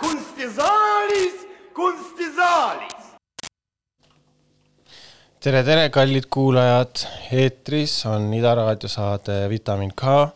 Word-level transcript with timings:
kunstisaalis, 0.00 1.36
kunstisaalis. 1.74 3.06
tere, 5.40 5.62
tere, 5.62 5.88
kallid 5.94 6.26
kuulajad, 6.30 7.06
eetris 7.32 8.00
on 8.10 8.34
Ida 8.34 8.54
raadio 8.54 8.88
saade 8.88 9.48
Vitamin 9.48 9.92
K. 9.94 10.28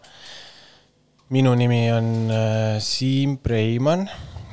minu 1.31 1.55
nimi 1.55 1.93
on 1.93 2.31
äh, 2.31 2.79
Siim 2.83 3.39
Preimann 3.39 4.09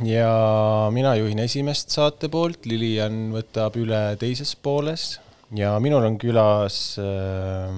ja 0.06 0.90
mina 0.94 1.16
juhin 1.18 1.40
esimest 1.42 1.94
saate 1.96 2.30
poolt, 2.30 2.66
Lilian 2.70 3.32
võtab 3.34 3.78
üle 3.80 4.02
teises 4.22 4.54
pooles 4.56 5.16
ja 5.58 5.74
minul 5.82 6.06
on 6.06 6.18
külas 6.22 6.98
äh, 7.02 7.72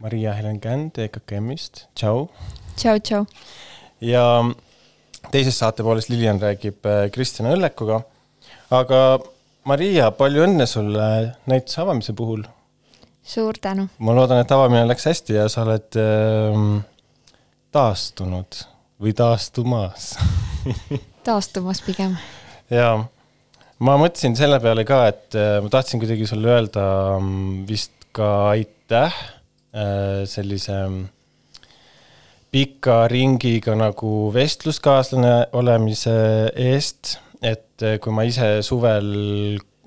Maria-Helen 0.00 0.60
Känd 0.62 0.98
EKKM-ist, 1.02 1.86
tšau. 1.96 2.28
tšau, 2.76 2.98
tšau. 3.00 3.24
ja 4.00 4.24
teises 5.32 5.58
saate 5.58 5.84
pooles 5.84 6.08
Lilian 6.08 6.40
räägib 6.40 6.86
äh, 6.86 7.08
Kristjan 7.12 7.50
Õllekuga. 7.52 8.02
aga 8.70 9.00
Maria, 9.66 10.12
palju 10.14 10.44
õnne 10.46 10.66
sulle 10.70 11.08
näituse 11.50 11.82
avamise 11.82 12.14
puhul. 12.16 12.46
suur 13.26 13.58
tänu. 13.60 13.88
ma 13.98 14.16
loodan, 14.16 14.40
et 14.40 14.52
avamine 14.52 14.86
läks 14.88 15.10
hästi 15.10 15.36
ja 15.40 15.48
sa 15.52 15.66
oled 15.66 16.00
ähm, 16.00 16.80
taastunud 17.74 18.64
või 19.02 19.12
taastumas. 19.16 20.14
taastumas 21.26 21.82
pigem. 21.84 22.16
ja 22.70 22.94
ma 23.78 23.96
mõtlesin 24.00 24.36
selle 24.38 24.60
peale 24.62 24.86
ka, 24.88 25.02
et 25.10 25.36
äh, 25.38 25.58
ma 25.64 25.72
tahtsin 25.72 26.02
kuidagi 26.02 26.28
sulle 26.28 26.54
öelda 26.54 26.86
mm, 27.20 27.66
vist 27.68 28.08
ka 28.16 28.30
aitäh 28.54 29.12
äh, 29.12 30.24
sellise 30.28 30.78
mm, 30.86 31.04
pika 32.56 33.04
ringiga 33.12 33.76
nagu 33.76 34.30
vestluskaaslane 34.34 35.52
olemise 35.58 36.16
eest, 36.56 37.18
et 37.44 37.84
äh, 37.84 37.98
kui 38.00 38.14
ma 38.16 38.24
ise 38.24 38.62
suvel 38.64 39.10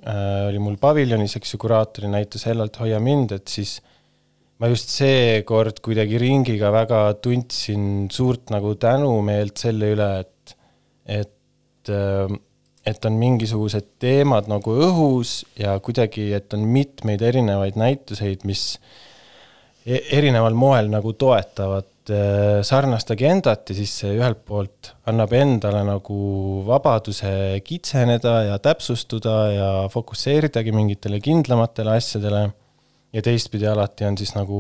äh, 0.06 0.50
oli 0.50 0.62
mul 0.62 0.78
paviljonis, 0.82 1.40
eks 1.40 1.56
ju, 1.56 1.62
kuraatori 1.66 2.12
näitus 2.12 2.46
Hellalt 2.46 2.78
hoia 2.84 3.00
mind, 3.02 3.34
et 3.40 3.50
siis 3.50 3.80
ma 4.60 4.68
just 4.68 4.92
seekord 4.92 5.80
kuidagi 5.84 6.20
ringiga 6.20 6.72
väga 6.76 7.04
tundsin 7.24 8.10
suurt 8.12 8.52
nagu 8.52 8.76
tänumeelt 8.80 9.60
selle 9.62 9.94
üle, 9.96 10.10
et, 10.26 10.56
et, 11.20 11.92
et 12.92 13.08
on 13.08 13.20
mingisugused 13.22 13.94
teemad 14.04 14.50
nagu 14.52 14.76
õhus 14.90 15.40
ja 15.60 15.78
kuidagi, 15.84 16.32
et 16.36 16.52
on 16.58 16.68
mitmeid 16.68 17.24
erinevaid 17.24 17.80
näituseid, 17.80 18.44
mis 18.50 18.74
e- 19.88 20.04
erineval 20.20 20.60
moel 20.60 20.92
nagu 20.92 21.16
toetavad 21.16 22.12
äh, 22.12 22.60
sarnast 22.68 23.16
agendat 23.16 23.72
ja 23.72 23.80
siis 23.80 23.96
see 24.04 24.12
ühelt 24.20 24.44
poolt 24.44 24.92
annab 25.08 25.40
endale 25.40 25.86
nagu 25.88 26.20
vabaduse 26.68 27.62
kitseneda 27.64 28.42
ja 28.52 28.60
täpsustuda 28.60 29.42
ja 29.56 29.76
fokusseeridagi 29.94 30.76
mingitele 30.76 31.24
kindlamatele 31.24 31.96
asjadele 31.96 32.50
ja 33.14 33.22
teistpidi 33.26 33.68
alati 33.68 34.06
on 34.06 34.18
siis 34.18 34.36
nagu 34.36 34.60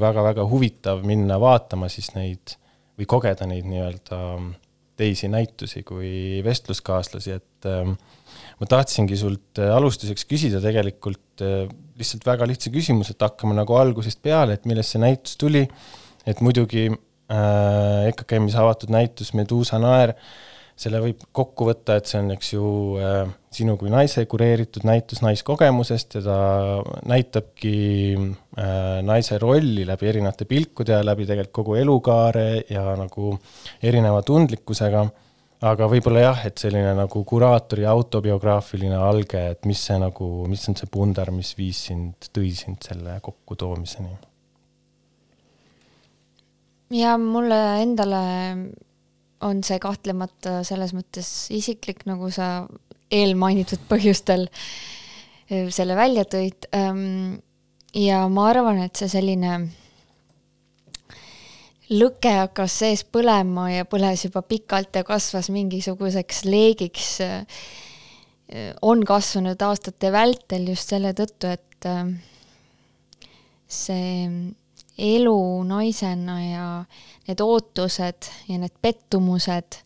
väga-väga 0.00 0.46
huvitav 0.50 1.04
minna 1.06 1.38
vaatama 1.40 1.90
siis 1.92 2.10
neid 2.16 2.56
või 2.98 3.06
kogeda 3.06 3.46
neid 3.46 3.68
nii-öelda 3.70 4.18
teisi 4.98 5.28
näitusi 5.30 5.84
kui 5.86 6.40
vestluskaaslasi, 6.44 7.36
et 7.38 7.68
ähm, 7.70 7.94
ma 8.58 8.68
tahtsingi 8.70 9.18
sult 9.18 9.60
äh, 9.62 9.70
alustuseks 9.76 10.26
küsida 10.26 10.60
tegelikult 10.62 11.44
äh, 11.44 11.68
lihtsalt 11.98 12.26
väga 12.26 12.48
lihtsa 12.50 12.72
küsimuse, 12.74 13.14
et 13.14 13.22
hakkame 13.22 13.54
nagu 13.58 13.78
algusest 13.78 14.20
peale, 14.24 14.58
et 14.58 14.66
millest 14.66 14.94
see 14.94 15.02
näitus 15.02 15.38
tuli. 15.38 15.68
et 16.28 16.42
muidugi 16.44 16.88
äh, 16.90 18.08
EKKM-is 18.10 18.58
avatud 18.58 18.90
näitus 18.92 19.30
Meduusa 19.38 19.78
naer, 19.80 20.16
selle 20.78 21.00
võib 21.02 21.22
kokku 21.34 21.66
võtta, 21.68 21.98
et 21.98 22.06
see 22.06 22.20
on, 22.22 22.32
eks 22.36 22.52
ju 22.54 22.64
äh,, 23.02 23.30
sinu 23.54 23.74
kui 23.80 23.90
naise 23.90 24.22
kureeritud 24.30 24.84
näitus 24.86 25.22
naiskogemusest 25.24 26.18
ja 26.18 26.24
ta 26.26 26.40
näitabki 27.10 27.76
äh, 28.14 29.00
naise 29.06 29.40
rolli 29.42 29.86
läbi 29.88 30.10
erinevate 30.12 30.46
pilkude 30.46 31.00
ja 31.00 31.06
läbi 31.06 31.26
tegelikult 31.26 31.56
kogu 31.58 31.78
elukaare 31.80 32.48
ja 32.70 32.92
nagu 33.00 33.32
erineva 33.82 34.22
tundlikkusega 34.22 35.08
aga 35.66 35.88
võib-olla 35.90 36.22
jah, 36.22 36.42
et 36.46 36.60
selline 36.60 36.92
nagu 36.94 37.22
kuraatori 37.26 37.86
autobiograafiline 37.88 38.98
alge, 38.98 39.42
et 39.54 39.66
mis 39.66 39.80
see 39.88 39.98
nagu, 39.98 40.28
mis 40.50 40.62
on 40.70 40.78
see 40.78 40.90
pundar, 40.92 41.32
mis 41.34 41.50
viis 41.58 41.80
sind, 41.90 42.30
tõi 42.34 42.52
sind 42.54 42.82
selle 42.86 43.18
kokkutoomiseni? 43.24 44.16
ja 46.96 47.18
mulle 47.20 47.56
endale 47.82 48.20
on 49.46 49.62
see 49.66 49.78
kahtlemata 49.82 50.62
selles 50.66 50.94
mõttes 50.96 51.28
isiklik, 51.54 52.04
nagu 52.08 52.30
sa 52.34 52.66
eelmainitud 53.10 53.84
põhjustel 53.90 54.48
eh, 55.50 55.68
selle 55.74 55.96
välja 55.96 56.24
tõid. 56.28 56.68
ja 57.94 58.22
ma 58.28 58.48
arvan, 58.50 58.82
et 58.84 58.96
see 58.96 59.08
selline 59.08 59.52
lõke 61.88 62.32
hakkas 62.42 62.74
sees 62.82 63.04
põlema 63.04 63.70
ja 63.72 63.86
põles 63.88 64.26
juba 64.26 64.42
pikalt 64.44 64.96
ja 64.96 65.04
kasvas 65.08 65.48
mingisuguseks 65.50 66.44
leegiks. 66.44 67.18
on 68.82 69.04
kasvanud 69.04 69.62
aastate 69.62 70.12
vältel 70.12 70.68
just 70.68 70.88
selle 70.88 71.12
tõttu, 71.12 71.50
et 71.52 71.86
äh, 71.86 72.06
see 73.68 74.28
elu 74.98 75.40
naisena 75.68 76.36
ja 76.42 76.68
need 77.28 77.42
ootused 77.44 78.30
ja 78.48 78.58
need 78.58 78.74
pettumused, 78.82 79.80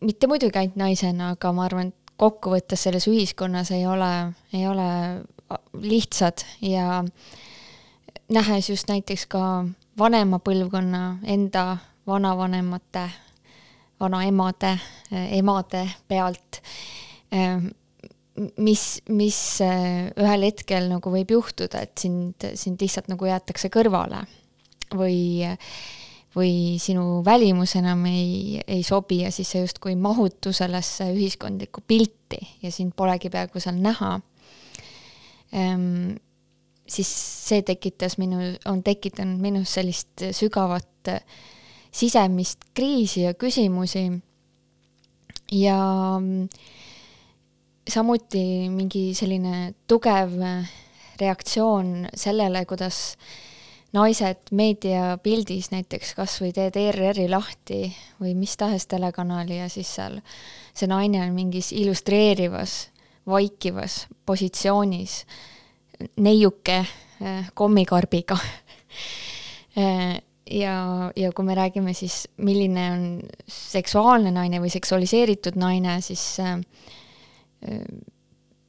mitte 0.00 0.30
muidugi 0.30 0.60
ainult 0.60 0.78
naisena, 0.78 1.32
aga 1.34 1.52
ma 1.54 1.66
arvan, 1.66 1.90
et 1.90 2.14
kokkuvõttes 2.20 2.86
selles 2.86 3.08
ühiskonnas 3.10 3.72
ei 3.74 3.86
ole, 3.88 4.10
ei 4.54 4.66
ole 4.68 4.88
lihtsad 5.82 6.44
ja 6.62 7.02
nähes 8.30 8.70
just 8.70 8.90
näiteks 8.90 9.26
ka 9.32 9.42
vanema 9.98 10.38
põlvkonna 10.44 11.04
enda 11.26 11.64
vanavanemate, 12.06 13.06
vanaemade, 14.00 14.74
emade 15.36 15.82
pealt, 16.08 16.60
mis, 18.56 18.84
mis 19.08 19.40
ühel 19.60 20.46
hetkel 20.46 20.88
nagu 20.92 21.12
võib 21.12 21.34
juhtuda, 21.34 21.82
et 21.84 21.98
sind, 22.00 22.46
sind 22.54 22.80
lihtsalt 22.80 23.10
nagu 23.12 23.28
jäetakse 23.28 23.72
kõrvale 23.72 24.24
või, 24.96 25.46
või 26.36 26.78
sinu 26.82 27.20
välimus 27.26 27.76
enam 27.80 28.04
ei, 28.10 28.60
ei 28.66 28.82
sobi 28.86 29.22
ja 29.24 29.30
siis 29.34 29.52
sa 29.52 29.62
justkui 29.62 29.94
ei 29.94 30.00
mahutu 30.00 30.52
sellesse 30.52 31.10
ühiskondlikku 31.14 31.84
pilti 31.86 32.40
ja 32.62 32.72
sind 32.72 32.94
polegi 32.96 33.30
peaaegu 33.30 33.62
seal 33.62 33.80
näha 33.82 34.18
siis 36.90 37.10
see 37.48 37.62
tekitas 37.66 38.18
minu, 38.18 38.40
on 38.70 38.82
tekitanud 38.86 39.40
minus 39.42 39.74
sellist 39.78 40.26
sügavat 40.36 41.12
sisemist 41.90 42.70
kriisi 42.74 43.24
ja 43.26 43.34
küsimusi. 43.34 44.10
ja 45.52 45.78
samuti 47.90 48.42
mingi 48.70 49.10
selline 49.18 49.74
tugev 49.90 50.36
reaktsioon 51.20 52.06
sellele, 52.14 52.64
kuidas 52.66 53.16
naised 53.96 54.52
meediapildis 54.54 55.70
näiteks 55.72 56.14
kasvõi 56.18 56.52
teed 56.54 56.76
ERR-i 56.78 57.26
lahti 57.30 57.88
või 58.20 58.36
mis 58.38 58.56
tahes 58.60 58.86
telekanali 58.90 59.58
ja 59.58 59.68
siis 59.72 59.90
seal 59.98 60.20
see 60.74 60.88
naine 60.90 61.22
on 61.24 61.34
mingis 61.34 61.72
illustreerivas, 61.76 62.90
vaikivas 63.26 64.06
positsioonis 64.26 65.24
neiuke 66.22 66.84
kommikarbiga. 67.54 68.38
ja, 70.62 70.74
ja 71.16 71.32
kui 71.32 71.44
me 71.44 71.54
räägime 71.58 71.94
siis, 71.94 72.22
milline 72.36 72.86
on 72.94 73.04
seksuaalne 73.50 74.32
naine 74.34 74.62
või 74.62 74.70
seksualiseeritud 74.72 75.58
naine, 75.60 75.98
siis 76.00 76.24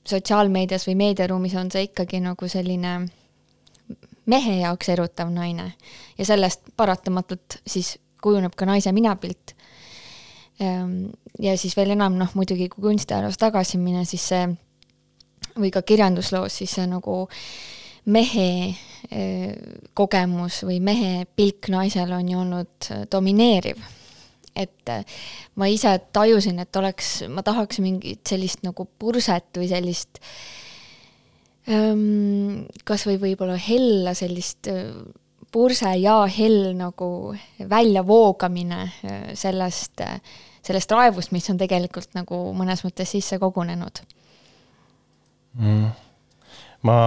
sotsiaalmeedias 0.07 0.87
või 0.89 0.97
meediaruumis 1.05 1.55
on 1.55 1.71
see 1.71 1.87
ikkagi 1.87 2.19
nagu 2.25 2.49
selline 2.51 2.95
mehe 4.25 4.59
jaoks 4.61 4.89
erutav 4.93 5.31
naine 5.33 5.71
ja 6.17 6.25
sellest 6.25 6.73
paratamatult 6.77 7.61
siis 7.67 7.95
kujuneb 8.21 8.55
ka 8.55 8.65
naise 8.69 8.91
minapilt. 8.91 9.55
ja 11.41 11.57
siis 11.57 11.73
veel 11.77 11.95
enam 11.95 12.19
noh, 12.19 12.29
muidugi 12.37 12.69
kui 12.69 12.83
kunstiajaloos 12.83 13.39
tagasi 13.41 13.79
minna, 13.81 14.03
siis 14.05 14.27
see 14.29 14.43
või 15.57 15.71
ka 15.73 15.81
kirjandusloos, 15.81 16.59
siis 16.61 16.75
see 16.77 16.85
nagu 16.87 17.23
mehe 18.05 18.75
kogemus 19.97 20.61
või 20.67 20.77
mehe 20.79 21.25
pilk 21.35 21.71
naisel 21.73 22.13
on 22.13 22.29
ju 22.29 22.43
olnud 22.43 22.91
domineeriv 23.11 23.81
et 24.55 24.89
äh, 24.89 25.03
ma 25.55 25.67
ise 25.71 25.93
tajusin, 26.13 26.59
et 26.59 26.75
oleks, 26.75 27.21
ma 27.31 27.43
tahaks 27.45 27.79
mingit 27.83 28.27
sellist 28.27 28.65
nagu 28.65 28.85
purset 28.99 29.47
või 29.57 29.69
sellist 29.71 30.19
ähm, 30.19 30.60
kas 31.65 33.03
või 33.05 33.19
võib-olla 33.21 33.57
hella 33.61 34.15
sellist 34.17 34.69
purse 35.51 35.91
ja 35.99 36.23
hell 36.31 36.71
nagu 36.77 37.35
väljavoogamine 37.69 38.79
sellest, 39.37 40.01
sellest 40.63 40.95
raevust, 40.95 41.33
mis 41.35 41.49
on 41.51 41.59
tegelikult 41.59 42.15
nagu 42.17 42.39
mõnes 42.57 42.81
mõttes 42.85 43.13
sisse 43.13 43.39
kogunenud. 43.41 44.01
Mm.. 45.61 45.89
ma 46.87 46.97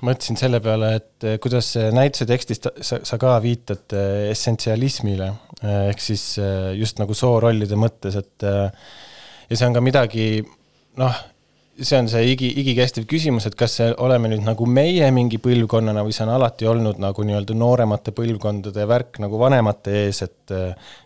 mõtlesin 0.00 0.38
selle 0.40 0.62
peale, 0.64 0.94
et 0.96 1.26
kuidas 1.44 1.74
näituse 1.92 2.24
tekstis 2.26 2.62
sa, 2.64 3.02
sa 3.04 3.18
ka 3.20 3.34
viitad 3.44 3.92
essentsialismile, 4.30 5.28
eh, 5.60 5.82
ehk 5.90 6.00
siis 6.00 6.24
just 6.80 7.02
nagu 7.02 7.14
soorollide 7.14 7.76
mõttes, 7.76 8.16
et 8.16 8.48
ja 9.50 9.58
see 9.58 9.68
on 9.68 9.76
ka 9.76 9.84
midagi, 9.84 10.40
noh, 11.00 11.20
see 11.80 11.98
on 11.98 12.08
see 12.12 12.32
igi, 12.34 12.50
igikestev 12.62 13.06
küsimus, 13.10 13.46
et 13.48 13.56
kas 13.58 13.78
see 13.80 13.92
oleme 14.04 14.30
nüüd 14.32 14.44
nagu 14.46 14.66
meie 14.68 15.06
mingi 15.14 15.40
põlvkonnana 15.42 16.04
või 16.06 16.14
see 16.16 16.26
on 16.26 16.34
alati 16.34 16.68
olnud 16.68 17.00
nagu 17.02 17.24
nii-öelda 17.26 17.56
nooremate 17.56 18.12
põlvkondade 18.16 18.84
värk 18.90 19.22
nagu 19.24 19.40
vanemate 19.40 19.94
ees, 20.04 20.22
et 20.26 20.54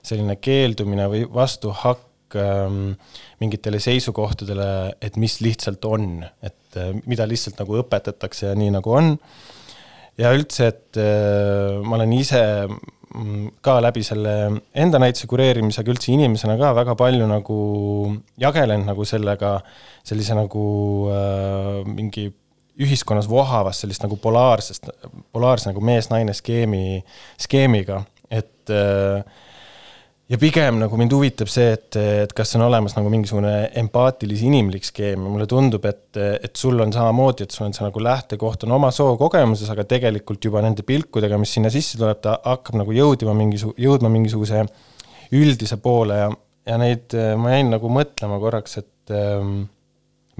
selline 0.02 0.36
keeldumine 0.42 1.06
või 1.12 1.22
vastuhakk 1.30 2.36
ähm, 2.36 2.94
mingitele 3.40 3.80
seisukohtadele, 3.82 4.68
et 5.02 5.16
mis 5.20 5.38
lihtsalt 5.44 5.84
on, 5.88 6.24
et 6.42 6.78
äh, 6.80 6.92
mida 7.06 7.26
lihtsalt 7.28 7.60
nagu 7.60 7.78
õpetatakse 7.82 8.50
ja 8.50 8.58
nii 8.58 8.74
nagu 8.74 8.94
on. 8.94 9.14
ja 10.18 10.30
üldse, 10.34 10.70
et 10.72 11.00
äh, 11.00 11.80
ma 11.82 11.98
olen 11.98 12.12
ise 12.16 12.42
ka 13.64 13.76
läbi 13.82 14.02
selle 14.06 14.34
enda 14.74 14.98
näituse 14.98 15.28
kureerimisega 15.30 15.92
üldse 15.92 16.10
inimesena 16.14 16.56
ka 16.58 16.72
väga 16.74 16.96
palju 16.98 17.28
nagu 17.30 17.58
jagelenud 18.42 18.88
nagu 18.90 19.06
sellega, 19.06 19.58
sellise 20.06 20.34
nagu 20.38 20.64
äh, 21.14 21.84
mingi 21.86 22.26
ühiskonnas 22.82 23.28
vohavast 23.30 23.84
sellist 23.84 24.02
nagu 24.02 24.18
polaarsest, 24.18 24.90
polaarse 25.34 25.70
nagu 25.70 25.82
mees-naine 25.84 26.34
skeemi, 26.34 27.04
skeemiga, 27.38 28.00
et 28.30 28.72
äh, 28.74 29.22
ja 30.30 30.38
pigem 30.40 30.78
nagu 30.80 30.96
mind 30.96 31.12
huvitab 31.12 31.50
see, 31.52 31.74
et, 31.76 31.98
et 32.00 32.32
kas 32.36 32.54
on 32.56 32.64
olemas 32.64 32.94
nagu 32.96 33.10
mingisugune 33.12 33.52
empaatilis 33.80 34.44
inimlik 34.46 34.86
skeem 34.88 35.20
ja 35.20 35.32
mulle 35.32 35.46
tundub, 35.50 35.84
et, 35.88 36.16
et 36.16 36.54
sul 36.56 36.80
on 36.80 36.92
samamoodi, 36.94 37.44
et 37.44 37.52
sul 37.54 37.66
on 37.66 37.76
see 37.76 37.84
nagu 37.84 38.02
lähtekoht 38.02 38.64
on 38.64 38.72
oma 38.78 38.90
sookogemuses, 38.94 39.68
aga 39.74 39.84
tegelikult 39.88 40.48
juba 40.48 40.62
nende 40.64 40.86
pilkudega, 40.86 41.38
mis 41.40 41.52
sinna 41.58 41.72
sisse 41.72 42.00
tuleb, 42.00 42.22
ta 42.24 42.38
hakkab 42.44 42.80
nagu 42.80 42.96
jõudma 42.96 43.36
mingisugu-, 43.36 43.76
jõudma 43.84 44.12
mingisuguse 44.14 44.64
üldise 45.34 45.78
poole 45.84 46.16
ja, 46.22 46.30
ja 46.70 46.80
neid, 46.80 47.16
ma 47.40 47.52
jäin 47.56 47.74
nagu 47.74 47.90
mõtlema 47.92 48.40
korraks, 48.40 48.78
et 48.80 49.12
ähm, 49.12 49.66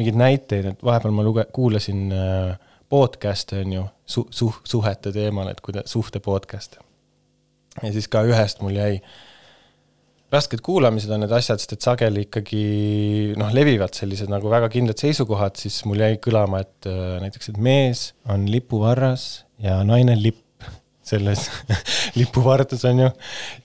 mingeid 0.01 0.17
näiteid, 0.21 0.71
et 0.73 0.87
vahepeal 0.87 1.13
ma 1.13 1.27
luge-, 1.27 1.45
kuulasin 1.53 2.09
äh, 2.17 2.73
podcast'e 2.89 3.61
on 3.67 3.77
ju, 3.77 3.85
su-, 4.17 4.27
su-, 4.33 4.55
suhete 4.65 5.13
teemal, 5.13 5.53
et 5.53 5.61
kuida-, 5.61 5.85
suhte 5.91 6.25
podcast'e. 6.25 6.81
ja 7.83 7.93
siis 7.93 8.09
ka 8.09 8.25
ühest 8.25 8.65
mul 8.65 8.81
jäi 8.81 8.97
äh, 8.97 9.23
rasked 10.35 10.63
kuulamised 10.65 11.11
on 11.15 11.23
need 11.25 11.35
asjad, 11.35 11.61
sest 11.63 11.77
et 11.77 11.85
sageli 11.85 12.25
ikkagi 12.27 12.63
noh, 13.41 13.51
levivad 13.55 13.95
sellised 13.97 14.31
nagu 14.33 14.51
väga 14.53 14.71
kindlad 14.73 15.01
seisukohad, 15.01 15.59
siis 15.61 15.81
mul 15.89 16.03
jäi 16.05 16.17
kõlama, 16.23 16.63
et 16.65 16.89
äh, 16.91 17.19
näiteks, 17.23 17.53
et 17.53 17.61
mees 17.63 18.09
on 18.31 18.47
lipuvarras 18.51 19.45
ja 19.63 19.81
naine 19.87 20.17
lipp 20.21 20.41
selles 21.11 21.47
lipuvardas 22.21 22.85
on 22.89 23.05
ju. 23.05 23.11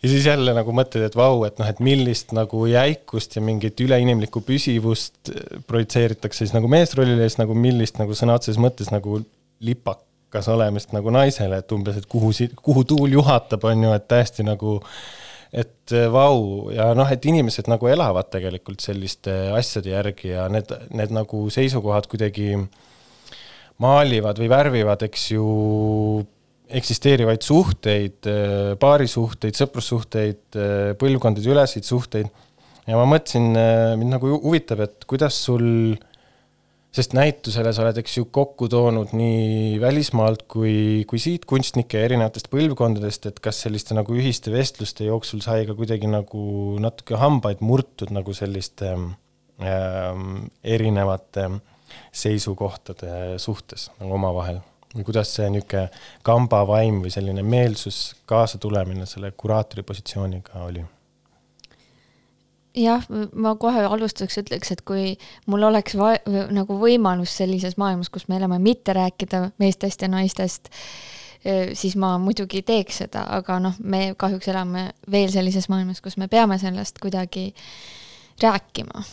ja 0.04 0.12
siis 0.14 0.28
jälle 0.30 0.56
nagu 0.58 0.74
mõtled, 0.76 1.06
et 1.10 1.18
vau, 1.20 1.44
et 1.48 1.62
noh, 1.62 1.70
et 1.70 1.82
millist 1.84 2.36
nagu 2.38 2.66
jäikust 2.70 3.40
ja 3.40 3.46
mingit 3.46 3.80
üleinimlikku 3.86 4.44
püsivust 4.46 5.34
äh, 5.34 5.64
projitseeritakse 5.68 6.46
siis 6.46 6.56
nagu 6.58 6.72
meesrollile 6.72 7.26
ja 7.26 7.32
siis 7.32 7.42
nagu 7.42 7.58
millist 7.58 8.02
nagu 8.02 8.18
sõna 8.18 8.38
otseses 8.40 8.62
mõttes 8.62 8.94
nagu 8.94 9.22
lipakas 9.60 10.48
olemist 10.52 10.94
nagu 10.96 11.12
naisele, 11.12 11.60
et 11.60 11.74
umbes, 11.76 11.98
et 12.00 12.06
kuhu, 12.10 12.32
kuhu 12.64 12.86
tuul 12.88 13.18
juhatab, 13.18 13.66
on 13.68 13.90
ju, 13.90 13.96
et 13.96 14.06
täiesti 14.08 14.46
nagu 14.48 14.78
äh, 14.80 15.00
et 15.50 15.94
äh, 15.98 16.08
vau, 16.14 16.70
ja 16.74 16.92
noh, 16.98 17.10
et 17.10 17.24
inimesed 17.26 17.70
nagu 17.72 17.90
elavad 17.90 18.30
tegelikult 18.34 18.84
selliste 18.86 19.34
asjade 19.58 19.94
järgi 19.96 20.34
ja 20.36 20.46
need, 20.52 20.70
need 20.94 21.14
nagu 21.16 21.48
seisukohad 21.54 22.10
kuidagi 22.12 22.52
maalivad 23.82 24.42
või 24.42 24.50
värvivad, 24.52 25.08
eks 25.08 25.30
ju, 25.32 25.48
eksisteerivaid 26.70 27.42
suhteid, 27.42 28.20
äh, 28.30 28.76
paarisuhteid, 28.82 29.58
sõprussuhteid, 29.58 30.44
äh, 30.54 30.92
põlvkondade 31.02 31.50
üleseid 31.50 31.88
suhteid. 31.88 32.30
ja 32.90 32.98
ma 32.98 33.06
mõtlesin, 33.06 33.52
mind 34.02 34.16
nagu 34.16 34.32
huvitab, 34.42 34.80
et 34.82 35.04
kuidas 35.06 35.36
sul 35.46 35.94
sest 36.96 37.14
näitusele 37.14 37.72
sa 37.76 37.84
oled, 37.84 38.00
eks 38.02 38.18
ju, 38.18 38.26
kokku 38.34 38.70
toonud 38.72 39.14
nii 39.18 39.78
välismaalt 39.82 40.46
kui, 40.50 41.06
kui 41.10 41.22
siit 41.22 41.46
kunstnikke 41.50 42.02
erinevatest 42.06 42.50
põlvkondadest, 42.54 43.30
et 43.30 43.42
kas 43.44 43.62
selliste 43.66 43.98
nagu 43.98 44.16
ühiste 44.18 44.54
vestluste 44.54 45.06
jooksul 45.06 45.44
sai 45.46 45.68
ka 45.70 45.78
kuidagi 45.78 46.10
nagu 46.10 46.44
natuke 46.82 47.20
hambaid 47.22 47.62
murtud 47.66 48.14
nagu 48.16 48.34
selliste 48.38 48.96
äh, 48.96 50.24
erinevate 50.78 51.50
seisukohtade 52.12 53.38
suhtes 53.42 53.90
nagu 54.02 54.18
omavahel? 54.18 54.62
või 54.90 55.06
kuidas 55.06 55.30
see 55.36 55.46
niisugune 55.54 55.84
kambavaim 56.26 57.04
või 57.04 57.12
selline 57.14 57.44
meelsus, 57.46 58.16
kaasatulemine 58.26 59.06
selle 59.06 59.30
kuraatori 59.38 59.84
positsiooniga 59.86 60.64
oli? 60.66 60.82
Jah, 62.78 63.06
ma 63.34 63.56
kohe 63.60 63.84
alustuseks 63.86 64.42
ütleks, 64.44 64.74
et 64.74 64.82
kui 64.88 65.14
mul 65.50 65.66
oleks 65.70 65.96
va-, 66.00 66.20
nagu 66.54 66.78
võimalus 66.82 67.36
sellises 67.42 67.78
maailmas, 67.82 68.12
kus 68.14 68.28
me 68.30 68.38
elame, 68.38 68.60
mitte 68.64 68.94
rääkida 68.96 69.50
meestest 69.62 70.06
ja 70.06 70.12
naistest, 70.12 70.70
siis 71.74 71.96
ma 71.96 72.18
muidugi 72.22 72.62
teeks 72.68 73.04
seda, 73.06 73.24
aga 73.40 73.60
noh, 73.64 73.78
me 73.80 74.14
kahjuks 74.20 74.52
elame 74.52 74.90
veel 75.12 75.32
sellises 75.34 75.70
maailmas, 75.72 76.02
kus 76.04 76.18
me 76.20 76.28
peame 76.28 76.60
sellest 76.62 77.00
kuidagi 77.02 77.50
rääkima. 78.44 79.04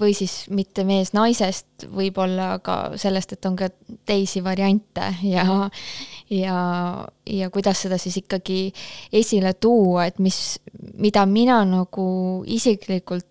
või 0.00 0.14
siis 0.14 0.46
mitte 0.54 0.84
mees-naisest 0.84 1.88
võib-olla, 1.94 2.52
aga 2.58 2.76
sellest, 2.96 3.32
et 3.32 3.46
on 3.46 3.56
ka 3.58 3.68
teisi 4.06 4.44
variante 4.44 5.08
ja, 5.26 5.68
ja, 6.30 6.58
ja 7.26 7.50
kuidas 7.50 7.82
seda 7.82 7.98
siis 7.98 8.20
ikkagi 8.22 8.72
esile 9.12 9.54
tuua, 9.54 10.06
et 10.06 10.18
mis, 10.18 10.60
mida 10.94 11.26
mina 11.26 11.64
nagu 11.66 12.08
isiklikult 12.46 13.26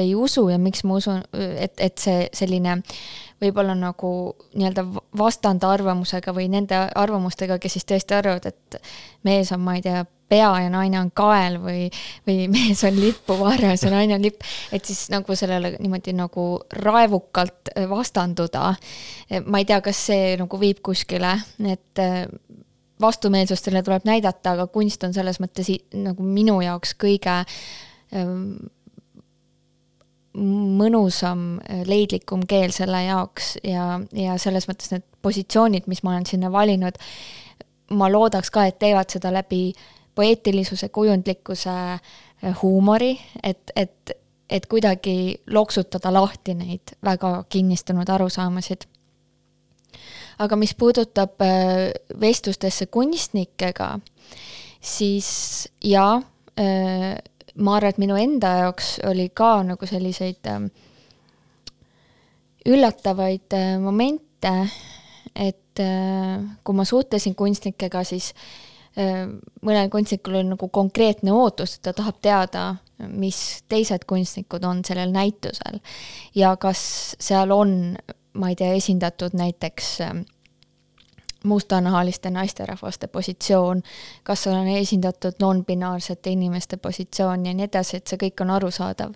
ei 0.00 0.14
usu 0.14 0.46
ja 0.48 0.58
miks 0.58 0.84
ma 0.88 0.96
usun, 0.96 1.20
et, 1.32 1.74
et 1.80 1.98
see 2.00 2.28
selline 2.32 2.78
võib-olla 3.42 3.74
nagu 3.76 4.12
nii-öelda 4.54 4.84
vastandarvamusega 5.18 6.34
või 6.36 6.48
nende 6.52 6.78
arvamustega, 6.94 7.58
kes 7.58 7.78
siis 7.78 7.88
tõesti 7.88 8.16
arvavad, 8.16 8.46
et 8.52 8.78
mees 9.26 9.52
on, 9.54 9.62
ma 9.64 9.76
ei 9.78 9.84
tea, 9.84 10.04
pea 10.32 10.50
ja 10.64 10.72
naine 10.72 11.00
on 11.02 11.12
kael 11.14 11.58
või, 11.62 11.86
või 12.28 12.48
mees 12.54 12.82
on 12.88 12.96
lipuvarjas 12.98 13.84
ja 13.86 13.92
naine 13.92 14.16
on 14.16 14.24
lipp, 14.24 14.44
et 14.72 14.88
siis 14.88 15.04
nagu 15.12 15.36
sellele 15.38 15.76
niimoodi 15.78 16.16
nagu 16.16 16.46
raevukalt 16.80 17.74
vastanduda. 17.90 18.74
ma 19.44 19.62
ei 19.62 19.68
tea, 19.68 19.80
kas 19.84 20.06
see 20.10 20.36
nagu 20.40 20.60
viib 20.60 20.82
kuskile, 20.84 21.36
et 21.68 22.04
vastumeelsustele 23.02 23.82
tuleb 23.82 24.06
näidata, 24.06 24.54
aga 24.56 24.68
kunst 24.70 25.04
on 25.04 25.14
selles 25.14 25.40
mõttes 25.42 25.68
nagu 25.96 26.22
minu 26.26 26.60
jaoks 26.62 26.94
kõige 27.00 27.42
ähm, 28.14 28.44
mõnusam, 30.80 31.60
leidlikum 31.88 32.46
keel 32.48 32.72
selle 32.72 33.02
jaoks 33.04 33.56
ja, 33.66 33.98
ja 34.16 34.38
selles 34.40 34.68
mõttes 34.68 34.92
need 34.94 35.04
positsioonid, 35.22 35.88
mis 35.90 36.02
ma 36.02 36.14
olen 36.14 36.26
sinna 36.28 36.52
valinud, 36.52 36.96
ma 37.92 38.08
loodaks 38.10 38.50
ka, 38.50 38.64
et 38.68 38.78
teevad 38.80 39.12
seda 39.12 39.32
läbi 39.34 39.66
poeetilisuse, 40.14 40.88
kujundlikkuse, 40.88 41.70
äh, 41.70 42.62
huumori, 42.62 43.20
et, 43.42 43.70
et, 43.76 44.10
et 44.50 44.66
kuidagi 44.66 45.40
loksutada 45.46 46.12
lahti 46.12 46.54
neid 46.54 46.94
väga 47.04 47.44
kinnistunud 47.48 48.08
arusaamasid. 48.08 48.86
Aga 50.38 50.56
mis 50.56 50.74
puudutab 50.74 51.40
äh, 51.44 51.90
vestlustesse 52.20 52.86
kunstnikega, 52.86 53.98
siis 54.80 55.68
jaa, 55.84 56.16
äh, 56.60 57.12
ma 57.54 57.76
arvan, 57.76 57.92
et 57.92 58.00
minu 58.00 58.16
enda 58.16 58.56
jaoks 58.62 58.98
oli 59.08 59.28
ka 59.34 59.60
nagu 59.66 59.86
selliseid 59.86 60.48
üllatavaid 62.66 63.56
momente, 63.82 64.52
et 65.34 65.80
kui 66.64 66.76
ma 66.76 66.84
suhtlesin 66.86 67.34
kunstnikega, 67.34 68.04
siis 68.06 68.30
mõnel 68.96 69.88
kunstnikul 69.88 70.34
oli 70.36 70.50
nagu 70.50 70.68
konkreetne 70.68 71.32
ootus, 71.32 71.78
et 71.78 71.86
ta 71.86 71.94
tahab 71.96 72.18
teada, 72.20 72.64
mis 73.08 73.62
teised 73.68 74.04
kunstnikud 74.06 74.64
on 74.68 74.82
sellel 74.84 75.14
näitusel 75.14 75.80
ja 76.36 76.52
kas 76.60 76.82
seal 77.18 77.50
on 77.56 77.96
ma 78.32 78.48
ei 78.48 78.56
tea, 78.56 78.72
esindatud 78.72 79.34
näiteks 79.36 80.00
ähm, 80.00 80.22
mustanahaliste 81.44 82.30
naisterahvaste 82.30 83.06
positsioon, 83.06 83.82
kas 84.22 84.46
on 84.46 84.68
esindatud 84.68 85.40
non-binaarsete 85.40 86.30
inimeste 86.30 86.76
positsioon 86.76 87.46
ja 87.46 87.54
nii 87.54 87.68
edasi, 87.68 87.98
et 87.98 88.06
see 88.06 88.20
kõik 88.20 88.44
on 88.44 88.54
arusaadav. 88.56 89.14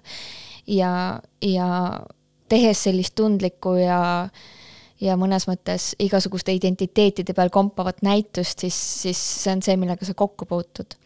ja, 0.67 1.21
ja 1.43 2.01
tehes 2.49 2.83
sellist 2.83 3.15
tundlikku 3.15 3.75
ja 3.75 4.29
ja 5.01 5.17
mõnes 5.21 5.47
mõttes 5.49 5.91
igasuguste 6.03 6.55
identiteetide 6.57 7.35
peal 7.37 7.51
kompavat 7.53 8.03
näitust, 8.07 8.65
siis, 8.65 8.77
siis 9.03 9.21
see 9.43 9.53
on 9.53 9.63
see, 9.65 9.77
millega 9.81 10.09
sa 10.09 10.15
kokku 10.15 10.49
puutud 10.49 10.97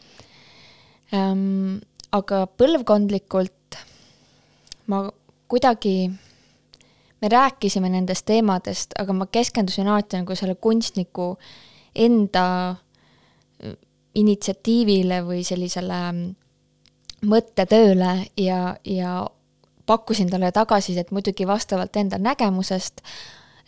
ähm,. 1.15 1.81
aga 2.13 2.47
põlvkondlikult 2.59 3.79
ma 4.91 5.05
kuidagi 5.51 6.11
me 7.21 7.29
rääkisime 7.29 7.89
nendest 7.89 8.25
teemadest, 8.27 8.95
aga 8.99 9.13
ma 9.13 9.27
keskendusin 9.27 9.89
alati 9.89 10.23
nagu 10.23 10.35
selle 10.39 10.55
kunstniku 10.55 11.35
enda 11.95 12.45
äh, 12.71 13.75
initsiatiivile 14.15 15.21
või 15.27 15.43
sellisele 15.47 16.01
mm, 16.13 16.31
mõttetööle 17.31 18.15
ja, 18.41 18.77
ja 18.85 19.27
pakkusin 19.87 20.31
talle 20.31 20.53
tagasisidet 20.53 21.11
muidugi 21.11 21.47
vastavalt 21.47 21.97
enda 21.97 22.19
nägemusest 22.19 23.05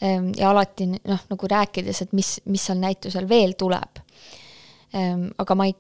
ja 0.01 0.51
alati 0.51 0.89
noh, 0.93 1.21
nagu 1.31 1.49
rääkides, 1.51 2.03
et 2.03 2.13
mis, 2.13 2.41
mis 2.45 2.65
seal 2.67 2.81
näitusel 2.83 3.29
veel 3.29 3.53
tuleb. 3.59 4.01
Ähm, 4.95 5.29
aga 5.39 5.55
ma 5.57 5.67
ei 5.69 5.77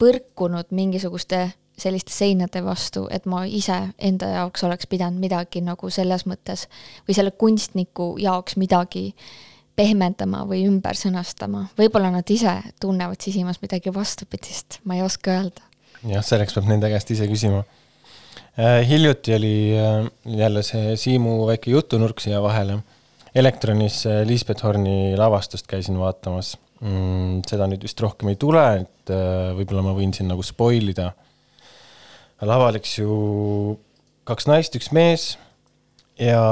põrkunud 0.00 0.72
mingisuguste 0.74 1.46
selliste 1.78 2.12
seinade 2.14 2.62
vastu, 2.64 3.08
et 3.10 3.26
ma 3.26 3.42
ise 3.46 3.76
enda 3.98 4.28
jaoks 4.36 4.62
oleks 4.66 4.86
pidanud 4.90 5.18
midagi 5.20 5.62
nagu 5.64 5.90
selles 5.90 6.22
mõttes 6.30 6.68
või 7.08 7.16
selle 7.16 7.34
kunstniku 7.34 8.14
jaoks 8.22 8.58
midagi 8.60 9.08
pehmendama 9.74 10.44
või 10.46 10.62
ümber 10.68 10.94
sõnastama. 10.98 11.66
võib-olla 11.78 12.12
nad 12.14 12.30
ise 12.30 12.54
tunnevad 12.80 13.20
sisimas 13.20 13.58
midagi 13.62 13.94
vastupidist, 13.94 14.78
ma 14.84 14.98
ei 14.98 15.02
oska 15.02 15.34
öelda. 15.34 15.66
jah, 16.06 16.22
selleks 16.22 16.54
peab 16.54 16.70
nende 16.70 16.90
käest 16.92 17.10
ise 17.10 17.26
küsima 17.26 17.64
äh,. 18.58 18.86
hiljuti 18.86 19.34
oli 19.34 19.54
äh, 19.74 20.06
jälle 20.24 20.62
see 20.62 20.96
Siimu 20.96 21.46
väike 21.46 21.70
jutunurk 21.70 22.20
siia 22.20 22.42
vahele. 22.42 22.78
Elektronis 23.34 24.04
äh, 24.06 24.22
Liisbeth 24.28 24.62
Horni 24.66 25.14
lavastust 25.18 25.66
käisin 25.70 25.98
vaatamas 25.98 26.54
mm,. 26.80 27.42
seda 27.48 27.66
nüüd 27.70 27.82
vist 27.86 28.00
rohkem 28.02 28.30
ei 28.30 28.38
tule, 28.40 28.62
et 28.84 29.12
äh, 29.12 29.50
võib-olla 29.58 29.82
ma 29.88 29.94
võin 29.96 30.14
siin 30.14 30.30
nagu 30.30 30.44
spoil 30.46 30.92
ida 30.92 31.10
laval, 32.44 32.76
eks 32.78 32.98
ju, 32.98 33.14
kaks 34.28 34.48
naist, 34.50 34.76
üks 34.78 34.90
mees 34.94 35.32
ja 36.20 36.42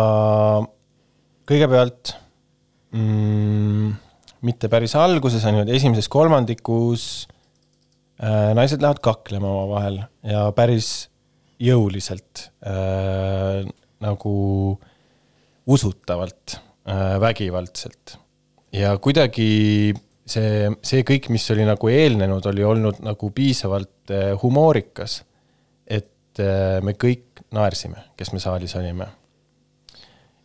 kõigepealt 1.49 2.15
mm, 2.97 3.93
mitte 4.47 4.71
päris 4.73 4.97
alguses, 4.99 5.45
on 5.47 5.61
ju, 5.61 5.67
esimeses 5.75 6.11
kolmandikus 6.13 7.07
äh, 8.23 8.51
naised 8.59 8.83
lähevad 8.83 9.03
kaklema 9.05 9.51
omavahel 9.51 10.03
ja 10.27 10.49
päris 10.57 11.11
jõuliselt 11.63 12.49
äh, 12.67 13.63
nagu 14.03 14.35
usutavalt 15.71 16.59
vägivaldselt. 17.23 18.17
ja 18.75 18.97
kuidagi 18.99 19.93
see, 20.27 20.71
see 20.83 21.05
kõik, 21.07 21.29
mis 21.31 21.45
oli 21.55 21.67
nagu 21.69 21.89
eelnenud, 21.93 22.47
oli 22.51 22.65
olnud 22.67 23.03
nagu 23.07 23.31
piisavalt 23.35 24.11
äh, 24.11 24.33
humoorikas 24.43 25.21
et 26.33 26.41
äh, 26.41 26.81
me 26.85 26.95
kõik 26.97 27.43
naersime, 27.53 28.01
kes 28.17 28.33
me 28.33 28.41
saalis 28.41 28.75
olime. 28.79 29.09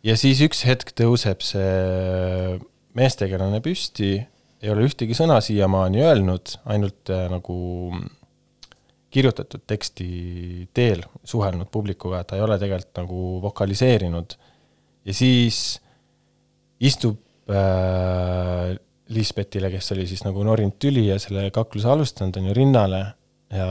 ja 0.04 0.16
siis 0.16 0.40
üks 0.44 0.64
hetk 0.68 0.92
tõuseb 0.96 1.42
see 1.44 2.58
meestegelane 2.98 3.60
püsti, 3.64 4.18
ei 4.58 4.70
ole 4.72 4.86
ühtegi 4.88 5.16
sõna 5.16 5.38
siiamaani 5.44 6.02
öelnud, 6.02 6.58
ainult 6.66 7.12
äh, 7.14 7.26
nagu 7.32 7.56
kirjutatud 9.08 9.64
teksti 9.66 10.68
teel 10.76 11.00
suhelnud 11.24 11.70
publikuga, 11.72 12.24
ta 12.24 12.36
ei 12.36 12.44
ole 12.44 12.58
tegelikult 12.60 13.00
nagu 13.00 13.22
vokaliseerinud. 13.46 14.36
ja 15.08 15.14
siis 15.14 15.80
istub 16.80 17.18
äh, 17.50 18.76
Lisbethile, 19.08 19.70
kes 19.72 19.92
oli 19.94 20.04
siis 20.06 20.20
nagu 20.26 20.42
norinud 20.44 20.76
tüli 20.80 21.06
ja 21.06 21.16
selle 21.22 21.46
kakluse 21.54 21.88
alustanud, 21.88 22.36
on 22.36 22.50
ju, 22.50 22.56
rinnale 22.56 23.04
ja 23.54 23.68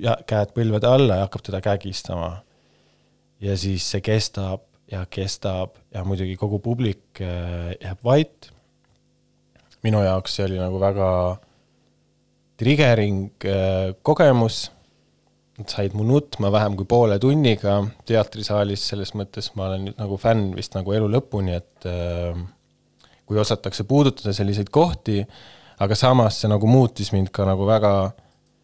ja 0.00 0.16
käed 0.28 0.54
põlvede 0.56 0.88
alla 0.88 1.18
ja 1.18 1.26
hakkab 1.26 1.44
teda 1.44 1.60
kägistama. 1.64 2.42
ja 3.40 3.56
siis 3.56 3.86
see 3.90 4.00
kestab 4.04 4.64
ja 4.90 5.04
kestab 5.06 5.76
ja 5.94 6.04
muidugi 6.04 6.36
kogu 6.36 6.58
publik 6.58 7.20
äh, 7.20 7.72
jääb 7.80 8.04
vait. 8.04 8.50
minu 9.82 10.02
jaoks 10.04 10.36
see 10.36 10.44
oli 10.44 10.58
nagu 10.60 10.80
väga 10.80 11.08
triggering 12.60 13.30
äh, 13.44 13.94
kogemus. 14.02 14.70
Nad 15.60 15.68
said 15.68 15.92
mu 15.92 16.06
nutma 16.08 16.48
vähem 16.52 16.76
kui 16.78 16.88
poole 16.88 17.18
tunniga 17.20 17.82
teatrisaalis, 18.08 18.86
selles 18.92 19.12
mõttes 19.18 19.50
ma 19.58 19.66
olen 19.68 19.90
nüüd 19.90 20.00
nagu 20.00 20.16
fänn 20.20 20.54
vist 20.56 20.72
nagu 20.72 20.94
elu 20.96 21.10
lõpuni, 21.12 21.52
et 21.58 21.88
äh, 21.88 22.38
kui 23.28 23.38
osatakse 23.38 23.84
puudutada 23.84 24.32
selliseid 24.36 24.72
kohti, 24.72 25.20
aga 25.84 25.98
samas 25.98 26.40
see 26.40 26.48
nagu 26.50 26.68
muutis 26.70 27.12
mind 27.12 27.28
ka 27.34 27.44
nagu 27.48 27.68
väga, 27.68 27.92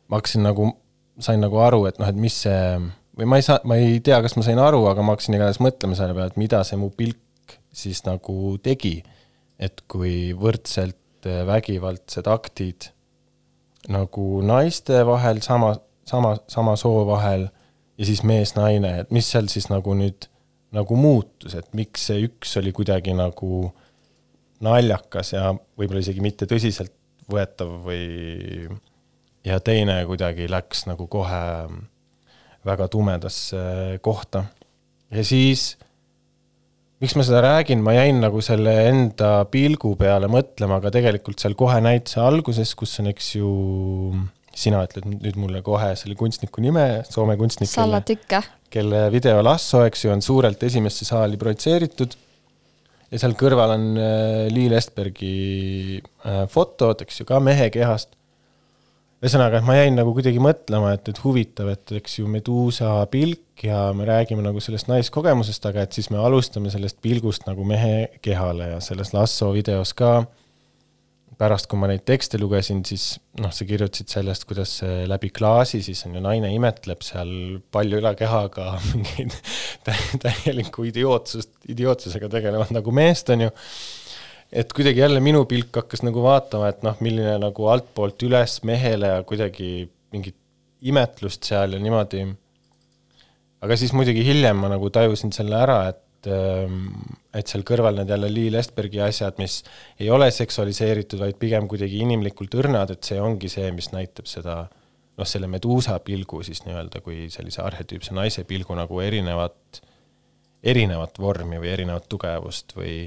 ma 0.08 0.20
hakkasin 0.20 0.46
nagu 0.48 0.70
sain 1.22 1.40
nagu 1.40 1.60
aru, 1.62 1.84
et 1.90 2.00
noh, 2.00 2.08
et 2.08 2.18
mis 2.18 2.34
see, 2.46 2.80
või 3.16 3.28
ma 3.28 3.38
ei 3.40 3.44
saa, 3.44 3.60
ma 3.68 3.78
ei 3.80 4.00
tea, 4.04 4.18
kas 4.24 4.36
ma 4.36 4.44
sain 4.46 4.60
aru, 4.60 4.82
aga 4.90 5.04
ma 5.04 5.14
hakkasin 5.14 5.36
igatahes 5.36 5.62
mõtlema 5.64 5.96
selle 5.98 6.16
peale, 6.16 6.32
et 6.32 6.40
mida 6.40 6.62
see 6.66 6.80
mu 6.80 6.90
pilk 6.96 7.56
siis 7.76 8.02
nagu 8.08 8.56
tegi. 8.64 9.02
et 9.56 9.80
kui 9.88 10.34
võrdselt 10.36 11.24
äh, 11.24 11.40
vägivaldsed 11.48 12.26
aktid 12.28 12.90
nagu 13.88 14.42
naiste 14.44 14.98
vahel, 15.08 15.40
sama, 15.40 15.70
sama, 16.06 16.36
sama 16.48 16.76
soo 16.80 17.04
vahel 17.08 17.48
ja 17.98 18.08
siis 18.08 18.22
mees-naine, 18.26 19.00
et 19.02 19.12
mis 19.14 19.28
seal 19.30 19.50
siis 19.52 19.68
nagu 19.72 19.94
nüüd 19.98 20.28
nagu 20.76 20.96
muutus, 20.98 21.54
et 21.56 21.68
miks 21.78 22.08
see 22.10 22.26
üks 22.26 22.56
oli 22.60 22.72
kuidagi 22.74 23.14
nagu 23.16 23.70
naljakas 24.64 25.32
ja 25.34 25.50
võib-olla 25.78 26.02
isegi 26.02 26.24
mitte 26.24 26.48
tõsiseltvõetav 26.50 27.72
või 27.86 28.68
ja 29.46 29.60
teine 29.62 30.00
kuidagi 30.08 30.48
läks 30.50 30.86
nagu 30.90 31.06
kohe 31.10 31.42
väga 32.66 32.88
tumedasse 32.90 33.98
kohta. 34.02 34.44
ja 35.10 35.24
siis, 35.24 35.76
miks 37.00 37.14
ma 37.14 37.26
seda 37.26 37.42
räägin, 37.44 37.84
ma 37.84 37.94
jäin 37.94 38.18
nagu 38.24 38.40
selle 38.42 38.74
enda 38.88 39.44
pilgu 39.50 39.94
peale 40.00 40.28
mõtlema, 40.32 40.80
aga 40.80 40.90
tegelikult 40.94 41.42
seal 41.42 41.54
kohe 41.58 41.78
näituse 41.84 42.20
alguses, 42.24 42.74
kus 42.74 42.98
on, 43.00 43.12
eks 43.12 43.34
ju, 43.36 43.52
sina 44.56 44.82
ütled 44.86 45.06
nüüd 45.10 45.38
mulle 45.40 45.62
kohe 45.64 45.92
selle 45.98 46.16
kunstniku 46.18 46.64
nime, 46.64 46.86
Soome 47.08 47.36
kunstnik. 47.40 47.70
Salla 47.70 48.00
Tükke. 48.04 48.42
kelle 48.72 49.06
video 49.12 49.42
Lasso, 49.44 49.84
eks 49.86 50.04
ju, 50.04 50.12
on 50.12 50.22
suurelt 50.24 50.62
esimesse 50.66 51.06
saali 51.08 51.38
projitseeritud 51.40 52.16
ja 53.12 53.20
seal 53.22 53.36
kõrval 53.38 53.76
on 53.76 53.88
äh, 54.00 54.46
Liil 54.52 54.74
Estbergi 54.76 56.00
äh, 56.00 56.44
fotod, 56.50 57.04
eks 57.04 57.22
ju, 57.22 57.28
ka 57.28 57.40
mehe 57.42 57.70
kehast 57.74 58.16
ühesõnaga, 59.22 59.60
et 59.60 59.66
ma 59.66 59.78
jäin 59.78 59.96
nagu 59.96 60.12
kuidagi 60.14 60.40
mõtlema, 60.42 60.92
et, 60.96 61.08
et 61.08 61.20
huvitav, 61.24 61.70
et 61.72 61.94
eks 62.00 62.18
ju 62.18 62.28
Meduusa 62.30 62.98
pilk 63.12 63.64
ja 63.64 63.86
me 63.96 64.04
räägime 64.08 64.44
nagu 64.44 64.60
sellest 64.60 64.90
naiskogemusest, 64.90 65.70
aga 65.70 65.86
et 65.86 65.96
siis 65.96 66.10
me 66.12 66.20
alustame 66.20 66.72
sellest 66.72 67.00
pilgust 67.04 67.46
nagu 67.48 67.64
mehe 67.66 68.18
kehale 68.24 68.74
ja 68.74 68.82
selles 68.84 69.14
Lasso 69.16 69.48
videos 69.56 69.94
ka 69.96 70.18
pärast, 71.36 71.68
kui 71.68 71.80
ma 71.80 71.88
neid 71.90 72.06
tekste 72.08 72.40
lugesin, 72.40 72.80
siis 72.88 73.18
noh, 73.42 73.52
sa 73.52 73.66
kirjutasid 73.68 74.08
sellest, 74.08 74.46
kuidas 74.48 74.78
läbi 75.08 75.28
klaasi 75.36 75.82
siis 75.84 76.00
on 76.08 76.16
ju 76.16 76.22
naine 76.24 76.48
imetleb 76.54 77.04
seal 77.04 77.30
palju 77.74 78.00
ülakehaga 78.00 78.72
mingeid 78.92 79.36
täielikku 80.22 80.88
idiootsust, 80.88 81.52
idiootsusega 81.68 82.30
tegelevad 82.32 82.72
nagu 82.76 82.94
meest, 82.96 83.30
on 83.34 83.46
ju 83.48 83.52
et 84.52 84.72
kuidagi 84.72 85.02
jälle 85.02 85.20
minu 85.20 85.44
pilk 85.44 85.74
hakkas 85.76 86.04
nagu 86.06 86.22
vaatama, 86.24 86.70
et 86.70 86.82
noh, 86.86 86.96
milline 87.04 87.36
nagu 87.42 87.68
altpoolt 87.70 88.22
üles 88.28 88.60
mehele 88.68 89.12
ja 89.16 89.22
kuidagi 89.26 89.70
mingit 90.14 90.36
imetlust 90.86 91.46
seal 91.48 91.74
ja 91.76 91.80
niimoodi. 91.82 92.24
aga 93.60 93.76
siis 93.76 93.92
muidugi 93.96 94.24
hiljem 94.24 94.58
ma 94.62 94.70
nagu 94.70 94.90
tajusin 94.90 95.32
selle 95.34 95.56
ära, 95.58 95.80
et, 95.90 96.00
ähm, 96.30 96.88
et 97.36 97.50
seal 97.50 97.64
kõrval 97.66 98.00
need 98.00 98.10
jälle 98.10 98.30
Lee 98.32 98.52
Lestbergi 98.54 99.02
asjad, 99.04 99.36
mis 99.42 99.60
ei 100.00 100.08
ole 100.10 100.30
seksualiseeritud, 100.34 101.20
vaid 101.20 101.38
pigem 101.40 101.68
kuidagi 101.70 102.00
inimlikult 102.04 102.56
õrnad, 102.58 102.94
et 102.94 103.06
see 103.06 103.20
ongi 103.22 103.50
see, 103.52 103.68
mis 103.76 103.90
näitab 103.92 104.28
seda 104.30 104.64
noh, 105.16 105.28
selle 105.28 105.48
meduusa 105.50 105.98
pilgu 106.04 106.42
siis 106.46 106.64
nii-öelda 106.66 107.02
kui 107.04 107.26
sellise 107.32 107.62
arhetüüpse 107.64 108.16
naise 108.16 108.44
pilgu 108.48 108.76
nagu 108.76 109.00
erinevat, 109.04 109.80
erinevat 110.66 111.20
vormi 111.22 111.60
või 111.62 111.72
erinevat 111.72 112.08
tugevust 112.10 112.76
või 112.76 113.06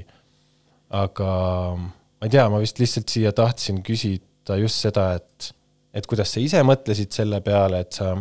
aga 0.90 1.30
ma 1.76 2.26
ei 2.26 2.32
tea, 2.32 2.48
ma 2.52 2.60
vist 2.62 2.80
lihtsalt 2.82 3.12
siia 3.12 3.32
tahtsin 3.36 3.80
küsida 3.86 4.58
just 4.60 4.82
seda, 4.82 5.12
et, 5.20 5.52
et 5.94 6.06
kuidas 6.10 6.34
sa 6.34 6.42
ise 6.42 6.62
mõtlesid 6.66 7.14
selle 7.14 7.40
peale, 7.44 7.84
et 7.84 7.96
sa 7.96 8.16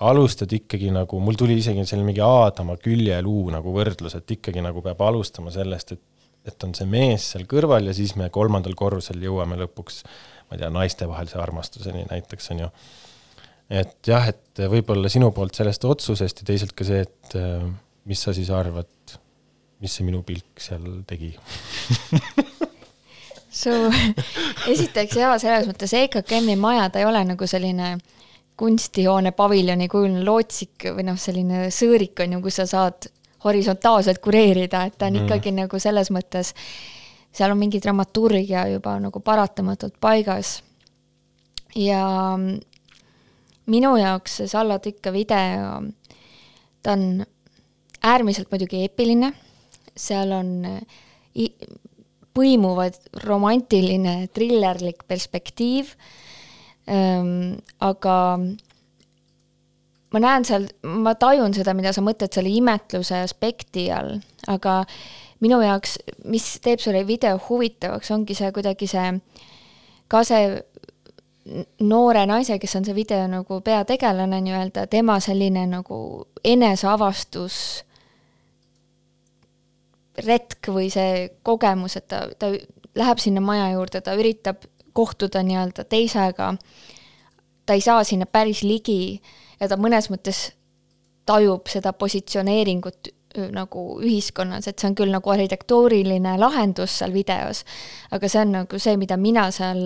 alustad 0.00 0.52
ikkagi 0.56 0.90
nagu, 0.94 1.18
mul 1.20 1.36
tuli 1.36 1.58
isegi 1.60 1.84
selline 1.84 2.08
mingi 2.08 2.22
Aadama 2.24 2.76
küljeluu 2.80 3.50
nagu 3.52 3.74
võrdlus, 3.74 4.16
et 4.16 4.36
ikkagi 4.36 4.62
nagu 4.64 4.82
peab 4.84 5.02
alustama 5.04 5.52
sellest, 5.54 5.96
et 5.96 6.06
et 6.48 6.64
on 6.64 6.72
see 6.76 6.88
mees 6.88 7.26
seal 7.34 7.44
kõrval 7.48 7.90
ja 7.90 7.94
siis 7.96 8.14
me 8.16 8.30
kolmandal 8.32 8.72
korrusel 8.78 9.20
jõuame 9.20 9.58
lõpuks, 9.60 10.00
ma 10.48 10.56
ei 10.56 10.62
tea, 10.62 10.70
naistevahelise 10.72 11.36
armastuseni 11.40 12.06
näiteks, 12.08 12.50
on 12.54 12.62
ju. 12.64 12.68
et 13.82 14.08
jah, 14.08 14.30
et 14.32 14.62
võib-olla 14.72 15.10
sinu 15.12 15.30
poolt 15.36 15.58
sellest 15.60 15.84
otsusest 15.84 16.40
ja 16.42 16.48
teisalt 16.48 16.72
ka 16.76 16.86
see, 16.88 17.02
et 17.04 17.36
äh, 17.38 17.66
mis 18.08 18.24
sa 18.24 18.32
siis 18.36 18.48
arvad, 18.56 19.18
mis 19.84 19.98
see 19.98 20.06
minu 20.06 20.22
pilk 20.26 20.64
seal 20.64 21.02
tegi 21.08 21.34
su, 23.60 23.76
esiteks 24.70 25.20
jaa, 25.20 25.36
selles 25.42 25.68
mõttes 25.68 25.92
EKKM-i 26.00 26.56
maja, 26.60 26.88
ta 26.88 27.02
ei 27.02 27.08
ole 27.10 27.20
nagu 27.34 27.50
selline 27.50 27.98
kunstihoone 28.60 29.32
paviljoni 29.36 29.88
kujuline 29.88 30.24
lootsik 30.26 30.90
või 30.96 31.06
noh, 31.08 31.18
selline 31.20 31.68
sõõrik 31.74 32.20
on 32.24 32.36
ju, 32.36 32.42
kus 32.44 32.60
sa 32.60 32.66
saad 32.68 33.08
horisontaalselt 33.44 34.20
kureerida, 34.20 34.84
et 34.86 34.98
ta 35.00 35.08
on 35.08 35.16
mm. 35.16 35.28
ikkagi 35.28 35.52
nagu 35.56 35.80
selles 35.80 36.10
mõttes, 36.12 36.52
seal 37.32 37.54
on 37.54 37.60
mingi 37.60 37.80
dramaturgia 37.80 38.66
juba 38.74 38.98
nagu 39.00 39.22
paratamatult 39.24 39.96
paigas. 40.00 40.60
ja 41.78 42.02
minu 43.70 43.94
jaoks 43.96 44.40
see 44.40 44.50
Salla 44.50 44.78
Tükka 44.82 45.12
video, 45.14 45.80
ta 46.82 46.96
on 46.96 47.24
äärmiselt 48.02 48.50
muidugi 48.50 48.82
eepiline, 48.84 49.32
seal 49.96 50.32
on 50.36 50.50
põimuvad 52.34 52.98
romantiline 53.24 54.26
trillerlik 54.34 55.06
perspektiiv 55.08 55.94
aga 56.88 58.16
ma 60.10 60.22
näen 60.22 60.46
seal, 60.46 60.66
ma 60.82 61.14
tajun 61.14 61.54
seda, 61.54 61.74
mida 61.76 61.92
sa 61.94 62.02
mõtled 62.04 62.32
selle 62.34 62.52
imetluse 62.52 63.20
aspekti 63.24 63.88
all, 63.94 64.18
aga 64.50 64.82
minu 65.44 65.60
jaoks, 65.62 65.98
mis 66.28 66.46
teeb 66.64 66.82
selle 66.82 67.04
video 67.08 67.38
huvitavaks, 67.48 68.10
ongi 68.14 68.36
see 68.36 68.50
kuidagi 68.54 68.88
see, 68.90 69.12
ka 70.10 70.24
see 70.26 70.58
noore 71.80 72.24
naise, 72.28 72.58
kes 72.60 72.76
on 72.78 72.86
see 72.86 72.96
video 72.96 73.22
nagu 73.30 73.60
peategelane 73.64 74.42
nii-öelda, 74.44 74.86
tema 74.90 75.18
selline 75.22 75.64
nagu 75.70 76.00
eneseavastus 76.44 77.60
retk 80.26 80.68
või 80.74 80.90
see 80.92 81.30
kogemus, 81.46 81.96
et 81.96 82.08
ta, 82.10 82.26
ta 82.38 82.52
läheb 82.98 83.22
sinna 83.22 83.42
maja 83.44 83.70
juurde, 83.72 84.02
ta 84.04 84.14
üritab 84.18 84.66
kohtuda 84.92 85.42
nii-öelda 85.46 85.84
teisega, 85.84 86.54
ta 87.66 87.76
ei 87.76 87.84
saa 87.84 88.04
sinna 88.04 88.26
päris 88.26 88.62
ligi 88.62 89.20
ja 89.60 89.68
ta 89.68 89.78
mõnes 89.80 90.10
mõttes 90.10 90.50
tajub 91.28 91.68
seda 91.70 91.92
positsioneeringut 91.92 93.12
nagu 93.54 93.84
ühiskonnas, 94.02 94.66
et 94.66 94.80
see 94.80 94.88
on 94.90 94.96
küll 94.98 95.12
nagu 95.14 95.30
arhitektuuriline 95.30 96.34
lahendus 96.40 96.96
seal 96.98 97.14
videos, 97.14 97.62
aga 98.10 98.28
see 98.28 98.40
on 98.42 98.56
nagu 98.56 98.80
see, 98.82 98.96
mida 98.98 99.18
mina 99.20 99.46
seal 99.54 99.84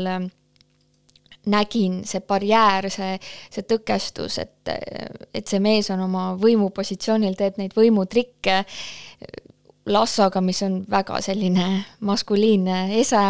nägin, 1.53 2.01
see 2.09 2.23
barjäär, 2.25 2.89
see, 2.93 3.19
see 3.53 3.67
tõkestus, 3.69 4.39
et, 4.41 4.73
et 5.35 5.45
see 5.45 5.61
mees 5.61 5.91
on 5.93 6.07
oma 6.07 6.31
võimupositsioonil, 6.41 7.37
teeb 7.37 7.61
neid 7.61 7.77
võimutrikke, 7.77 8.63
Lassoga, 9.85 10.41
mis 10.41 10.63
on 10.65 10.79
väga 10.89 11.19
selline 11.21 11.67
maskuliinne 12.09 12.87
ese 12.97 13.27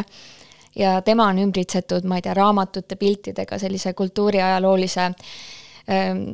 ja 0.76 0.98
tema 1.02 1.28
on 1.30 1.38
ümbritsetud, 1.38 2.06
ma 2.08 2.18
ei 2.18 2.26
tea, 2.26 2.34
raamatute, 2.34 2.96
piltidega, 2.96 3.58
sellise 3.58 3.94
kultuuriajaloolise 3.94 5.06
ähm, 5.06 6.26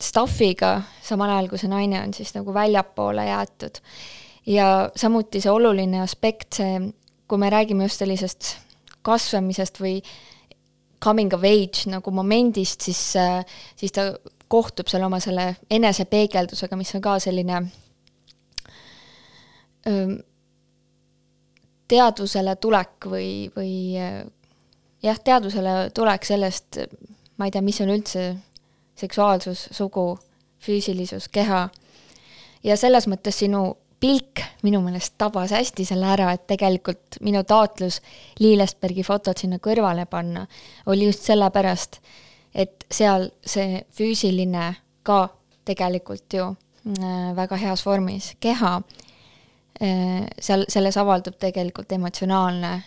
stuff'iga, 0.00 0.80
samal 1.04 1.34
ajal 1.34 1.50
kui 1.50 1.60
see 1.60 1.70
naine 1.70 2.00
on 2.00 2.14
siis 2.16 2.32
nagu 2.36 2.54
väljapoole 2.54 3.26
jäetud. 3.26 3.82
ja 4.46 4.90
samuti 4.96 5.40
see 5.40 5.52
oluline 5.52 6.00
aspekt, 6.00 6.60
see, 6.62 6.80
kui 7.28 7.38
me 7.38 7.50
räägime 7.50 7.84
just 7.84 8.02
sellisest 8.02 8.56
kasvamisest 9.02 9.80
või 9.80 10.00
coming 11.04 11.32
of 11.34 11.44
age 11.44 11.88
nagu 11.90 12.10
momendist, 12.10 12.80
siis, 12.80 13.16
äh, 13.16 13.44
siis 13.76 13.92
ta 13.92 14.12
kohtub 14.50 14.88
seal 14.90 15.04
oma 15.06 15.20
selle 15.22 15.54
enesepeegeldusega, 15.70 16.76
mis 16.76 16.94
on 16.94 17.04
ka 17.04 17.18
selline 17.22 17.62
teadvusele 21.90 22.54
tulek 22.62 23.08
või, 23.10 23.50
või 23.56 23.74
jah, 25.02 25.18
teadvusele 25.24 25.90
tulek 25.94 26.24
sellest, 26.28 26.78
ma 27.36 27.48
ei 27.48 27.54
tea, 27.54 27.62
mis 27.64 27.80
on 27.82 27.92
üldse 27.94 28.24
seksuaalsus, 29.00 29.68
sugu, 29.74 30.18
füüsilisus, 30.60 31.28
keha. 31.32 31.68
ja 32.64 32.76
selles 32.76 33.08
mõttes 33.08 33.38
sinu 33.40 33.62
pilk 34.00 34.42
minu 34.62 34.80
meelest 34.84 35.14
tabas 35.20 35.52
hästi 35.52 35.84
selle 35.88 36.08
ära, 36.08 36.32
et 36.32 36.46
tegelikult 36.48 37.20
minu 37.24 37.42
taotlus 37.44 38.00
Lillesbergi 38.40 39.04
fotot 39.04 39.38
sinna 39.38 39.60
kõrvale 39.60 40.06
panna 40.08 40.46
oli 40.86 41.08
just 41.08 41.26
sellepärast, 41.28 42.00
et 42.54 42.86
seal 42.90 43.30
see 43.44 43.82
füüsiline 43.96 44.72
ka 45.02 45.20
tegelikult 45.68 46.32
ju 46.34 46.48
äh, 46.50 47.30
väga 47.36 47.60
heas 47.60 47.84
vormis 47.86 48.34
keha 48.40 48.80
seal, 50.40 50.64
selles 50.68 50.96
avaldub 50.96 51.38
tegelikult 51.40 51.92
emotsionaalne 51.92 52.82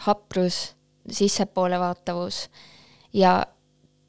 haprus, 0.00 0.74
sissepoole 1.10 1.78
vaatavus. 1.78 2.50
Ja 3.12 3.46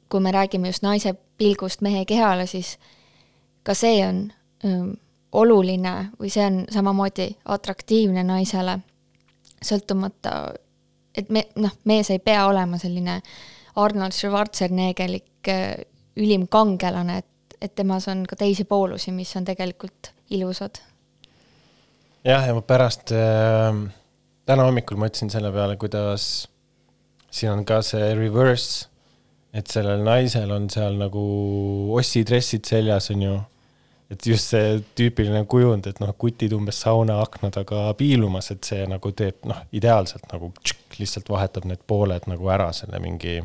kui 0.08 0.20
me 0.20 0.32
räägime 0.32 0.68
just 0.68 0.82
naise 0.82 1.14
pilgust 1.38 1.80
mehe 1.80 2.04
kehale, 2.04 2.46
siis 2.46 2.78
ka 3.62 3.74
see 3.74 4.06
on 4.06 4.32
öö, 4.64 4.70
ähm, 4.70 4.90
oluline 5.32 5.94
või 6.20 6.30
see 6.30 6.44
on 6.46 6.60
samamoodi 6.70 7.26
atraktiivne 7.44 8.22
naisele, 8.22 8.78
sõltumata, 9.64 10.54
et 11.16 11.30
me, 11.34 11.46
noh, 11.56 11.74
mees 11.84 12.10
ei 12.14 12.22
pea 12.22 12.46
olema 12.46 12.78
selline 12.78 13.20
Arnold 13.76 14.14
Schwarzeneggelik 14.14 15.50
äh, 15.50 15.74
ülim 16.16 16.46
kangelane, 16.48 17.18
et, 17.24 17.58
et 17.60 17.74
temas 17.74 18.06
on 18.08 18.22
ka 18.30 18.38
teisi 18.38 18.64
poolusi, 18.64 19.12
mis 19.12 19.34
on 19.36 19.44
tegelikult 19.44 20.12
ilusad 20.30 20.78
jah, 22.24 22.46
ja 22.48 22.56
ma 22.56 22.64
pärast 22.64 23.12
äh,, 23.14 23.70
täna 24.48 24.66
hommikul 24.68 24.98
mõtlesin 25.00 25.32
selle 25.32 25.52
peale, 25.54 25.76
kuidas 25.80 26.48
siin 27.34 27.52
on 27.52 27.64
ka 27.68 27.80
see 27.84 28.12
reverse, 28.18 28.88
et 29.54 29.70
sellel 29.70 30.04
naisel 30.06 30.52
on 30.54 30.68
seal 30.72 30.96
nagu 30.98 31.24
ossidressid 31.98 32.66
seljas, 32.66 33.10
on 33.14 33.26
ju. 33.28 33.34
et 34.12 34.26
just 34.28 34.52
see 34.52 34.78
tüüpiline 34.94 35.40
kujund, 35.50 35.86
et 35.88 35.98
noh, 36.02 36.12
kutid 36.20 36.52
umbes 36.54 36.82
sauna 36.84 37.16
akna 37.22 37.48
taga 37.50 37.86
piilumas, 37.98 38.50
et 38.52 38.66
see 38.66 38.84
nagu 38.86 39.10
teeb 39.16 39.48
noh, 39.48 39.64
ideaalselt 39.74 40.28
nagu 40.30 40.52
tšik, 40.60 40.98
lihtsalt 41.00 41.30
vahetab 41.32 41.64
need 41.66 41.82
pooled 41.88 42.28
nagu 42.30 42.50
ära 42.52 42.68
selle 42.76 43.00
mingi 43.02 43.40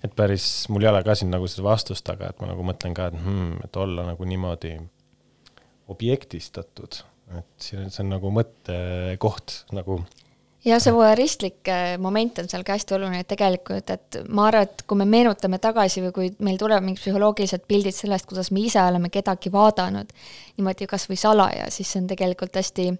et 0.00 0.14
päris, 0.16 0.46
mul 0.72 0.86
ei 0.86 0.92
ole 0.92 1.02
ka 1.04 1.16
siin 1.18 1.32
nagu 1.34 1.48
seda 1.50 1.66
vastust, 1.66 2.06
aga 2.08 2.30
et 2.30 2.40
ma 2.40 2.52
nagu 2.52 2.64
mõtlen 2.64 2.94
ka, 2.96 3.10
et 3.10 3.18
hmm, 3.18 3.58
et 3.66 3.80
olla 3.82 4.06
nagu 4.12 4.28
niimoodi 4.30 4.78
objektistatud 5.90 7.02
et 7.38 7.68
siin, 7.68 7.90
see 7.90 8.02
on 8.04 8.14
nagu 8.16 8.32
mõttekoht 8.34 9.60
nagu 9.76 10.00
ja 10.64 10.78
see 10.80 10.92
voyeuristlik 10.94 11.68
äh, 11.68 11.94
moment 12.00 12.38
on 12.42 12.48
seal 12.50 12.64
ka 12.66 12.76
hästi 12.76 12.96
oluline, 12.96 13.22
et 13.22 13.30
tegelikult, 13.30 13.90
et 13.92 14.20
ma 14.28 14.48
arvan, 14.50 14.68
et 14.68 14.84
kui 14.88 14.98
me 15.00 15.06
meenutame 15.08 15.60
tagasi 15.62 16.04
või 16.04 16.14
kui 16.16 16.30
meil 16.44 16.60
tulevad 16.60 16.84
mingid 16.84 17.00
psühholoogilised 17.02 17.64
pildid 17.68 17.96
sellest, 17.96 18.28
kuidas 18.28 18.50
me 18.52 18.64
ise 18.66 18.82
oleme 18.82 19.12
kedagi 19.12 19.52
vaadanud 19.52 20.12
niimoodi 20.58 20.88
kas 20.90 21.08
või 21.10 21.20
salaja, 21.20 21.70
siis 21.72 21.92
see 21.92 22.02
on 22.02 22.10
tegelikult 22.10 22.60
hästi 22.60 22.90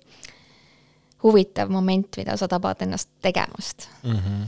huvitav 1.24 1.72
moment, 1.72 2.08
mida 2.16 2.36
sa 2.40 2.48
tabad 2.48 2.80
ennast 2.86 3.10
tegemast 3.22 3.90
mm. 4.02 4.16
-hmm. 4.16 4.46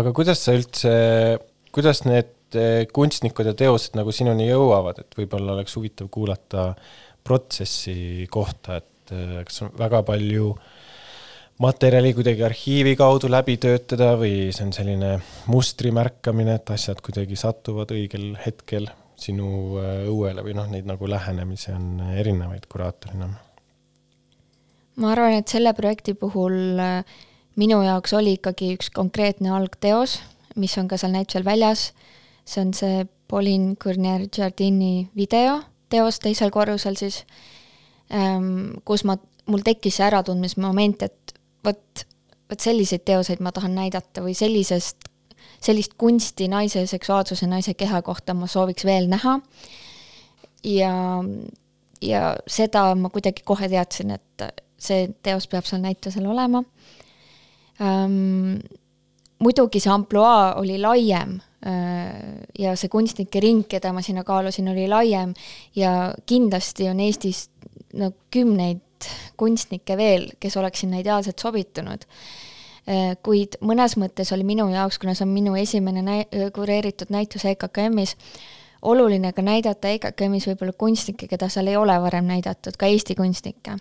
aga 0.00 0.12
kuidas 0.16 0.44
sa 0.44 0.56
üldse, 0.56 0.94
kuidas 1.72 2.04
need 2.08 2.56
äh, 2.56 2.86
kunstnikud 2.92 3.52
ja 3.52 3.54
teosed 3.54 3.98
nagu 4.00 4.12
sinuni 4.12 4.48
jõuavad, 4.48 5.04
et 5.04 5.18
võib-olla 5.18 5.58
oleks 5.58 5.76
huvitav 5.76 6.08
kuulata 6.08 6.72
protsessi 7.24 8.26
kohta, 8.30 8.80
et 8.82 9.12
äh, 9.12 9.40
kas 9.46 9.62
on 9.64 9.72
väga 9.78 10.02
palju 10.06 10.52
materjali 11.64 12.12
kuidagi 12.14 12.44
arhiivi 12.44 12.96
kaudu 12.98 13.30
läbi 13.30 13.56
töötada 13.62 14.14
või 14.18 14.50
see 14.54 14.66
on 14.66 14.74
selline 14.74 15.14
mustri 15.50 15.92
märkamine, 15.94 16.58
et 16.58 16.74
asjad 16.74 17.00
kuidagi 17.04 17.38
satuvad 17.38 17.94
õigel 17.94 18.34
hetkel 18.44 18.90
sinu 19.16 19.78
äh, 19.80 20.04
õuele 20.10 20.44
või 20.44 20.56
noh, 20.58 20.68
neid 20.70 20.88
nagu 20.90 21.08
lähenemisi 21.08 21.72
on 21.74 22.02
erinevaid 22.14 22.68
kuraatorina? 22.70 23.30
ma 24.94 25.10
arvan, 25.10 25.40
et 25.40 25.50
selle 25.50 25.72
projekti 25.74 26.14
puhul 26.18 26.78
äh, 26.78 27.16
minu 27.58 27.80
jaoks 27.86 28.14
oli 28.14 28.36
ikkagi 28.38 28.74
üks 28.76 28.92
konkreetne 28.94 29.54
algteos, 29.56 30.20
mis 30.60 30.76
on 30.78 30.90
ka 30.90 30.98
seal 31.00 31.14
näitusel 31.14 31.46
väljas, 31.46 31.92
see 32.44 32.62
on 32.62 32.74
see 32.76 33.06
Pauline 33.30 33.74
Cournier 33.80 34.26
Jardini 34.28 35.08
video 35.16 35.62
teos 35.94 36.18
teisel 36.22 36.52
korrusel 36.54 36.98
siis, 36.98 37.22
ähm, 38.12 38.74
kus 38.84 39.06
ma, 39.08 39.16
mul 39.50 39.64
tekkis 39.64 40.00
see 40.00 40.06
äratundmismoment, 40.08 41.06
et 41.06 41.34
vot, 41.64 42.04
vot 42.50 42.60
selliseid 42.60 43.06
teoseid 43.06 43.42
ma 43.44 43.52
tahan 43.54 43.76
näidata 43.78 44.24
või 44.24 44.34
sellisest, 44.38 45.08
sellist 45.64 45.96
kunsti 46.00 46.48
naise 46.52 46.84
seksuaalsuse, 46.90 47.48
naise 47.48 47.74
keha 47.78 48.02
kohta 48.04 48.34
ma 48.36 48.48
sooviks 48.50 48.84
veel 48.84 49.08
näha. 49.12 49.38
ja, 50.64 50.92
ja 52.02 52.22
seda 52.46 52.86
ma 52.94 53.10
kuidagi 53.12 53.44
kohe 53.44 53.68
teadsin, 53.68 54.14
et 54.16 54.46
see 54.84 55.08
teos 55.24 55.46
peab 55.48 55.66
seal 55.68 55.82
näitusel 55.84 56.26
olema 56.28 56.64
ähm,. 57.80 58.60
muidugi 59.38 59.80
see 59.80 59.92
ampluaa 59.92 60.54
oli 60.60 60.78
laiem 60.80 61.38
ja 61.64 62.74
see 62.76 62.90
kunstnike 62.92 63.40
ring, 63.40 63.62
keda 63.68 63.92
ma 63.96 64.02
sinna 64.04 64.20
kaalusin, 64.24 64.68
oli 64.68 64.84
laiem 64.88 65.30
ja 65.76 66.12
kindlasti 66.28 66.90
on 66.90 67.00
Eestis 67.00 67.46
no 67.96 68.10
kümneid 68.34 68.82
kunstnikke 69.40 69.96
veel, 69.96 70.26
kes 70.40 70.58
oleks 70.60 70.84
sinna 70.84 71.00
ideaalselt 71.00 71.40
sobitunud 71.40 72.04
äh, 72.04 72.44
kuid 73.24 73.56
mõnes 73.64 73.96
mõttes 74.00 74.32
oli 74.34 74.44
minu 74.44 74.66
jaoks, 74.72 74.98
kuna 75.00 75.14
see 75.16 75.24
on 75.24 75.32
minu 75.32 75.54
esimene 75.56 76.02
näi-, 76.04 76.50
kureeritud 76.54 77.12
näitus 77.14 77.46
EKKM-is, 77.48 78.16
oluline 78.84 79.32
ka 79.32 79.42
näidata 79.42 79.92
EKKM-is 79.96 80.48
võib-olla 80.50 80.76
kunstnikke, 80.76 81.28
keda 81.30 81.48
seal 81.48 81.72
ei 81.72 81.78
ole 81.80 81.96
varem 82.02 82.28
näidatud, 82.28 82.76
ka 82.76 82.86
Eesti 82.86 83.16
kunstnikke. 83.16 83.78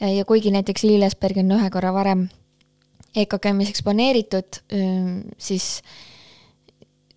ja 0.00 0.24
kuigi 0.24 0.50
näiteks 0.50 0.82
Lillesberg 0.82 1.38
on 1.38 1.54
ühe 1.58 1.70
korra 1.70 1.92
varem 1.94 2.28
EKKM-is 3.16 3.70
eksponeeritud, 3.70 4.60
siis, 5.38 5.82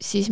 siis 0.01 0.31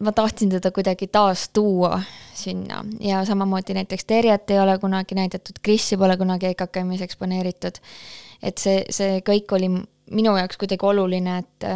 ma 0.00 0.12
tahtsin 0.12 0.50
teda 0.50 0.70
kuidagi 0.70 1.06
taas 1.06 1.48
tuua 1.52 2.00
sinna 2.34 2.84
ja 3.00 3.24
samamoodi 3.24 3.74
näiteks 3.74 4.04
Terjet 4.04 4.50
ei 4.50 4.60
ole 4.60 4.78
kunagi 4.78 5.14
näidatud, 5.14 5.60
Krissi 5.62 5.96
pole 5.96 6.16
kunagi 6.16 6.46
EKKM-is 6.46 7.00
eksponeeritud. 7.00 7.80
et 8.42 8.58
see, 8.58 8.84
see 8.90 9.20
kõik 9.20 9.52
oli 9.52 9.68
minu 10.10 10.36
jaoks 10.36 10.56
kuidagi 10.58 10.86
oluline, 10.86 11.38
et, 11.38 11.66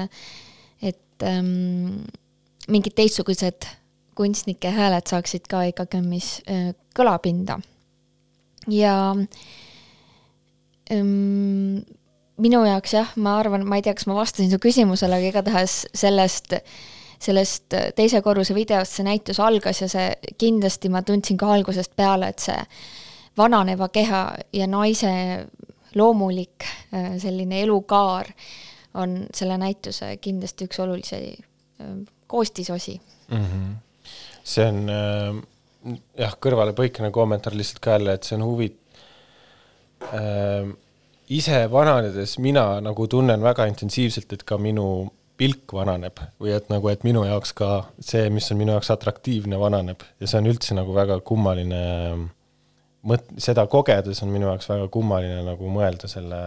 et 0.83 1.27
ähm, 1.29 2.05
mingid 2.68 2.96
teistsugused 2.96 3.68
kunstnike 4.14 4.70
hääled 4.70 5.07
saaksid 5.11 5.46
ka 5.50 5.64
EKKM-is 5.68 6.31
äh, 6.48 6.72
kõlapinda. 6.96 7.61
ja 8.68 8.96
ähm, 10.90 11.85
minu 12.40 12.64
jaoks 12.64 12.96
jah, 12.96 13.12
ma 13.16 13.38
arvan, 13.38 13.66
ma 13.68 13.79
ei 13.79 13.85
tea, 13.85 13.94
kas 13.94 14.09
ma 14.11 14.16
vastasin 14.16 14.50
su 14.50 14.59
küsimusele, 14.62 15.20
aga 15.20 15.33
igatahes 15.35 15.85
sellest, 15.94 16.57
sellest 17.24 17.74
teise 17.96 18.20
korruse 18.22 18.54
videost 18.54 18.98
see 18.98 19.06
näitus 19.06 19.40
algas 19.40 19.80
ja 19.82 19.88
see 19.88 20.10
kindlasti 20.38 20.90
ma 20.92 21.02
tundsin 21.02 21.40
ka 21.40 21.52
algusest 21.54 21.94
peale, 21.96 22.28
et 22.30 22.44
see 22.44 22.58
vananeva 23.38 23.88
keha 23.88 24.26
ja 24.52 24.68
naise 24.70 25.14
loomulik 25.94 26.66
äh, 26.94 27.16
selline 27.22 27.62
elukaar 27.62 28.30
on 28.94 29.24
selle 29.34 29.58
näituse 29.58 30.16
kindlasti 30.22 30.68
üks 30.68 30.80
olulisi 30.82 31.22
äh, 31.34 31.96
koostisosi 32.26 33.00
mm. 33.30 33.44
-hmm 33.44 33.74
see 34.44 34.68
on 34.68 34.80
äh, 34.92 35.98
jah, 36.20 36.37
kõrvalepõikene 36.40 37.10
kommentaar 37.14 37.56
lihtsalt 37.56 37.82
ka 37.84 37.98
jälle, 37.98 38.16
et 38.16 38.28
see 38.28 38.38
on 38.38 38.46
huvi- 38.46 38.72
äh,. 40.12 40.72
ise 41.28 41.64
vananedes 41.72 42.38
mina 42.38 42.80
nagu 42.84 43.06
tunnen 43.08 43.42
väga 43.42 43.64
intensiivselt, 43.70 44.32
et 44.32 44.42
ka 44.44 44.58
minu 44.60 45.08
pilk 45.40 45.73
vananeb 45.75 46.20
või 46.40 46.53
et 46.55 46.68
nagu, 46.70 46.88
et 46.92 47.03
minu 47.07 47.25
jaoks 47.27 47.55
ka 47.59 47.70
see, 47.99 48.29
mis 48.31 48.47
on 48.55 48.61
minu 48.61 48.75
jaoks 48.77 48.92
atraktiivne, 48.94 49.59
vananeb. 49.59 50.05
Ja 50.23 50.31
see 50.31 50.40
on 50.40 50.51
üldse 50.51 50.77
nagu 50.79 50.94
väga 50.94 51.18
kummaline 51.27 51.81
mõt-, 53.09 53.35
seda 53.42 53.66
kogedes 53.70 54.23
on 54.25 54.33
minu 54.35 54.49
jaoks 54.51 54.70
väga 54.70 54.88
kummaline 54.94 55.42
nagu 55.47 55.73
mõelda 55.73 56.11
selle, 56.11 56.40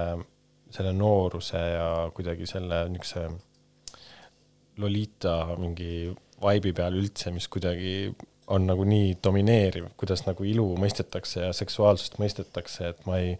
selle 0.73 0.93
nooruse 0.95 1.60
ja 1.60 1.89
kuidagi 2.15 2.50
selle 2.50 2.86
niisuguse 2.93 3.28
Lolita 4.78 5.56
mingi 5.58 6.12
vaibi 6.41 6.69
peal 6.78 7.00
üldse, 7.00 7.32
mis 7.34 7.47
kuidagi 7.50 8.12
on 8.54 8.67
nagu 8.69 8.84
nii 8.88 9.15
domineeriv, 9.23 9.89
kuidas 10.00 10.21
nagu 10.28 10.45
ilu 10.47 10.67
mõistetakse 10.80 11.47
ja 11.47 11.56
seksuaalsust 11.56 12.19
mõistetakse, 12.21 12.91
et 12.93 13.02
ma 13.10 13.17
ei, 13.19 13.34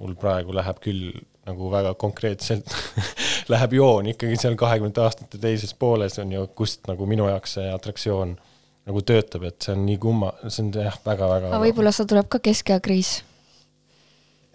mul 0.00 0.16
praegu 0.18 0.54
läheb 0.56 0.80
küll 0.82 1.20
nagu 1.48 1.70
väga 1.72 1.94
konkreetselt 1.98 2.70
läheb 3.52 3.76
joon 3.78 4.12
ikkagi 4.12 4.38
seal 4.38 4.56
kahekümnendate 4.58 5.04
aastate 5.06 5.40
teises 5.42 5.74
pooles 5.74 6.18
on 6.22 6.32
ju, 6.34 6.46
kust 6.58 6.86
nagu 6.90 7.06
minu 7.10 7.26
jaoks 7.30 7.58
see 7.58 7.68
atraktsioon 7.72 8.36
nagu 8.82 9.02
töötab, 9.06 9.44
et 9.46 9.58
see 9.62 9.74
on 9.76 9.84
nii 9.86 9.98
kumma, 10.02 10.32
see 10.48 10.64
on 10.64 10.72
jah, 10.74 10.96
väga-väga. 11.06 11.50
aga 11.52 11.62
võib-olla 11.62 11.92
seal 11.94 12.08
tuleb 12.10 12.30
ka 12.30 12.42
keskeakriis? 12.42 13.12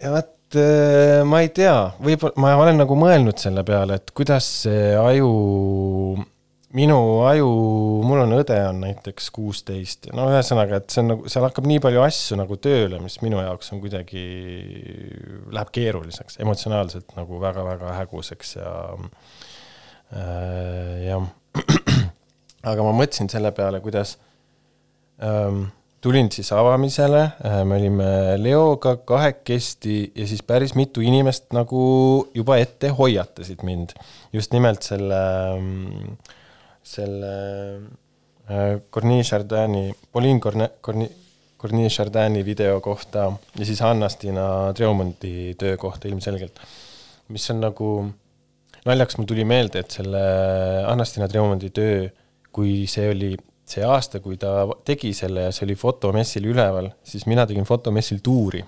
ja 0.02 0.12
vot 0.14 0.58
äh, 0.60 1.20
ma 1.28 1.42
ei 1.44 1.52
tea, 1.56 1.76
võib-olla 2.00 2.44
ma 2.44 2.56
olen 2.62 2.82
nagu 2.84 2.98
mõelnud 2.98 3.40
selle 3.40 3.64
peale, 3.68 4.00
et 4.00 4.12
kuidas 4.16 4.48
see 4.64 4.92
aju 4.96 5.30
minu 6.76 6.98
aju, 7.24 7.48
mul 8.04 8.22
on 8.26 8.34
õde 8.36 8.58
on 8.68 8.82
näiteks 8.82 9.30
kuusteist 9.32 10.10
no 10.12 10.26
ühesõnaga, 10.28 10.82
et 10.82 10.92
see 10.92 11.00
on 11.00 11.10
nagu, 11.14 11.30
seal 11.32 11.46
hakkab 11.46 11.68
nii 11.68 11.80
palju 11.84 12.02
asju 12.04 12.36
nagu 12.40 12.58
tööle, 12.60 13.00
mis 13.00 13.16
minu 13.24 13.40
jaoks 13.40 13.72
on 13.72 13.80
kuidagi, 13.80 14.24
läheb 15.54 15.72
keeruliseks, 15.72 16.36
emotsionaalselt 16.44 17.16
nagu 17.16 17.40
väga-väga 17.40 17.96
häguseks 18.02 18.54
ja 18.58 18.74
äh, 20.12 21.08
jah. 21.08 21.24
aga 22.68 22.84
ma 22.84 22.94
mõtlesin 23.00 23.32
selle 23.32 23.54
peale, 23.56 23.80
kuidas 23.80 24.18
ähm, 25.24 25.70
tulin 26.04 26.28
siis 26.34 26.52
avamisele 26.52 27.22
äh,, 27.32 27.60
me 27.64 27.80
olime 27.80 28.10
Leoga 28.42 28.98
kahekesti 29.08 30.02
ja 30.12 30.28
siis 30.28 30.44
päris 30.44 30.76
mitu 30.76 31.00
inimest 31.00 31.48
nagu 31.56 31.80
juba 32.36 32.60
ette 32.60 32.92
hoiatasid 32.92 33.64
mind 33.64 33.96
just 34.36 34.52
nimelt 34.52 34.84
selle 34.84 35.22
ähm, 35.56 36.18
selle 36.88 37.32
äh, 38.48 38.78
Corneille 38.90 39.24
Chardani, 39.24 39.90
Pauline 40.12 40.40
Corne-, 40.40 40.70
Corne-, 40.84 41.10
Corneille 41.58 41.90
Chardani 41.90 42.44
video 42.46 42.80
kohta 42.80 43.32
ja 43.58 43.66
siis 43.66 43.82
Anna-Stina 43.82 44.72
Treumondi 44.74 45.54
töö 45.58 45.76
kohta 45.76 46.08
ilmselgelt, 46.08 46.60
mis 47.34 47.50
on 47.50 47.60
nagu, 47.64 47.90
naljaks 48.86 49.18
mul 49.18 49.28
tuli 49.28 49.44
meelde, 49.48 49.82
et 49.82 49.98
selle 49.98 50.22
Anna-Stina 50.86 51.28
Treumondi 51.28 51.72
töö, 51.74 52.08
kui 52.54 52.86
see 52.90 53.10
oli 53.10 53.34
see 53.68 53.84
aasta, 53.84 54.22
kui 54.24 54.38
ta 54.40 54.62
tegi 54.86 55.12
selle 55.16 55.48
ja 55.48 55.52
see 55.52 55.66
oli 55.66 55.76
fotomessil 55.76 56.46
üleval, 56.48 56.88
siis 57.04 57.26
mina 57.28 57.44
tegin 57.46 57.68
fotomessil 57.68 58.22
tuuri. 58.24 58.64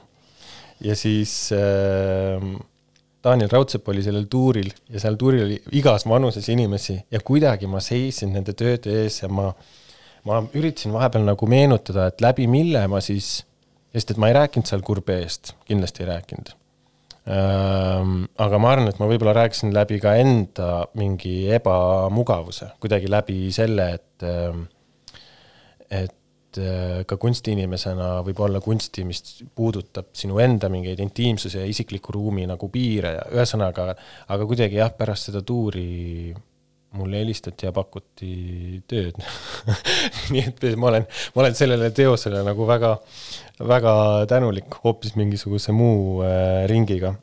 ja 0.81 0.97
siis 0.97 1.53
äh, 1.53 2.43
Daniel 3.25 3.51
Raudsepp 3.53 3.89
oli 3.93 4.03
sellel 4.05 4.25
tuuril 4.33 4.71
ja 4.89 5.01
seal 5.03 5.19
tuuril 5.21 5.45
oli 5.45 5.59
igas 5.77 6.07
vanuses 6.09 6.49
inimesi 6.49 6.97
ja 7.11 7.21
kuidagi 7.21 7.69
ma 7.69 7.83
seisin 7.85 8.33
nende 8.33 8.55
tööde 8.57 8.95
ees 9.03 9.21
ja 9.23 9.29
ma, 9.29 9.51
ma 10.25 10.41
üritasin 10.57 10.95
vahepeal 10.95 11.27
nagu 11.29 11.49
meenutada, 11.51 12.09
et 12.09 12.25
läbi 12.25 12.49
mille 12.49 12.87
ma 12.89 13.03
siis, 13.05 13.43
sest 13.93 14.15
et 14.15 14.21
ma 14.21 14.31
ei 14.31 14.39
rääkinud 14.39 14.71
seal 14.71 14.85
kurbe-eest, 14.87 15.55
kindlasti 15.69 16.05
ei 16.05 16.11
rääkinud. 16.15 16.55
Aga 17.31 18.59
ma 18.59 18.71
arvan, 18.73 18.89
et 18.91 18.99
ma 18.99 19.07
võib-olla 19.11 19.35
rääkisin 19.37 19.75
läbi 19.77 20.01
ka 20.03 20.15
enda 20.19 20.71
mingi 20.99 21.35
ebamugavuse, 21.53 22.73
kuidagi 22.81 23.11
läbi 23.13 23.53
selle, 23.55 23.91
et, 24.01 24.25
et 25.93 26.17
ka 27.07 27.17
kunstiinimesena 27.21 28.11
võib 28.27 28.41
olla 28.43 28.61
kunsti, 28.65 29.05
mis 29.07 29.23
puudutab 29.55 30.11
sinu 30.17 30.41
enda 30.43 30.71
mingeid 30.73 31.01
intiimsuse 31.05 31.63
ja 31.63 31.69
isikliku 31.71 32.15
ruumi 32.17 32.47
nagu 32.51 32.69
piire 32.73 33.15
ja 33.19 33.27
ühesõnaga, 33.31 33.93
aga 34.29 34.49
kuidagi 34.51 34.81
jah, 34.81 34.91
pärast 34.97 35.31
seda 35.31 35.45
tuuri 35.47 36.35
mulle 36.99 37.21
helistati 37.23 37.69
ja 37.69 37.73
pakuti 37.73 38.81
tööd. 38.91 39.19
Nii 40.35 40.43
et 40.43 40.65
ma 40.75 40.91
olen, 40.91 41.07
ma 41.37 41.45
olen 41.45 41.55
sellele 41.59 41.93
teosele 41.95 42.43
nagu 42.47 42.67
väga, 42.67 42.97
väga 43.63 43.95
tänulik 44.31 44.81
hoopis 44.83 45.15
mingisuguse 45.21 45.75
muu 45.77 46.25
äh, 46.27 46.65
ringiga 46.71 47.15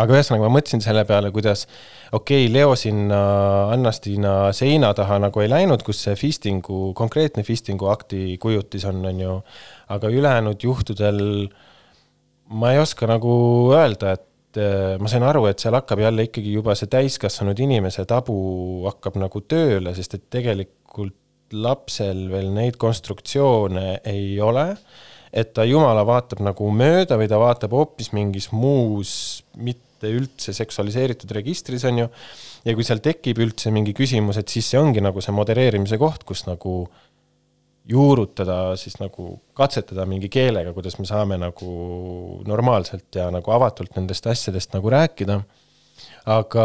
aga 0.00 0.16
ühesõnaga 0.16 0.48
ma 0.48 0.56
mõtlesin 0.56 0.82
selle 0.82 1.04
peale, 1.08 1.30
kuidas 1.34 1.64
okei 2.12 2.44
okay,, 2.46 2.52
Leo 2.52 2.74
sinna 2.78 3.20
Anna-Stiina 3.74 4.34
seina 4.56 4.92
taha 4.96 5.20
nagu 5.22 5.42
ei 5.42 5.50
läinud, 5.50 5.84
kus 5.86 6.02
see 6.06 6.16
fistingu, 6.18 6.92
konkreetne 6.98 7.44
fistingu 7.46 7.90
akti 7.92 8.36
kujutis 8.42 8.86
on, 8.90 9.02
on 9.10 9.24
ju, 9.24 9.38
aga 9.94 10.12
ülejäänud 10.12 10.66
juhtudel 10.66 11.20
ma 12.54 12.74
ei 12.74 12.82
oska 12.82 13.08
nagu 13.10 13.34
öelda, 13.74 14.16
et 14.18 14.60
eh, 14.60 14.94
ma 15.00 15.10
sain 15.10 15.24
aru, 15.26 15.46
et 15.50 15.62
seal 15.62 15.76
hakkab 15.78 16.02
jälle 16.02 16.28
ikkagi 16.28 16.58
juba 16.58 16.76
see 16.78 16.90
täiskasvanud 16.92 17.58
inimese 17.62 18.06
tabu 18.10 18.36
hakkab 18.88 19.18
nagu 19.22 19.44
tööle, 19.48 19.94
sest 19.96 20.18
et 20.18 20.28
tegelikult 20.38 21.20
lapsel 21.54 22.26
veel 22.32 22.48
neid 22.50 22.76
konstruktsioone 22.80 24.00
ei 24.10 24.40
ole 24.42 24.72
et 25.34 25.50
ta 25.54 25.64
jumala 25.66 26.04
vaatab 26.06 26.44
nagu 26.46 26.68
mööda 26.70 27.18
või 27.18 27.26
ta 27.30 27.40
vaatab 27.42 27.74
hoopis 27.74 28.12
mingis 28.14 28.52
muus, 28.54 29.42
mitte 29.58 29.83
üldse 30.02 30.52
seksualiseeritud 30.56 31.30
registris, 31.36 31.84
on 31.88 32.04
ju. 32.04 32.10
ja 32.64 32.74
kui 32.74 32.84
seal 32.86 33.02
tekib 33.04 33.40
üldse 33.44 33.70
mingi 33.74 33.94
küsimus, 33.96 34.38
et 34.40 34.48
siis 34.48 34.68
see 34.72 34.80
ongi 34.80 35.02
nagu 35.04 35.20
see 35.24 35.34
modereerimise 35.36 35.98
koht, 36.00 36.24
kus 36.24 36.46
nagu 36.48 36.84
juurutada 37.88 38.76
siis 38.80 38.96
nagu, 39.00 39.40
katsetada 39.56 40.06
mingi 40.08 40.30
keelega, 40.32 40.72
kuidas 40.72 40.96
me 40.98 41.08
saame 41.08 41.36
nagu 41.40 41.72
normaalselt 42.48 43.12
ja 43.16 43.28
nagu 43.32 43.52
avatult 43.52 43.92
nendest 43.98 44.26
asjadest 44.26 44.72
nagu 44.76 44.90
rääkida. 44.90 45.42
aga 46.24 46.64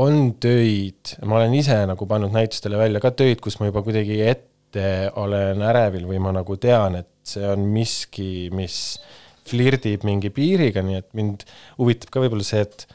on 0.00 0.34
töid, 0.40 1.14
ma 1.22 1.38
olen 1.38 1.54
ise 1.54 1.76
nagu 1.86 2.06
pannud 2.08 2.32
näitustele 2.34 2.78
välja 2.80 3.02
ka 3.04 3.12
töid, 3.14 3.42
kus 3.44 3.60
ma 3.60 3.68
juba 3.68 3.84
kuidagi 3.84 4.22
ette 4.26 5.12
olen 5.20 5.62
ärevil 5.62 6.08
või 6.08 6.18
ma 6.22 6.32
nagu 6.34 6.56
tean, 6.58 6.96
et 6.98 7.10
see 7.22 7.44
on 7.46 7.68
miski, 7.70 8.48
mis 8.54 8.98
flirdib 9.48 10.04
mingi 10.06 10.30
piiriga, 10.34 10.82
nii 10.84 10.98
et 11.00 11.08
mind 11.16 11.44
huvitab 11.78 12.12
ka 12.12 12.24
võib-olla 12.24 12.46
see, 12.46 12.64
et, 12.64 12.86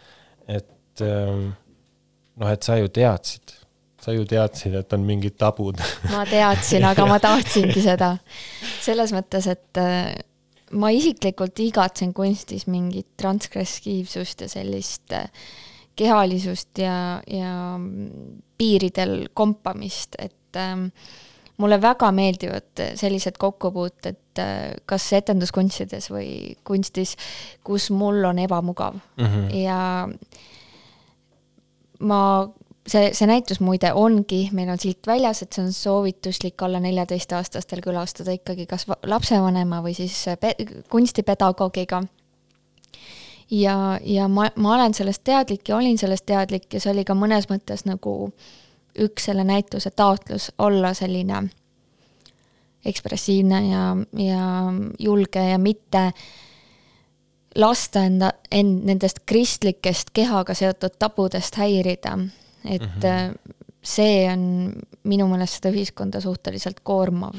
et 0.59 1.03
ähm, 1.05 1.51
noh, 2.39 2.49
et 2.49 2.65
sa 2.65 2.79
ju 2.79 2.89
teadsid, 2.93 3.53
sa 4.01 4.15
ju 4.15 4.25
teadsid, 4.29 4.79
et 4.79 4.95
on 4.95 5.05
mingid 5.05 5.37
tabud 5.39 5.81
ma 6.13 6.23
teadsin, 6.29 6.87
aga 6.89 7.05
ma 7.09 7.19
tahtsingi 7.21 7.83
seda. 7.85 8.15
selles 8.81 9.13
mõttes, 9.15 9.49
et 9.51 9.81
äh, 9.81 10.13
ma 10.79 10.91
isiklikult 10.95 11.59
igatsen 11.65 12.13
kunstis 12.17 12.67
mingit 12.69 13.09
transgressiivsust 13.19 14.45
ja 14.45 14.51
sellist 14.51 15.15
äh, 15.15 15.29
kehalisust 15.99 16.79
ja, 16.79 17.19
ja 17.27 17.53
piiridel 18.59 19.27
kompamist, 19.35 20.15
et 20.19 20.59
ähm, 20.59 20.89
mulle 21.59 21.81
väga 21.81 22.11
meeldivad 22.15 22.83
sellised 22.99 23.37
kokkupuuted 23.39 24.39
äh, 24.39 24.53
kas 24.89 25.09
etenduskunstides 25.13 26.09
või 26.11 26.55
kunstis, 26.63 27.15
kus 27.63 27.89
mul 27.91 28.23
on 28.31 28.39
ebamugav 28.39 28.95
mm 28.95 29.25
-hmm. 29.25 29.55
ja 29.59 30.07
ma, 31.99 32.21
see, 32.87 33.09
see 33.13 33.27
näitus 33.29 33.59
muide 33.63 33.91
ongi, 33.95 34.47
meil 34.55 34.69
on 34.71 34.79
silt 34.81 35.07
väljas, 35.07 35.43
et 35.43 35.53
see 35.53 35.65
on 35.65 35.73
soovituslik 35.75 36.61
alla 36.65 36.79
neljateistaastastel 36.83 37.83
külastada 37.85 38.35
ikkagi 38.35 38.65
kas 38.69 38.87
lapsevanema 39.03 39.81
või 39.85 39.95
siis 39.97 40.15
pe 40.39 40.55
kunstipedagoogiga. 40.89 42.03
ja, 43.51 43.75
ja 44.03 44.27
ma, 44.27 44.49
ma 44.55 44.73
olen 44.75 44.93
sellest 44.93 45.23
teadlik 45.23 45.69
ja 45.69 45.77
olin 45.77 45.97
sellest 45.97 46.25
teadlik 46.25 46.73
ja 46.73 46.79
see 46.79 46.93
oli 46.93 47.05
ka 47.05 47.17
mõnes 47.17 47.49
mõttes 47.51 47.85
nagu 47.85 48.33
üks 48.99 49.29
selle 49.29 49.43
näituse 49.43 49.91
taotlus 49.91 50.51
olla 50.57 50.93
selline 50.93 51.43
ekspressiivne 52.85 53.59
ja, 53.67 53.83
ja 54.23 54.43
julge 54.99 55.43
ja 55.49 55.57
mitte 55.59 56.11
lasta 57.55 58.03
enda, 58.07 58.31
end 58.51 58.85
nendest 58.87 59.23
kristlikest 59.25 60.13
kehaga 60.13 60.53
seotud 60.53 60.95
tabudest 60.99 61.57
häirida. 61.57 62.17
et 62.65 62.81
mm 62.81 63.01
-hmm. 63.01 63.53
see 63.83 64.31
on 64.33 64.73
minu 65.03 65.27
meelest 65.27 65.53
seda 65.53 65.69
ühiskonda 65.75 66.21
suhteliselt 66.21 66.79
koormav 66.83 67.35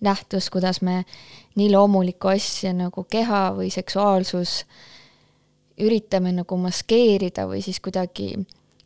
nähtus, 0.00 0.50
kuidas 0.50 0.82
me 0.82 1.04
nii 1.54 1.72
loomulikku 1.72 2.28
asja 2.28 2.72
nagu 2.72 3.04
keha 3.04 3.54
või 3.56 3.70
seksuaalsus 3.70 4.64
üritame 5.80 6.32
nagu 6.32 6.56
maskeerida 6.56 7.48
või 7.50 7.62
siis 7.62 7.80
kuidagi 7.80 8.34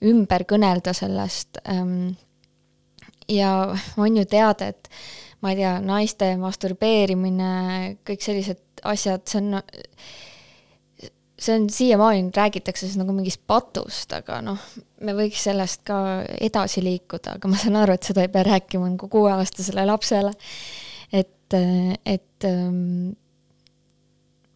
ümber 0.05 0.45
kõnelda 0.49 0.95
sellest. 0.97 1.61
Ähm, 1.69 2.17
ja 3.29 3.75
on 3.97 4.17
ju 4.17 4.25
teada, 4.29 4.71
et 4.73 4.89
ma 5.43 5.53
ei 5.53 5.61
tea, 5.61 5.77
naiste 5.85 6.33
masturbeerimine, 6.41 7.53
kõik 8.07 8.25
sellised 8.25 8.83
asjad, 8.89 9.27
see 9.27 9.43
on 9.43 9.61
see 11.39 11.55
on 11.55 11.69
siiamaani 11.71 12.31
räägitakse 12.35 12.87
siis 12.87 12.99
nagu 12.99 13.13
mingist 13.15 13.41
patust, 13.47 14.13
aga 14.17 14.41
noh, 14.43 14.59
me 15.07 15.15
võiks 15.15 15.45
sellest 15.47 15.85
ka 15.87 16.25
edasi 16.41 16.83
liikuda, 16.83 17.37
aga 17.39 17.51
ma 17.51 17.61
saan 17.61 17.79
aru, 17.79 17.95
et 17.95 18.09
seda 18.09 18.25
ei 18.25 18.33
pea 18.33 18.43
rääkima 18.49 18.89
nagu 18.91 19.09
kuueaastasele 19.13 19.87
lapsele. 19.87 20.33
et, 21.13 21.55
et 22.05 22.45
ähm, 22.45 23.15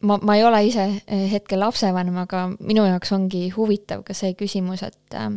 ma, 0.02 0.18
ma 0.22 0.36
ei 0.36 0.44
ole 0.44 0.62
ise 0.66 0.86
hetkel 1.32 1.60
lapsevanem, 1.62 2.16
aga 2.24 2.46
minu 2.60 2.84
jaoks 2.88 3.12
ongi 3.16 3.48
huvitav 3.54 4.04
ka 4.06 4.16
see 4.16 4.34
küsimus, 4.38 4.82
et 4.86 5.16
äh, 5.18 5.30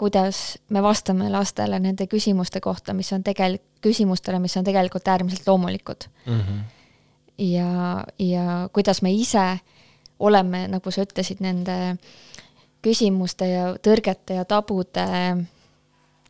kuidas 0.00 0.58
me 0.68 0.82
vastame 0.82 1.30
lastele 1.32 1.80
nende 1.82 2.06
küsimuste 2.10 2.62
kohta, 2.64 2.94
mis 2.96 3.12
on 3.12 3.24
tegelikult, 3.26 3.68
küsimustele, 3.80 4.36
mis 4.42 4.56
on 4.60 4.64
tegelikult 4.66 5.08
äärmiselt 5.08 5.46
loomulikud 5.48 6.04
mm. 6.26 6.40
-hmm. 6.40 6.58
ja, 7.38 8.04
ja 8.18 8.68
kuidas 8.72 9.02
me 9.02 9.12
ise 9.12 9.58
oleme, 10.18 10.66
nagu 10.68 10.90
sa 10.90 11.06
ütlesid, 11.06 11.40
nende 11.40 11.96
küsimuste 12.84 13.48
ja 13.48 13.70
tõrgete 13.76 14.36
ja 14.36 14.44
tabude 14.44 15.06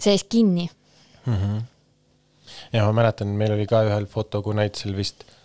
sees 0.00 0.24
kinni 0.24 0.68
mm. 1.26 1.34
-hmm. 1.34 1.62
ja 2.72 2.84
ma 2.86 2.92
mäletan, 2.92 3.34
meil 3.34 3.52
oli 3.52 3.66
ka 3.66 3.82
ühel 3.82 4.06
fotokunäitusel 4.06 4.96
vist 4.96 5.26
äh, 5.26 5.39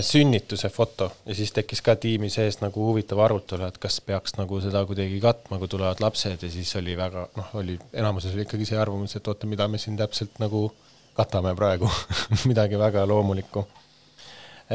sünnituse 0.00 0.68
foto. 0.70 1.08
Ja 1.26 1.34
siis 1.34 1.50
tekkis 1.52 1.80
ka 1.82 1.96
tiimi 1.98 2.28
sees 2.30 2.60
nagu 2.60 2.84
huvitav 2.86 3.18
arutelu, 3.24 3.66
et 3.66 3.78
kas 3.82 3.98
peaks 4.04 4.36
nagu 4.38 4.60
seda 4.62 4.84
kuidagi 4.86 5.18
katma, 5.22 5.58
kui 5.58 5.70
tulevad 5.70 6.02
lapsed. 6.02 6.42
Ja 6.42 6.50
siis 6.52 6.70
oli 6.78 6.94
väga 6.98 7.26
noh, 7.36 7.48
oli 7.58 7.78
enamuses 7.92 8.36
oli 8.36 8.44
ikkagi 8.46 8.68
see 8.68 8.78
arvamus, 8.78 9.16
et 9.18 9.26
oota, 9.26 9.48
mida 9.50 9.66
me 9.68 9.80
siin 9.82 9.98
täpselt 9.98 10.38
nagu 10.42 10.68
katame 11.16 11.54
praegu. 11.58 11.90
Midagi 12.50 12.78
väga 12.78 13.06
loomulikku. 13.10 13.64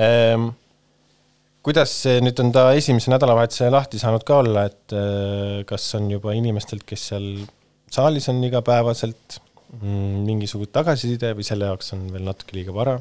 Ehm, 0.02 0.50
kuidas 1.64 1.94
see 2.04 2.20
nüüd 2.24 2.40
on 2.44 2.52
ta 2.56 2.70
esimese 2.78 3.14
nädalavahetuse 3.14 3.70
lahti 3.72 4.02
saanud 4.02 4.26
ka 4.28 4.42
olla, 4.44 4.66
et 4.72 4.96
äh, 4.98 5.62
kas 5.70 5.88
on 6.00 6.10
juba 6.12 6.36
inimestelt, 6.38 6.84
kes 6.88 7.08
seal 7.14 7.32
saalis 7.92 8.30
on 8.32 8.44
igapäevaselt 8.48 9.40
mm, 9.80 10.22
mingisugune 10.28 10.72
tagasiside 10.74 11.34
või 11.38 11.48
selle 11.48 11.70
jaoks 11.70 11.94
on 11.98 12.08
veel 12.14 12.28
natuke 12.28 12.58
liiga 12.58 12.76
vara? 12.76 13.00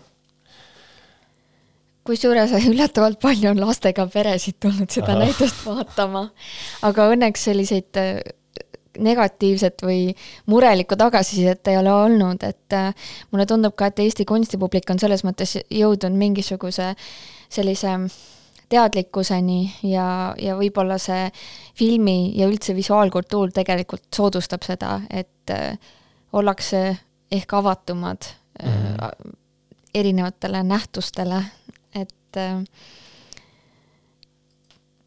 Kusjuures 2.10 2.52
üllatavalt 2.72 3.20
palju 3.22 3.52
on 3.54 3.62
lastega 3.62 4.06
peresid 4.10 4.58
tulnud 4.62 4.90
seda 4.90 5.14
Aha. 5.14 5.24
näitust 5.24 5.64
vaatama, 5.66 6.26
aga 6.86 7.08
õnneks 7.14 7.48
selliseid 7.50 8.00
äh, 8.00 8.20
negatiivset 8.98 9.82
või 9.86 10.10
murelikku 10.50 10.96
tagasisidet 10.98 11.68
ei 11.70 11.78
ole 11.78 11.92
olnud, 11.92 12.42
et 12.42 12.76
äh, 12.76 12.90
mulle 13.30 13.46
tundub 13.46 13.76
ka, 13.78 13.90
et 13.90 14.02
Eesti 14.02 14.26
kunstipublik 14.28 14.90
on 14.90 14.98
selles 15.02 15.24
mõttes 15.26 15.56
jõudnud 15.70 16.16
mingisuguse 16.18 16.92
sellise 17.50 17.96
teadlikkuseni 18.70 19.60
ja, 19.90 20.34
ja 20.38 20.54
võib-olla 20.58 20.98
see 21.02 21.28
filmi 21.78 22.32
ja 22.38 22.48
üldse 22.50 22.74
visuaalkultuur 22.76 23.54
tegelikult 23.54 24.06
soodustab 24.14 24.66
seda, 24.66 25.00
et 25.10 25.54
äh, 25.54 25.78
ollakse 26.32 26.96
ehk 27.30 27.54
avatumad 27.54 28.26
mm 28.62 28.70
-hmm. 28.70 29.34
erinevatele 29.94 30.62
nähtustele, 30.62 31.44
et 32.30 32.36
äh, 32.36 32.64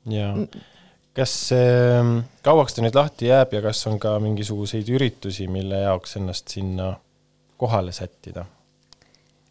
jaa. 0.06 0.36
kas 1.16 1.36
äh, 1.56 2.24
kauaks 2.44 2.76
ta 2.76 2.84
nüüd 2.84 2.98
lahti 2.98 3.30
jääb 3.32 3.54
ja 3.54 3.62
kas 3.64 3.86
on 3.88 4.00
ka 4.00 4.18
mingisuguseid 4.24 4.90
üritusi, 4.90 5.48
mille 5.48 5.84
jaoks 5.86 6.18
ennast 6.20 6.48
sinna 6.56 6.96
kohale 7.58 7.92
sättida? 7.92 8.46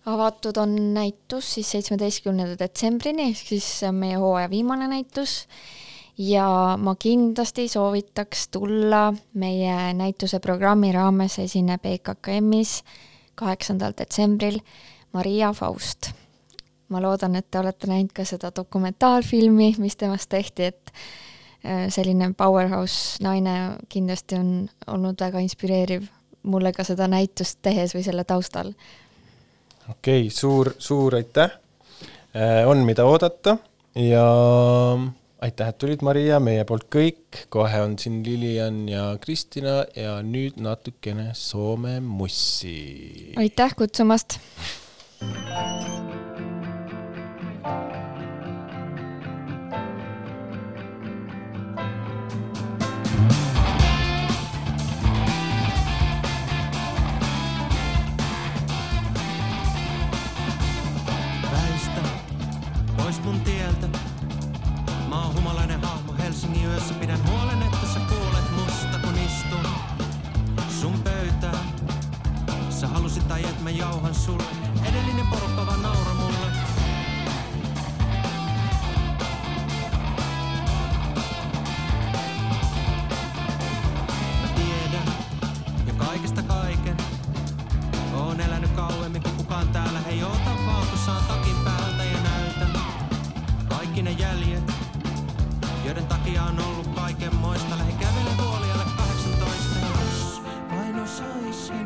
avatud 0.06 0.56
on 0.58 0.74
näitus 0.94 1.54
siis 1.54 1.70
seitsmeteistkümnenda 1.70 2.58
detsembrini, 2.58 3.30
ehk 3.30 3.46
siis 3.54 3.68
see 3.78 3.88
on 3.88 4.00
meie 4.02 4.18
hooaja 4.18 4.50
viimane 4.50 4.88
näitus 4.90 5.46
ja 6.18 6.46
ma 6.78 6.94
kindlasti 6.98 7.68
soovitaks 7.70 8.48
tulla 8.48 9.12
meie 9.34 9.94
näituse 9.94 10.40
programmi 10.40 10.92
raames 10.92 11.38
esineb 11.38 11.86
EKKM-is 11.86 12.82
kaheksandal 13.34 13.94
detsembril 13.98 14.58
Maria 15.12 15.52
Faust. 15.52 16.10
Ma 16.92 17.02
loodan, 17.02 17.36
et 17.40 17.50
te 17.50 17.60
olete 17.60 17.90
näinud 17.90 18.12
ka 18.14 18.26
seda 18.28 18.52
dokumentaalfilmi, 18.56 19.74
mis 19.82 19.96
temast 19.96 20.30
tehti, 20.32 20.70
et 20.72 20.92
äh, 21.64 21.86
selline 21.92 22.32
powerhouse 22.36 23.22
naine 23.24 23.78
kindlasti 23.88 24.40
on 24.40 24.52
olnud 24.86 25.20
väga 25.20 25.42
inspireeriv 25.44 26.08
mulle 26.42 26.72
ka 26.74 26.84
seda 26.84 27.06
näitust 27.08 27.60
tehes 27.62 27.94
või 27.94 28.02
selle 28.02 28.24
taustal 28.26 28.72
okei 29.90 30.20
okay,, 30.26 30.30
suur, 30.30 30.72
suur 30.78 31.14
aitäh. 31.14 31.50
Äh, 32.36 32.68
on, 32.68 32.78
mida 32.78 33.04
oodata 33.04 33.56
ja 33.94 34.24
aitäh, 35.42 35.68
et 35.68 35.78
tulid, 35.78 36.04
Maria, 36.06 36.40
meie 36.40 36.64
poolt 36.68 36.88
kõik, 36.92 37.44
kohe 37.52 37.82
on 37.84 37.98
siin 38.00 38.22
Lilian 38.24 38.86
ja 38.88 39.10
Kristina 39.20 39.82
ja 39.96 40.18
nüüd 40.24 40.60
natukene 40.62 41.32
Soome 41.36 41.98
mussi. 42.00 43.34
aitäh 43.36 43.76
kutsumast 43.76 44.38
jauhan 73.78 74.14
sulle, 74.14 74.44
edellinen 74.84 75.26
porukka 75.26 75.66
vaan 75.66 75.82
naura 75.82 76.11
kauemmin 88.92 89.22
kuin 89.22 89.36
kukaan 89.36 89.68
täällä. 89.68 90.00
Hei 90.00 90.24
ota 90.24 90.50
vaan, 90.66 90.86
kun 90.86 90.98
saan 90.98 91.24
takin 91.24 91.56
päältä 91.64 92.04
ja 92.04 92.18
näytä 92.22 92.78
kaikki 93.68 94.02
ne 94.02 94.10
jäljet, 94.10 94.72
joiden 95.84 96.06
takia 96.06 96.42
on 96.42 96.60
ollut 96.60 96.86
kaikenmoista. 96.86 97.78
Lähi 97.78 97.92
kävele 97.92 98.30
tuolialle 98.36 98.84
18, 98.96 99.78
jos 99.80 100.42
vain 100.70 101.00
osaisi. 101.00 101.81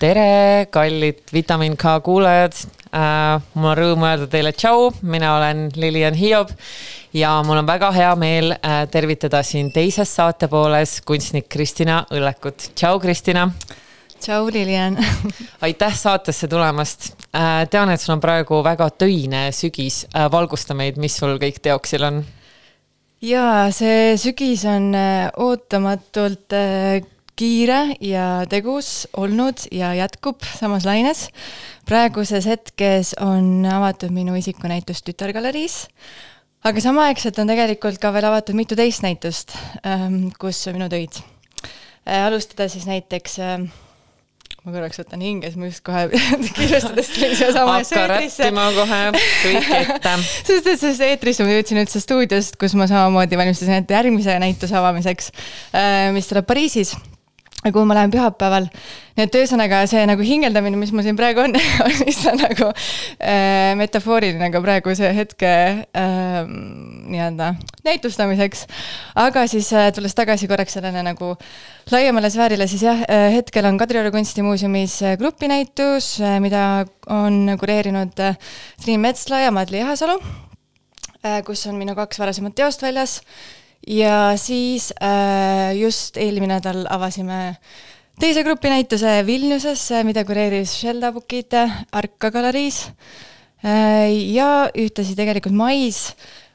tere, 0.00 0.66
kallid 0.72 1.20
Vitamin 1.32 1.76
K 1.76 1.98
kuulajad 2.04 2.54
äh,. 2.94 3.42
mul 3.54 3.70
on 3.70 3.76
rõõm 3.76 4.06
öelda 4.08 4.28
teile 4.32 4.52
tšau, 4.56 4.88
mina 5.02 5.34
olen 5.36 5.66
Lilian 5.76 6.16
Hiob 6.16 6.54
ja 7.16 7.34
mul 7.44 7.60
on 7.60 7.68
väga 7.68 7.90
hea 7.92 8.14
meel 8.16 8.54
äh, 8.56 8.80
tervitada 8.90 9.42
siin 9.44 9.68
teises 9.74 10.14
saate 10.16 10.48
pooles 10.48 11.00
kunstnik 11.04 11.50
Kristina 11.52 12.00
Õllekut. 12.10 12.70
tšau, 12.74 12.96
Kristina. 13.02 13.50
tšau, 14.16 14.48
Lilian. 14.48 14.96
aitäh 15.66 15.94
saatesse 15.96 16.48
tulemast 16.48 17.12
äh,. 17.36 17.68
tean, 17.68 17.92
et 17.92 18.00
sul 18.00 18.16
on 18.16 18.24
praegu 18.24 18.64
väga 18.64 18.88
töine 18.96 19.50
sügis 19.52 20.06
äh,. 20.14 20.30
valgusta 20.32 20.74
meid, 20.74 20.96
mis 20.96 21.20
sul 21.20 21.36
kõik 21.42 21.60
teoksil 21.60 22.08
on 22.08 22.24
jaa, 23.20 23.68
see 23.68 24.16
sügis 24.16 24.64
on 24.64 24.94
äh, 24.96 25.28
ootamatult 25.36 26.56
äh, 26.56 27.02
kiire 27.40 27.96
ja 28.04 28.44
tegus 28.50 29.08
olnud 29.16 29.64
ja 29.72 29.94
jätkub 29.96 30.44
samas 30.58 30.84
laines. 30.84 31.28
praeguses 31.88 32.46
hetkes 32.46 33.14
on 33.24 33.64
avatud 33.66 34.12
minu 34.12 34.36
isikunäitus 34.36 35.02
Tütargaleriis, 35.06 35.86
aga 36.64 36.80
samaaegselt 36.84 37.38
on 37.40 37.50
tegelikult 37.50 37.98
ka 37.98 38.12
veel 38.12 38.28
avatud 38.28 38.58
mitu 38.58 38.76
teist 38.76 39.04
näitust, 39.06 39.56
kus 40.38 40.66
on 40.68 40.76
minu 40.76 40.90
töid. 40.92 41.22
alustada 42.04 42.68
siis 42.68 42.84
näiteks 42.86 43.38
äh, 43.40 43.64
ma 44.64 44.74
korraks 44.74 45.00
võtan 45.00 45.22
hinge, 45.24 45.48
siis 45.48 45.56
ma 45.60 45.70
just 45.70 45.82
kohe 45.86 46.02
kiirustades 46.58 47.08
tulin 47.14 47.36
siia 47.38 47.64
hakka 47.64 48.02
räppima 48.12 48.66
kohe 48.76 48.98
kõik 49.16 49.70
ette. 49.80 50.16
sest 50.26 50.66
et 50.66 50.82
sellest 50.82 51.06
eetrisse 51.06 51.46
ma 51.46 51.54
jõudsin 51.56 51.80
üldse 51.80 52.02
stuudiost, 52.04 52.60
kus 52.60 52.76
ma 52.76 52.88
samamoodi 52.90 53.40
valmistasin 53.40 53.80
ette 53.80 53.96
järgmise 53.96 54.36
näituse 54.42 54.76
avamiseks, 54.76 55.32
mis 56.12 56.28
tuleb 56.28 56.48
Pariisis, 56.50 56.92
kuhu 57.68 57.84
ma 57.84 57.96
lähen 57.98 58.12
pühapäeval. 58.12 58.68
nii 59.18 59.26
et 59.26 59.34
ühesõnaga 59.36 59.82
see 59.90 60.00
nagu 60.08 60.24
hingeldamine, 60.24 60.78
mis 60.80 60.92
mul 60.96 61.04
siin 61.04 61.18
praegu 61.18 61.42
on, 61.44 61.56
on 61.84 61.96
lihtsalt 62.06 62.40
nagu 62.40 62.70
äh, 62.72 63.74
metafooriline 63.76 64.48
ka 64.52 64.62
praeguse 64.64 65.10
hetke 65.16 65.50
äh, 65.50 66.38
nii-öelda 66.48 67.52
näitustamiseks. 67.84 68.64
aga 69.20 69.44
siis 69.50 69.68
äh, 69.76 69.90
tulles 69.92 70.16
tagasi 70.16 70.48
korraks 70.48 70.78
sellele 70.78 71.04
nagu 71.04 71.34
laiemale 71.92 72.30
sfäärile, 72.32 72.66
siis 72.70 72.84
jah, 72.86 73.04
hetkel 73.34 73.66
on 73.68 73.78
Kadrioru 73.80 74.12
kunstimuuseumis 74.14 75.02
äh, 75.02 75.16
grupinäitus, 75.20 76.16
mida 76.40 76.86
on 77.12 77.56
kureerinud 77.60 78.24
äh, 78.24 78.36
Triin 78.82 79.00
Metsla 79.00 79.44
ja 79.44 79.50
Madli 79.52 79.82
Ihasalu, 79.84 80.16
kus 81.44 81.66
on 81.68 81.76
minu 81.76 81.92
kaks 81.98 82.16
varasemat 82.22 82.54
teost 82.56 82.80
väljas. 82.82 83.20
Ja 83.86 84.32
siis 84.36 84.90
äh, 85.02 85.72
just 85.78 86.16
eelmine 86.16 86.58
nädal 86.58 86.84
avasime 86.90 87.56
teise 88.20 88.44
grupinäituse 88.44 89.20
Vilniuses, 89.26 89.86
mida 90.04 90.24
kureeris 90.28 90.74
Shelda 90.80 91.12
Bukite 91.12 91.64
Arka 91.92 92.30
galeriis. 92.30 92.90
ja 93.62 94.70
ühtlasi 94.72 95.16
tegelikult 95.16 95.52
mais 95.52 96.14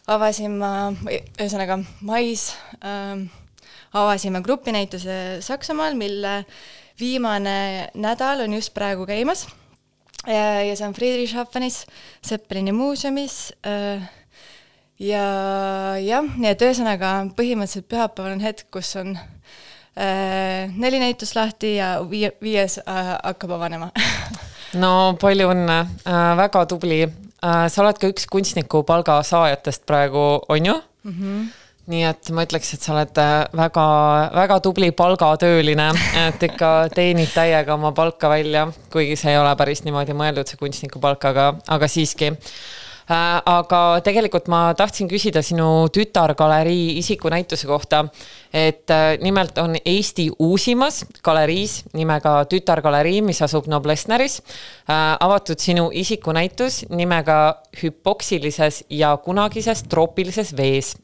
avasin 0.09 0.57
ma, 0.57 0.93
ühesõnaga 1.05 1.79
mais 2.01 2.51
äh, 2.81 3.25
avasime 3.93 4.41
grupinäituse 4.45 5.41
Saksamaal, 5.45 5.95
mille 5.97 6.43
viimane 6.99 7.89
nädal 7.95 8.45
on 8.45 8.53
just 8.53 8.73
praegu 8.73 9.05
käimas. 9.05 9.47
ja 10.25 10.75
see 10.75 10.87
on 10.87 10.93
Friedrichshafenis, 10.93 11.85
Seppelini 12.25 12.71
muuseumis. 12.71 13.53
Ja 14.99 15.25
jah, 15.99 16.27
nii 16.37 16.51
et 16.51 16.63
ühesõnaga 16.63 17.11
põhimõtteliselt 17.35 17.87
pühapäeval 17.91 18.37
on 18.37 18.43
hetk, 18.43 18.67
kus 18.71 18.93
on 18.99 19.15
äh, 19.17 20.71
neli 20.71 21.01
näitust 21.03 21.35
lahti 21.35 21.75
ja 21.77 21.97
viie, 22.09 22.31
viies 22.43 22.79
äh, 22.83 23.11
hakkab 23.17 23.57
avanema 23.57 23.91
no 24.83 25.15
palju 25.21 25.51
õnne 25.51 25.81
äh,, 25.83 26.31
väga 26.39 26.65
tubli 26.71 27.03
äh,. 27.03 27.67
sa 27.67 27.83
oled 27.83 27.99
ka 27.99 28.11
üks 28.13 28.29
kunstniku 28.31 28.85
palga 28.87 29.19
saajatest 29.23 29.85
praegu, 29.89 30.25
on 30.47 30.71
ju 30.71 30.77
mm? 30.79 31.11
-hmm. 31.11 31.43
nii 31.91 32.07
et 32.07 32.31
ma 32.31 32.47
ütleks, 32.47 32.73
et 32.73 32.81
sa 32.81 32.95
oled 32.95 33.19
väga-väga 33.51 34.59
tubli 34.63 34.93
palgatööline, 34.95 35.91
et 36.23 36.47
ikka 36.47 36.71
teenid 36.95 37.35
täiega 37.35 37.75
oma 37.75 37.91
palka 37.91 38.31
välja, 38.31 38.67
kuigi 38.91 39.19
see 39.19 39.35
ei 39.35 39.43
ole 39.43 39.51
päris 39.59 39.83
niimoodi 39.83 40.15
mõeldud, 40.15 40.47
see 40.47 40.57
kunstniku 40.57 41.03
palk, 41.03 41.25
aga, 41.25 41.51
aga 41.67 41.87
siiski 41.91 42.31
Äh, 42.31 42.84
aga 43.09 43.81
tegelikult 44.05 44.47
ma 44.49 44.73
tahtsin 44.77 45.09
küsida 45.09 45.43
sinu 45.45 45.87
tütargalerii 45.93 46.97
isikunäituse 46.97 47.67
kohta, 47.67 48.05
et 48.53 48.89
äh, 48.89 49.17
nimelt 49.21 49.57
on 49.61 49.75
Eesti 49.85 50.29
uusimas 50.39 51.03
galeriis 51.23 51.83
nimega 51.93 52.45
Tütargalerii, 52.49 53.21
mis 53.21 53.41
asub 53.41 53.67
Noblessneris, 53.67 54.39
avatud 54.87 55.59
sinu 55.59 55.89
isikunäitus 55.93 56.85
nimega 56.89 57.61
Hüpoksilises 57.81 58.83
ja 58.89 59.15
kunagises 59.17 59.83
troopilises 59.89 60.55
vees. 60.57 60.95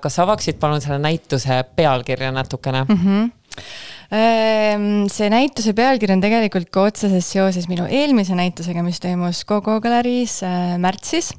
kas 0.00 0.18
avaksid 0.18 0.56
palun 0.58 0.80
selle 0.80 0.98
näituse 0.98 1.64
pealkirja 1.76 2.32
natukene 2.32 2.84
mm? 2.84 2.96
-hmm 2.96 3.30
see 4.12 5.28
näituse 5.32 5.72
pealkiri 5.76 6.12
on 6.12 6.20
tegelikult 6.20 6.68
ka 6.72 6.84
otseses 6.90 7.30
seoses 7.32 7.68
minu 7.70 7.86
eelmise 7.88 8.36
näitusega, 8.36 8.84
mis 8.84 9.00
toimus 9.00 9.44
Coco 9.48 9.78
galeriis 9.80 10.42
äh, 10.44 10.74
märtsis. 10.80 11.32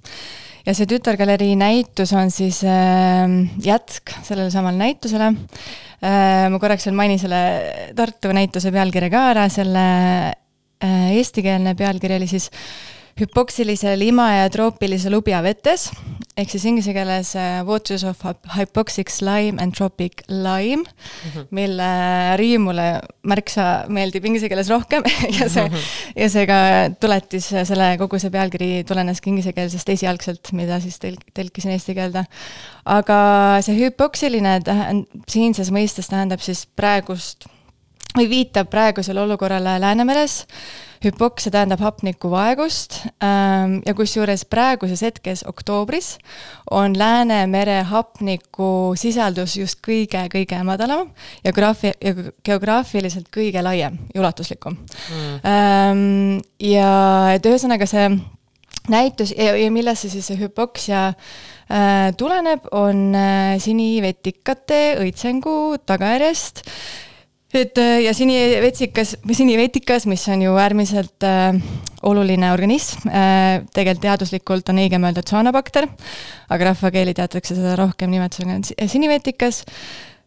ja 0.65 0.73
see 0.73 0.87
tütargalerii 0.89 1.53
näitus 1.59 2.13
on 2.17 2.31
siis 2.31 2.63
äh, 2.65 3.27
jätk 3.61 4.15
sellele 4.23 4.49
samale 4.49 4.79
näitusele 4.79 5.29
äh,. 5.33 6.49
ma 6.49 6.59
korraks 6.59 6.87
veel 6.87 6.97
mainin 6.97 7.21
selle 7.21 7.43
Tartu 7.95 8.33
näituse 8.33 8.71
pealkirja 8.73 9.11
ka 9.13 9.23
ära, 9.35 9.45
selle 9.53 9.85
äh, 10.33 11.07
eestikeelne 11.19 11.75
pealkiri 11.77 12.17
oli 12.17 12.31
siis 12.31 12.49
hüpoksilise 13.19 13.93
lima 13.99 14.29
ja 14.33 14.49
troopilise 14.49 15.11
lubja 15.13 15.41
vetes 15.45 15.89
ehk 16.33 16.49
siis 16.49 16.63
inglise 16.65 16.93
keeles 16.95 17.35
äh, 17.37 17.61
Waters 17.65 18.03
of 18.09 18.23
Hy- 18.25 18.53
Hypoxic 18.55 19.11
Slime 19.13 19.61
and 19.61 19.75
Tropic 19.77 20.23
Lime 20.27 20.81
mm, 20.81 21.29
-hmm. 21.29 21.45
mille 21.51 21.89
riimule 22.41 22.87
märksa 23.21 23.85
meeldib 23.87 24.25
inglise 24.25 24.49
keeles 24.49 24.69
rohkem 24.69 25.03
ja 25.39 25.49
see, 25.49 25.69
ja 26.15 26.29
seega 26.29 26.57
tuletis 26.99 27.51
selle, 27.53 27.93
kogu 28.01 28.19
see 28.19 28.33
pealkiri 28.33 28.83
tuleneski 28.87 29.29
inglisekeelsest 29.29 29.89
esialgselt, 29.89 30.53
mida 30.53 30.79
siis 30.79 30.97
tõlk-, 30.97 31.29
tõlkisin 31.37 31.75
eesti 31.77 31.93
keelde. 31.93 32.25
aga 32.85 33.19
see 33.61 33.77
hüpoksiline 33.77 34.59
tähend-, 34.65 35.21
siinses 35.29 35.69
mõistes 35.71 36.09
tähendab 36.09 36.41
siis 36.41 36.65
praegust 36.65 37.45
või 38.17 38.29
viitab 38.29 38.69
praegusele 38.69 39.21
olukorrale 39.21 39.79
Läänemeres 39.81 40.43
hüpoks, 41.03 41.45
see 41.45 41.53
tähendab 41.53 41.81
hapnikuvaegust 41.83 42.99
ähm, 43.23 43.79
ja 43.85 43.93
kusjuures 43.97 44.45
praeguses 44.49 45.03
hetkes, 45.03 45.43
oktoobris, 45.49 46.17
on 46.71 46.95
Läänemere 46.99 47.81
hapniku 47.89 48.93
sisaldus 48.99 49.57
just 49.59 49.81
kõige-kõige 49.85 50.61
madalam 50.67 51.09
ja 51.43 51.53
graafi-, 51.55 51.95
ja 51.99 52.15
geograafiliselt 52.45 53.27
kõige 53.33 53.63
laiem 53.65 53.99
ja 54.13 54.23
ulatuslikum. 54.23 54.77
Mm.. 54.77 55.33
Ähm, 55.43 56.39
ja 56.63 56.93
et 57.35 57.51
ühesõnaga 57.51 57.87
see 57.89 58.07
näitus 58.91 59.33
ja, 59.35 59.55
ja 59.59 59.71
millest 59.71 60.05
see 60.05 60.17
siis 60.17 60.31
see 60.31 60.39
hüpoksia 60.39 61.09
äh, 61.11 62.11
tuleneb, 62.19 62.69
on 62.71 63.09
äh, 63.15 63.55
sinivetikate 63.63 64.83
õitsengu 65.03 65.81
tagajärjest 65.83 66.63
et 67.57 67.79
äh, 67.81 67.99
ja 68.05 68.13
sinivetikas, 68.17 69.15
sinivetikas, 69.37 70.07
mis 70.09 70.25
on 70.31 70.41
ju 70.45 70.55
äärmiselt 70.59 71.25
äh, 71.27 71.57
oluline 72.03 72.51
organism 72.53 73.07
äh,, 73.09 73.61
tegelikult 73.75 74.03
teaduslikult 74.07 74.73
on 74.73 74.81
õigem 74.83 75.05
öelda 75.07 75.23
tsoonabakter, 75.25 75.87
aga 76.49 76.71
rahvakeeli 76.71 77.13
teatakse 77.17 77.57
seda 77.57 77.77
rohkem 77.79 78.11
nimetusega 78.13 78.89
sinivetikas 78.91 79.63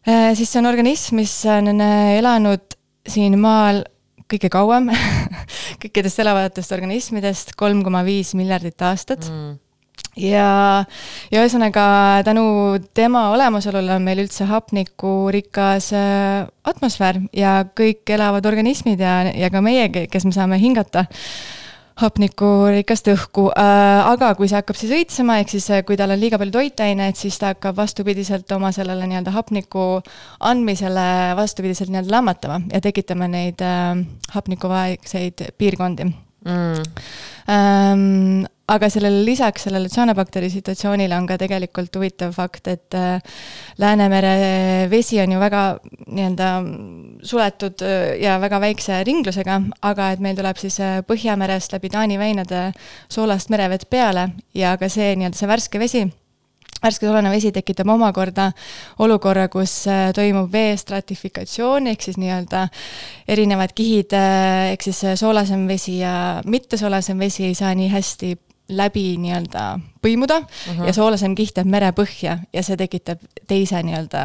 äh,, 0.07 0.33
siis 0.39 0.53
see 0.53 0.63
on 0.63 0.71
organism, 0.71 1.21
mis 1.21 1.35
on 1.51 1.75
äh, 1.75 2.17
elanud 2.21 2.79
siin 3.07 3.39
maal 3.43 3.85
kõige 4.31 4.51
kauem 4.51 4.91
kõikidest 5.83 6.25
elavatest 6.25 6.75
organismidest, 6.75 7.55
kolm 7.59 7.85
koma 7.87 8.03
viis 8.07 8.35
miljardit 8.39 8.83
aastat. 8.83 9.31
Mm 9.31 9.55
ja, 10.21 10.85
ja 11.31 11.43
ühesõnaga 11.43 11.87
tänu 12.27 12.47
tema 12.97 13.29
olemasolule 13.35 13.97
on 13.97 14.07
meil 14.07 14.25
üldse 14.25 14.49
hapnikurikas 14.49 15.93
äh, 15.97 16.47
atmosfäär 16.67 17.21
ja 17.37 17.61
kõik 17.77 18.09
elavad 18.17 18.47
organismid 18.49 19.03
ja, 19.03 19.23
ja 19.31 19.53
ka 19.53 19.63
meie, 19.65 19.89
kes 19.93 20.27
me 20.29 20.35
saame 20.37 20.61
hingata 20.63 21.07
hapnikurikast 21.97 23.09
õhku. 23.09 23.47
Äh,, 23.57 24.09
aga 24.11 24.35
kui 24.37 24.51
see 24.51 24.59
hakkab 24.59 24.77
siis 24.77 24.93
õitsema, 24.99 25.39
ehk 25.41 25.55
siis 25.55 25.69
äh, 25.73 25.85
kui 25.87 25.97
tal 25.97 26.13
on 26.13 26.21
liiga 26.21 26.41
palju 26.41 26.53
toitaineid, 26.59 27.17
siis 27.17 27.39
ta 27.41 27.55
hakkab 27.55 27.79
vastupidiselt 27.79 28.53
oma 28.57 28.73
sellele 28.77 29.09
nii-öelda 29.09 29.33
hapniku 29.37 29.87
andmisele 30.45 31.09
vastupidiselt 31.39 31.93
nii-öelda 31.93 32.19
lämmatama 32.19 32.61
ja 32.73 32.83
tekitama 32.85 33.29
neid 33.33 33.65
hapnikuvaegseid 34.37 35.49
piirkondi. 35.57 36.11
Mm.. 36.47 36.85
Ähm, 37.51 38.45
aga 38.67 38.89
sellele 38.91 39.23
lisaks, 39.23 39.67
sellele 39.69 39.87
tsaanabakteri 39.91 40.49
situatsioonile 40.51 41.15
on 41.15 41.27
ka 41.29 41.37
tegelikult 41.39 41.95
huvitav 41.95 42.35
fakt, 42.35 42.67
et 42.73 42.97
äh, 42.99 43.23
Läänemere 43.79 44.89
vesi 44.91 45.21
on 45.23 45.37
ju 45.37 45.39
väga 45.39 45.63
nii-öelda 46.07 46.51
suletud 47.23 47.85
äh, 47.87 48.17
ja 48.23 48.41
väga 48.43 48.59
väikse 48.63 49.03
ringlusega, 49.07 49.61
aga 49.87 50.11
et 50.15 50.23
meil 50.25 50.39
tuleb 50.39 50.59
siis 50.59 50.81
äh, 50.83 50.99
Põhjamerest 51.07 51.77
läbi 51.77 51.93
Taani 51.95 52.19
väinade 52.19 52.73
soolast 53.09 53.53
merevett 53.55 53.87
peale 53.91 54.33
ja 54.55 54.75
ka 54.81 54.91
see 54.91 55.13
nii-öelda 55.15 55.39
see 55.39 55.51
värske 55.51 55.83
vesi 55.83 56.03
värske 56.83 57.07
soolane 57.07 57.31
vesi 57.31 57.53
tekitab 57.55 57.89
omakorda 57.95 58.49
olukorra, 59.03 59.47
kus 59.49 59.87
toimub 60.15 60.51
vee 60.53 60.75
stratifikatsioon, 60.79 61.87
ehk 61.91 62.03
siis 62.05 62.19
nii-öelda 62.21 62.67
erinevad 63.31 63.73
kihid, 63.79 64.13
ehk 64.75 64.85
siis 64.85 65.01
soolasem 65.23 65.65
vesi 65.71 66.01
ja 66.03 66.43
mittesoolasem 66.47 67.23
vesi 67.23 67.47
ei 67.49 67.55
saa 67.59 67.73
nii 67.79 67.89
hästi 67.95 68.35
läbi 68.69 69.17
nii-öelda 69.23 69.79
põimuda 70.03 70.39
uh 70.39 70.47
-huh. 70.79 70.87
ja 70.87 70.93
soolasem 70.93 71.35
kiht 71.35 71.57
jääb 71.57 71.69
merepõhja 71.71 72.39
ja 72.53 72.63
see 72.63 72.77
tekitab 72.77 73.23
teise 73.47 73.83
nii-öelda 73.83 74.23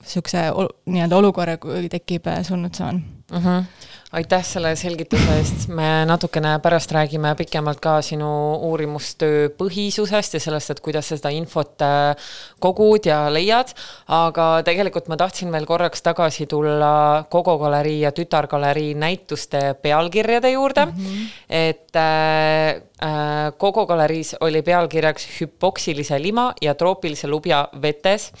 niisuguse 0.00 0.44
nii-öelda 0.86 1.16
olukorra, 1.16 1.56
kui 1.56 1.88
tekib 1.88 2.30
sulnutsoon 2.42 3.02
uh. 3.32 3.44
-huh 3.44 3.90
aitäh 4.12 4.42
selle 4.44 4.74
selgituse 4.76 5.36
eest, 5.38 5.62
me 5.72 6.04
natukene 6.08 6.58
pärast 6.62 6.92
räägime 6.92 7.32
pikemalt 7.36 7.80
ka 7.80 7.94
sinu 8.04 8.28
uurimustöö 8.68 9.48
põhisusest 9.56 10.36
ja 10.36 10.40
sellest, 10.42 10.74
et 10.74 10.82
kuidas 10.84 11.08
sa 11.08 11.16
seda 11.16 11.32
infot 11.32 11.80
äh, 11.84 12.32
kogud 12.60 13.08
ja 13.08 13.22
leiad, 13.32 13.72
aga 14.12 14.48
tegelikult 14.66 15.08
ma 15.08 15.16
tahtsin 15.20 15.52
veel 15.54 15.64
korraks 15.68 16.04
tagasi 16.04 16.46
tulla 16.50 17.24
Kogo 17.32 17.56
galerii 17.62 18.02
ja 18.02 18.12
Tütargalerii 18.12 18.92
näituste 19.00 19.62
pealkirjade 19.82 20.50
juurde. 20.52 20.86
Mm, 20.86 20.92
-hmm. 20.92 21.30
et 21.48 21.96
äh, 21.96 22.68
äh, 23.00 23.52
Kogo 23.56 23.86
galeriis 23.86 24.36
oli 24.40 24.62
pealkirjaks 24.62 25.28
hüpoksilise 25.40 26.22
lima 26.22 26.52
ja 26.60 26.74
troopilise 26.74 27.28
lubja 27.28 27.68
vetes 27.82 28.32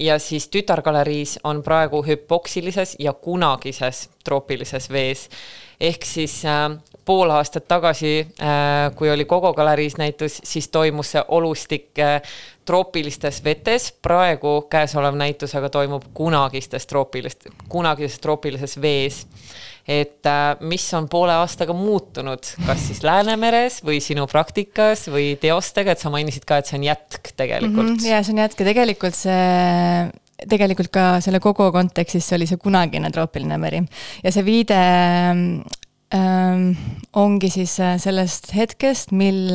ja 0.00 0.18
siis 0.18 0.48
tütargaleriis 0.48 1.38
on 1.44 1.62
praegu 1.62 2.02
hüpoksilises 2.02 2.96
ja 2.98 3.12
kunagises 3.12 4.08
troopilises 4.24 4.90
vees. 4.90 5.28
ehk 5.80 6.04
siis 6.04 6.44
äh, 6.44 6.70
pool 7.04 7.30
aastat 7.30 7.68
tagasi, 7.68 8.26
äh, 8.40 8.94
kui 8.96 9.10
oli 9.10 9.24
Kogo 9.24 9.54
galeriis 9.54 9.96
näitus, 9.96 10.40
siis 10.44 10.68
toimus 10.68 11.10
see 11.12 11.24
olustik 11.28 11.90
troopilistes 12.64 13.44
vetes, 13.44 13.92
praegu 14.02 14.62
käesolev 14.70 15.14
näitus 15.14 15.54
aga 15.54 15.68
toimub 15.68 16.04
kunagistes 16.14 16.86
troopilist, 16.86 17.46
kunagises 17.68 18.18
troopilises 18.18 18.80
vees 18.80 19.26
et 19.86 20.26
äh, 20.26 20.58
mis 20.66 20.84
on 20.98 21.06
poole 21.10 21.34
aastaga 21.38 21.74
muutunud, 21.76 22.48
kas 22.66 22.86
siis 22.88 23.02
Läänemeres 23.06 23.80
või 23.86 24.00
sinu 24.02 24.26
praktikas 24.30 25.06
või 25.12 25.34
teostega, 25.40 25.94
et 25.94 26.02
sa 26.02 26.10
mainisid 26.10 26.46
ka, 26.48 26.58
et 26.58 26.70
see 26.70 26.80
on 26.80 26.86
jätk 26.88 27.32
tegelikult. 27.38 27.94
Mm. 27.94 27.96
-hmm, 27.96 28.08
ja 28.10 28.22
see 28.26 28.34
on 28.34 28.42
jätk 28.42 28.62
ja 28.62 28.70
tegelikult 28.72 29.18
see 29.18 29.42
tegelikult 30.36 30.90
ka 30.92 31.04
selle 31.24 31.40
kogu 31.40 31.70
kontekstis 31.72 32.28
oli 32.36 32.48
see 32.48 32.60
kunagine 32.60 33.10
troopiline 33.14 33.56
meri. 33.60 33.80
Ja 34.24 34.32
see 34.34 34.44
viide 34.44 34.80
ähm, 36.14 36.66
ongi 37.16 37.50
siis 37.54 37.78
äh, 37.80 37.96
sellest 38.02 38.52
hetkest, 38.56 39.14
mil 39.16 39.54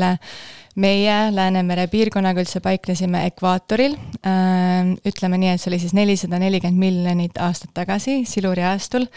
meie 0.80 1.16
Läänemere 1.36 1.88
piirkonnaga 1.92 2.44
üldse 2.44 2.62
paiknesime 2.64 3.26
ekvaatoril. 3.30 3.98
Ähm, 4.28 4.94
ütleme 5.08 5.40
nii, 5.42 5.56
et 5.56 5.64
see 5.64 5.72
oli 5.72 5.80
siis 5.82 5.96
nelisada 5.98 6.40
nelikümmend 6.42 6.80
miljonit 6.80 7.40
aastat 7.42 7.74
tagasi, 7.76 8.22
Siluri 8.30 8.64
ajastul, 8.64 9.08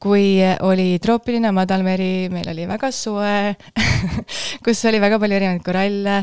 kui 0.00 0.38
oli 0.64 0.98
troopiline 1.02 1.52
madalmeri, 1.56 2.28
meil 2.32 2.48
oli 2.52 2.66
väga 2.68 2.90
soe 2.94 3.54
kus 4.64 4.84
oli 4.88 5.02
väga 5.02 5.20
palju 5.20 5.38
erinevaid 5.38 5.64
koralle. 5.66 6.18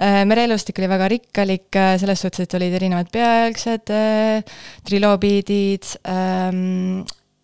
Äh, 0.00 0.22
mereelustik 0.28 0.80
oli 0.80 0.90
väga 0.92 1.12
rikkalik, 1.12 1.68
äh, 1.76 1.94
selles 2.00 2.24
suhtes, 2.24 2.46
et 2.46 2.58
olid 2.60 2.80
erinevad 2.80 3.12
peaaegsed 3.12 3.92
äh, 3.92 4.60
triloobiidid, 4.88 5.96
ähm, 6.08 7.02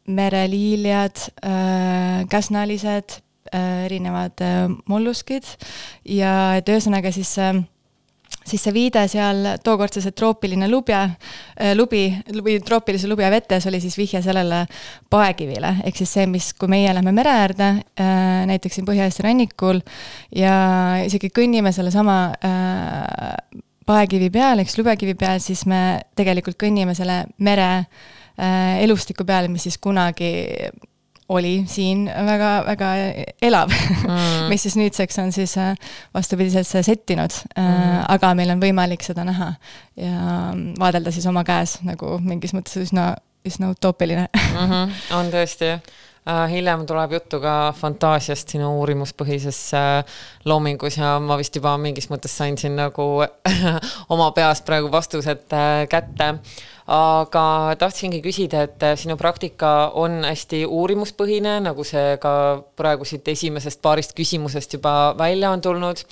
mereliiljad, 0.09 1.20
käsnalised 2.32 3.18
Äh, 3.18 3.28
erinevad 3.53 4.44
äh, 4.44 4.68
molluskid. 4.90 5.49
Ja 6.05 6.59
et 6.59 6.68
ühesõnaga 6.68 7.12
siis 7.14 7.34
äh, 7.42 7.59
siis 8.49 8.62
see 8.64 8.72
viide 8.74 9.03
seal 9.11 9.44
tookord 9.64 9.94
see 9.94 10.12
troopiline 10.16 10.68
lubja, 10.70 11.03
lubi 11.76 12.03
või 12.38 12.59
troopilise 12.64 13.09
lubja 13.11 13.30
vetes 13.32 13.66
oli 13.68 13.80
siis 13.82 13.96
vihje 13.99 14.22
sellele 14.24 14.62
paekivile, 15.12 15.74
ehk 15.88 16.01
siis 16.01 16.14
see, 16.16 16.26
mis, 16.30 16.51
kui 16.57 16.70
meie 16.72 16.92
läheme 16.92 17.12
mere 17.16 17.34
äärde, 17.42 17.70
näiteks 18.49 18.78
siin 18.78 18.88
Põhja-Eesti 18.88 19.24
rannikul 19.26 19.82
ja 20.36 20.55
isegi 21.05 21.32
kõnnime 21.34 21.72
sellesama 21.76 22.18
paekivi 23.88 24.30
peal, 24.32 24.64
eks 24.64 24.78
lubjakivi 24.80 25.16
peal, 25.18 25.42
siis 25.44 25.64
me 25.68 26.01
tegelikult 26.18 26.61
kõnnime 26.61 26.96
selle 26.96 27.24
mere 27.44 27.70
elustiku 28.84 29.26
peal, 29.28 29.49
mis 29.53 29.66
siis 29.66 29.80
kunagi 29.82 30.32
oli 31.29 31.64
siin 31.68 32.07
väga-väga 32.09 32.91
elav 33.43 33.72
mm. 33.72 34.49
mis 34.51 34.64
siis 34.64 34.79
nüüdseks 34.81 35.20
on 35.22 35.33
siis 35.33 35.57
äh, 35.61 35.74
vastupidiselt 36.14 36.68
settinud 36.87 37.35
äh, 37.59 37.64
mm., 37.64 38.03
aga 38.16 38.33
meil 38.39 38.55
on 38.55 38.62
võimalik 38.62 39.05
seda 39.05 39.26
näha 39.29 39.53
ja 39.97 40.35
vaadelda 40.81 41.12
siis 41.14 41.26
oma 41.29 41.45
käes 41.49 41.79
nagu 41.87 42.16
mingis 42.24 42.55
mõttes 42.57 42.79
üsna, 42.81 43.11
üsna 43.47 43.72
utoopiline 43.74 44.29
mm. 44.33 44.59
-hmm. 44.59 45.01
on 45.20 45.33
tõesti 45.35 45.74
äh, 45.76 45.97
hiljem 46.26 46.86
tuleb 46.86 47.12
juttu 47.16 47.40
ka 47.40 47.72
fantaasiast 47.76 48.54
sinu 48.54 48.70
uurimuspõhises 48.80 49.60
loomingus 50.44 50.98
ja 50.98 51.16
ma 51.22 51.38
vist 51.40 51.56
juba 51.56 51.76
mingis 51.80 52.10
mõttes 52.12 52.34
sain 52.36 52.58
siin 52.60 52.76
nagu 52.76 53.06
oma 54.14 54.32
peast 54.36 54.66
praegu 54.68 54.90
vastused 54.92 55.46
kätte 55.88 56.34
aga 56.88 57.76
tahtsingi 57.78 58.22
küsida, 58.24 58.64
et 58.64 58.82
äh, 58.82 58.96
sinu 58.96 59.18
praktika 59.20 59.90
on 60.00 60.22
hästi 60.24 60.62
uurimuspõhine, 60.64 61.58
nagu 61.66 61.84
see 61.84 62.16
ka 62.22 62.32
praegu 62.80 63.04
siit 63.08 63.28
esimesest 63.28 63.82
paarist 63.84 64.16
küsimusest 64.16 64.78
juba 64.78 65.12
välja 65.18 65.52
on 65.52 65.60
tulnud. 65.64 66.04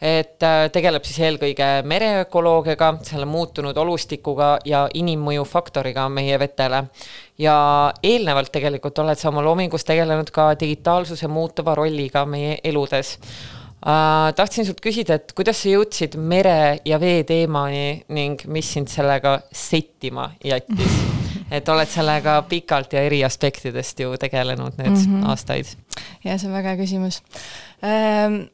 Et 0.00 0.42
äh, 0.44 0.66
tegeleb 0.72 1.04
siis 1.08 1.18
eelkõige 1.24 1.68
mereökoloogiaga, 1.88 2.92
selle 3.06 3.28
muutunud 3.28 3.76
olustikuga 3.76 4.56
ja 4.68 4.86
inimmõju 4.94 5.44
faktoriga 5.48 6.08
meie 6.08 6.38
vetele. 6.38 6.84
ja 7.38 7.92
eelnevalt 8.02 8.52
tegelikult 8.52 8.98
oled 8.98 9.18
sa 9.18 9.28
oma 9.28 9.42
loomingus 9.44 9.84
tegelenud 9.84 10.30
ka 10.32 10.54
digitaalsuse 10.60 11.28
muutuva 11.28 11.74
rolliga 11.74 12.24
meie 12.26 12.58
eludes 12.64 13.18
Uh, 13.86 14.32
tahtsin 14.34 14.66
sult 14.66 14.80
küsida, 14.82 15.20
et 15.20 15.30
kuidas 15.36 15.60
sa 15.62 15.68
jõudsid 15.70 16.16
mere 16.18 16.80
ja 16.88 16.98
vee 16.98 17.20
teemani 17.28 18.00
ning 18.10 18.42
mis 18.50 18.72
sind 18.72 18.90
sellega 18.90 19.36
settima 19.54 20.32
jättis? 20.42 21.15
Et 21.50 21.68
oled 21.68 21.90
sellega 21.90 22.40
pikalt 22.48 22.96
ja 22.96 23.04
eri 23.06 23.22
aspektidest 23.24 24.00
ju 24.00 24.16
tegelenud 24.20 24.78
need 24.78 24.90
mm 24.90 25.04
-hmm. 25.04 25.28
aastaid. 25.30 25.66
ja 26.24 26.38
see 26.38 26.48
on 26.48 26.54
väga 26.54 26.74
hea 26.74 26.82
küsimus. 26.82 27.22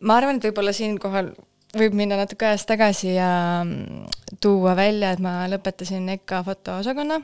ma 0.00 0.16
arvan, 0.16 0.36
et 0.36 0.44
võib-olla 0.44 0.72
siinkohal 0.72 1.32
võib 1.78 1.94
minna 1.96 2.18
natuke 2.20 2.46
ajas 2.46 2.66
tagasi 2.68 3.14
ja 3.14 3.62
mm, 3.64 4.04
tuua 4.40 4.74
välja, 4.76 5.12
et 5.12 5.22
ma 5.24 5.46
lõpetasin 5.48 6.08
EKA 6.18 6.42
fotoosakonna 6.42 7.20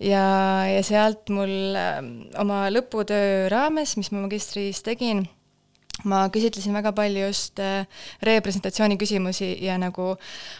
ja, 0.00 0.24
ja 0.66 0.82
sealt 0.82 1.30
mul 1.30 1.78
oma 2.38 2.66
lõputöö 2.74 3.48
raames, 3.52 3.96
mis 3.96 4.10
ma 4.12 4.24
magistris 4.26 4.82
tegin 4.82 5.28
ma 6.02 6.24
küsitlesin 6.32 6.74
väga 6.74 6.90
palju 6.96 7.28
just 7.28 7.60
äh, 7.62 7.86
representatsiooni 8.26 8.96
küsimusi 9.00 9.50
ja 9.64 9.76
nagu 9.80 10.14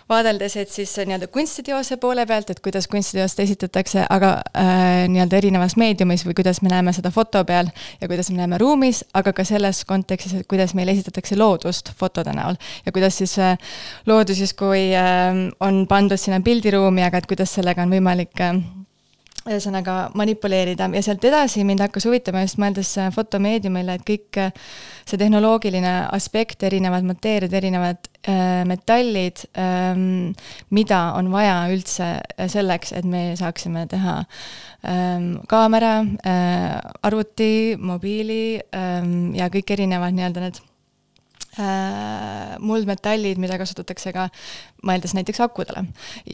vaadeldes, 0.08 0.56
et 0.60 0.70
siis 0.72 0.92
nii-öelda 1.00 1.28
kunstiteose 1.34 1.98
poole 2.00 2.24
pealt, 2.26 2.52
et 2.54 2.62
kuidas 2.64 2.86
kunstiteost 2.88 3.42
esitatakse, 3.42 4.04
aga 4.10 4.36
äh, 4.56 5.04
nii-öelda 5.10 5.40
erinevas 5.40 5.76
meediumis 5.80 6.24
või 6.28 6.38
kuidas 6.38 6.62
me 6.62 6.70
näeme 6.72 6.94
seda 6.96 7.10
foto 7.14 7.44
peal 7.44 7.68
ja 8.00 8.08
kuidas 8.08 8.30
me 8.30 8.38
näeme 8.40 8.60
ruumis, 8.62 9.02
aga 9.14 9.34
ka 9.36 9.44
selles 9.48 9.82
kontekstis, 9.88 10.38
et 10.38 10.48
kuidas 10.50 10.76
meile 10.78 10.94
esitatakse 10.94 11.36
loodust 11.40 11.92
fotode 11.98 12.32
näol. 12.36 12.56
Ja 12.86 12.94
kuidas 12.94 13.18
siis 13.20 13.36
äh, 13.42 13.58
loodus 14.06 14.40
justkui 14.40 14.86
äh, 14.96 15.44
on 15.60 15.84
pandud 15.90 16.20
sinna 16.20 16.40
pildiruumi, 16.44 17.04
aga 17.04 17.20
et 17.20 17.28
kuidas 17.30 17.58
sellega 17.58 17.84
on 17.84 17.92
võimalik 17.98 18.40
äh, 18.40 18.62
ühesõnaga 19.44 20.10
manipuleerida. 20.16 20.88
Ja 20.96 21.02
sealt 21.04 21.24
edasi 21.28 21.64
mind 21.66 21.82
hakkas 21.84 22.06
huvitama 22.08 22.44
just 22.44 22.58
mõeldes 22.60 22.94
äh, 23.00 23.10
fotomeediumile, 23.14 23.98
et 23.98 24.06
kõik 24.08 24.40
äh, 24.40 24.52
see 25.04 25.20
tehnoloogiline 25.20 25.94
aspekt, 26.14 26.64
erinevad 26.64 27.06
mateeriad, 27.08 27.52
erinevad 27.54 28.08
äh, 28.28 28.62
metallid 28.68 29.44
ähm,, 29.60 30.32
mida 30.74 31.00
on 31.18 31.30
vaja 31.34 31.58
üldse 31.72 32.10
äh, 32.18 32.48
selleks, 32.50 32.94
et 32.96 33.08
me 33.08 33.26
saaksime 33.40 33.86
teha 33.90 34.20
ähm, 34.88 35.34
kaamera 35.50 35.96
äh,, 36.24 36.78
arvuti, 37.04 37.76
mobiili 37.80 38.60
ähm, 38.72 39.34
ja 39.36 39.50
kõik 39.52 39.76
erinevad 39.76 40.16
nii-öelda 40.16 40.48
need 40.48 40.64
muldmetallid, 41.54 43.38
mida 43.38 43.58
kasutatakse 43.60 44.10
ka 44.14 44.28
mõeldes 44.84 45.14
näiteks 45.16 45.40
akudele. 45.44 45.84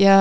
ja, 0.00 0.16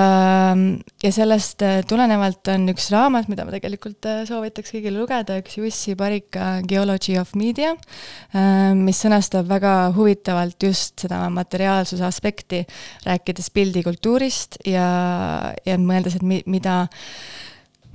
ja 1.02 1.12
sellest 1.14 1.64
äh, 1.66 1.80
tulenevalt 1.88 2.50
on 2.52 2.68
üks 2.72 2.90
raamat, 2.94 3.28
mida 3.32 3.46
ma 3.46 3.54
tegelikult 3.54 4.08
äh, 4.08 4.22
soovitaks 4.28 4.74
kõigile 4.74 5.00
lugeda, 5.00 5.38
üks 5.40 5.58
Jussi 5.58 5.96
Parika 5.98 6.60
Geology 6.68 7.18
of 7.20 7.34
Media, 7.38 7.74
mis 8.76 9.00
sõnastab 9.02 9.48
väga 9.50 9.74
huvitavalt 9.96 10.62
just 10.62 11.06
seda 11.06 11.22
materiaalsuse 11.32 12.04
aspekti, 12.06 12.62
rääkides 13.06 13.50
pildikultuurist 13.54 14.60
ja, 14.68 14.88
ja 15.66 15.78
mõeldes, 15.80 16.18
et 16.20 16.26
mi-, 16.26 16.44
mida 16.50 16.84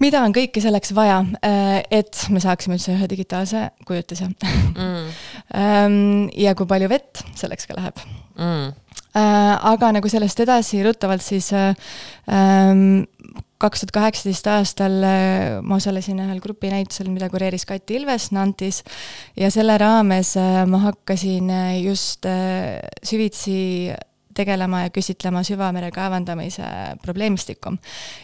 mida 0.01 0.22
on 0.26 0.34
kõike 0.36 0.62
selleks 0.64 0.91
vaja, 0.95 1.22
äh, 1.45 1.80
et 1.93 2.26
me 2.34 2.41
saaksime 2.43 2.78
üldse 2.78 2.93
ühe 2.95 3.08
digitaalse 3.12 3.70
kujutise 3.88 4.28
mm. 4.28 5.08
Ähm, 5.54 6.26
ja 6.34 6.56
kui 6.58 6.66
palju 6.70 6.89
vett 6.89 7.22
selleks 7.38 7.70
ka 7.70 7.78
läheb 7.78 8.02
mm. 8.39 8.74
Äh, 9.16 9.52
aga 9.72 9.93
nagu 9.96 10.10
sellest 10.12 10.41
edasi 10.43 10.82
ruttavalt, 10.84 11.24
siis 11.24 11.52
äh, 11.56 11.70
ähm, 12.28 13.06
kaks 13.64 13.86
tuhat 13.86 13.93
kaheksateist 13.96 14.50
aastal 14.52 14.98
ma 15.64 15.78
osalesin 15.78 16.20
ühel 16.20 16.41
grupinäitusel, 16.43 17.08
mida 17.14 17.30
kureeris 17.32 17.64
Kati 17.70 17.96
Ilves 18.02 18.34
Nantis 18.36 18.82
ja 19.39 19.48
selle 19.54 19.78
raames 19.80 20.34
ma 20.68 20.82
hakkasin 20.89 21.54
just 21.86 22.28
süvitsi 23.08 23.56
tegelema 24.36 24.86
ja 24.86 24.94
küsitlema 24.94 25.44
süvamere 25.44 25.92
kaevandamise 25.96 26.68
probleemistikku. 27.04 27.76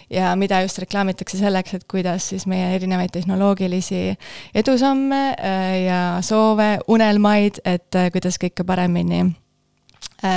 ja 0.09 0.35
mida 0.35 0.61
just 0.61 0.79
reklaamitakse 0.79 1.37
selleks, 1.37 1.73
et 1.73 1.83
kuidas 1.91 2.29
siis 2.29 2.47
meie 2.47 2.75
erinevaid 2.75 3.13
tehnoloogilisi 3.13 4.17
edusamme 4.55 5.21
äh, 5.31 5.83
ja 5.85 6.01
soove, 6.21 6.79
unelmaid, 6.87 7.63
et 7.65 7.95
äh, 7.95 8.11
kuidas 8.11 8.39
kõike 8.41 8.65
paremini 8.67 9.40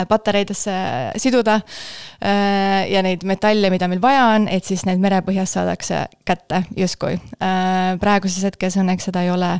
patareidesse 0.08 0.74
siduda 1.20 1.58
äh, 1.60 2.84
ja 2.88 3.02
neid 3.04 3.24
metalle, 3.28 3.68
mida 3.72 3.88
meil 3.90 4.00
vaja 4.02 4.24
on, 4.34 4.46
et 4.48 4.64
siis 4.64 4.84
need 4.88 5.02
merepõhjas 5.02 5.56
saadakse 5.58 6.04
kätte 6.24 6.62
justkui. 6.76 7.18
Äh, 7.44 7.94
praeguses 8.00 8.46
hetkes 8.48 8.78
õnneks 8.80 9.10
seda 9.10 9.24
ei 9.26 9.32
ole 9.32 9.50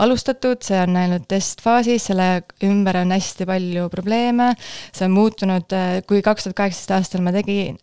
alustatud, 0.00 0.62
see 0.64 0.78
on 0.80 0.96
ainult 1.00 1.26
testfaasis, 1.28 2.08
selle 2.10 2.28
ümber 2.64 3.00
on 3.02 3.12
hästi 3.14 3.46
palju 3.48 3.88
probleeme, 3.92 4.52
see 4.96 5.06
on 5.08 5.14
muutunud, 5.16 5.76
kui 6.08 6.22
kaks 6.24 6.46
tuhat 6.46 6.58
kaheksateist 6.62 6.94
aastal 6.96 7.24
ma 7.24 7.32
tegin, 7.34 7.76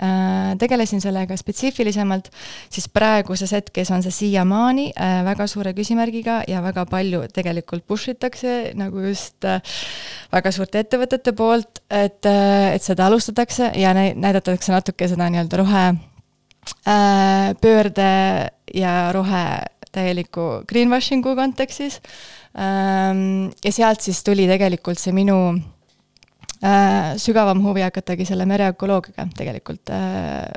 tegelesin 0.62 1.02
sellega 1.04 1.38
spetsiifilisemalt, 1.38 2.30
siis 2.74 2.88
praeguses 2.94 3.54
hetkes 3.56 3.92
on 3.94 4.06
see 4.06 4.14
siiamaani 4.14 4.90
väga 5.26 5.48
suure 5.50 5.74
küsimärgiga 5.78 6.42
ja 6.50 6.62
väga 6.66 6.86
palju 6.90 7.24
tegelikult 7.34 7.86
push 7.90 8.14
itakse 8.14 8.74
nagu 8.78 9.04
just 9.08 9.46
väga 10.34 10.54
suurte 10.54 10.84
ettevõtete 10.84 11.34
poolt, 11.38 11.83
et, 11.94 12.26
et 12.26 12.84
seda 12.84 13.08
alustatakse 13.08 13.72
ja 13.80 13.94
näidatakse 13.94 14.74
natuke 14.74 15.08
seda 15.10 15.30
nii-öelda 15.30 15.60
rohe 15.62 15.84
äh, 16.88 17.54
pöörde 17.62 18.10
ja 18.74 18.96
rohe 19.14 19.44
täieliku 19.94 20.64
greenwashing'u 20.70 21.36
kontekstis. 21.38 22.00
Ähm, 22.58 23.52
ja 23.66 23.72
sealt 23.72 24.02
siis 24.02 24.24
tuli 24.26 24.48
tegelikult 24.50 25.02
see 25.02 25.14
minu 25.16 25.38
äh, 26.64 27.14
sügavam 27.22 27.64
huvi 27.66 27.86
hakatagi 27.86 28.26
selle 28.30 28.46
mereökoloogiaga 28.50 29.28
tegelikult 29.38 29.94
äh, 29.94 30.50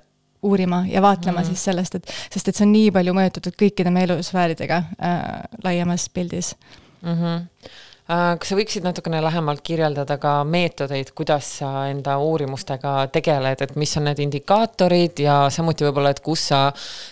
uurima 0.46 0.84
ja 0.88 1.02
vaatlema 1.02 1.40
mm 1.40 1.46
siis 1.46 1.64
sellest, 1.64 1.94
et, 1.94 2.12
sest 2.32 2.48
et 2.48 2.56
see 2.56 2.64
on 2.66 2.72
nii 2.72 2.90
palju 2.92 3.12
mõjutatud 3.16 3.56
kõikide 3.58 3.90
meie 3.90 4.06
elusfääridega 4.08 4.76
äh, 4.76 5.20
laiemas 5.64 6.08
pildis 6.08 6.54
mm. 7.02 7.12
-hmm 7.12 7.44
Äh, 7.64 7.95
kas 8.06 8.50
sa 8.50 8.58
võiksid 8.58 8.84
natukene 8.86 9.18
lähemalt 9.24 9.64
kirjeldada 9.66 10.18
ka 10.22 10.38
meetodeid, 10.46 11.10
kuidas 11.16 11.48
sa 11.58 11.88
enda 11.90 12.18
uurimustega 12.22 13.08
tegeled, 13.14 13.64
et 13.64 13.74
mis 13.76 13.96
on 13.98 14.06
need 14.06 14.22
indikaatorid 14.22 15.24
ja 15.24 15.38
samuti 15.50 15.88
võib-olla, 15.88 16.14
et 16.14 16.22
kus 16.22 16.48
sa 16.52 16.60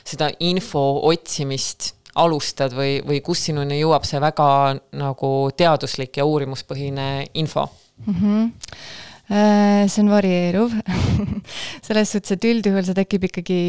seda 0.07 0.30
info 0.47 0.84
otsimist 1.11 1.95
alustad 2.14 2.76
või, 2.76 3.01
või 3.03 3.18
kus 3.26 3.42
sinuni 3.49 3.80
jõuab 3.80 4.07
see 4.07 4.20
väga 4.22 4.49
nagu 4.95 5.32
teaduslik 5.57 6.20
ja 6.20 6.28
uurimuspõhine 6.30 7.09
info 7.42 7.66
mm? 8.07 8.14
-hmm 8.14 8.47
Äh, 9.14 9.14
see 9.25 10.03
on 10.03 10.11
varieeruv 10.12 10.72
selles 11.87 12.11
suhtes, 12.12 12.35
et 12.35 12.45
üldjuhul 12.45 12.85
see 12.85 12.97
tekib 12.99 13.25
ikkagi 13.31 13.61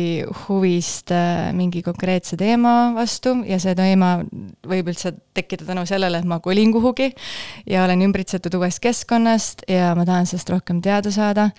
huvist 0.45 1.14
äh, 1.16 1.53
mingi 1.56 1.80
konkreetse 1.86 2.36
teema 2.39 2.91
vastu 2.95 3.38
ja 3.47 3.60
see 3.64 3.76
teema 3.78 4.18
võib 4.68 4.91
üldse 4.91 5.14
tekkida 5.36 5.68
tänu 5.70 5.86
sellele, 5.88 6.20
et 6.20 6.28
ma 6.28 6.41
kolin 6.43 6.74
kuhugi 6.76 7.08
ja 7.72 7.86
olen 7.86 8.03
ümbritsetud 8.10 8.60
uuest 8.60 8.84
keskkonnast 8.84 9.64
ja 9.72 9.93
ma 9.95 10.03
tahan 10.08 10.28
sellest 10.28 10.51
rohkem 10.51 10.84
teada 10.84 11.12
saada. 11.16 11.49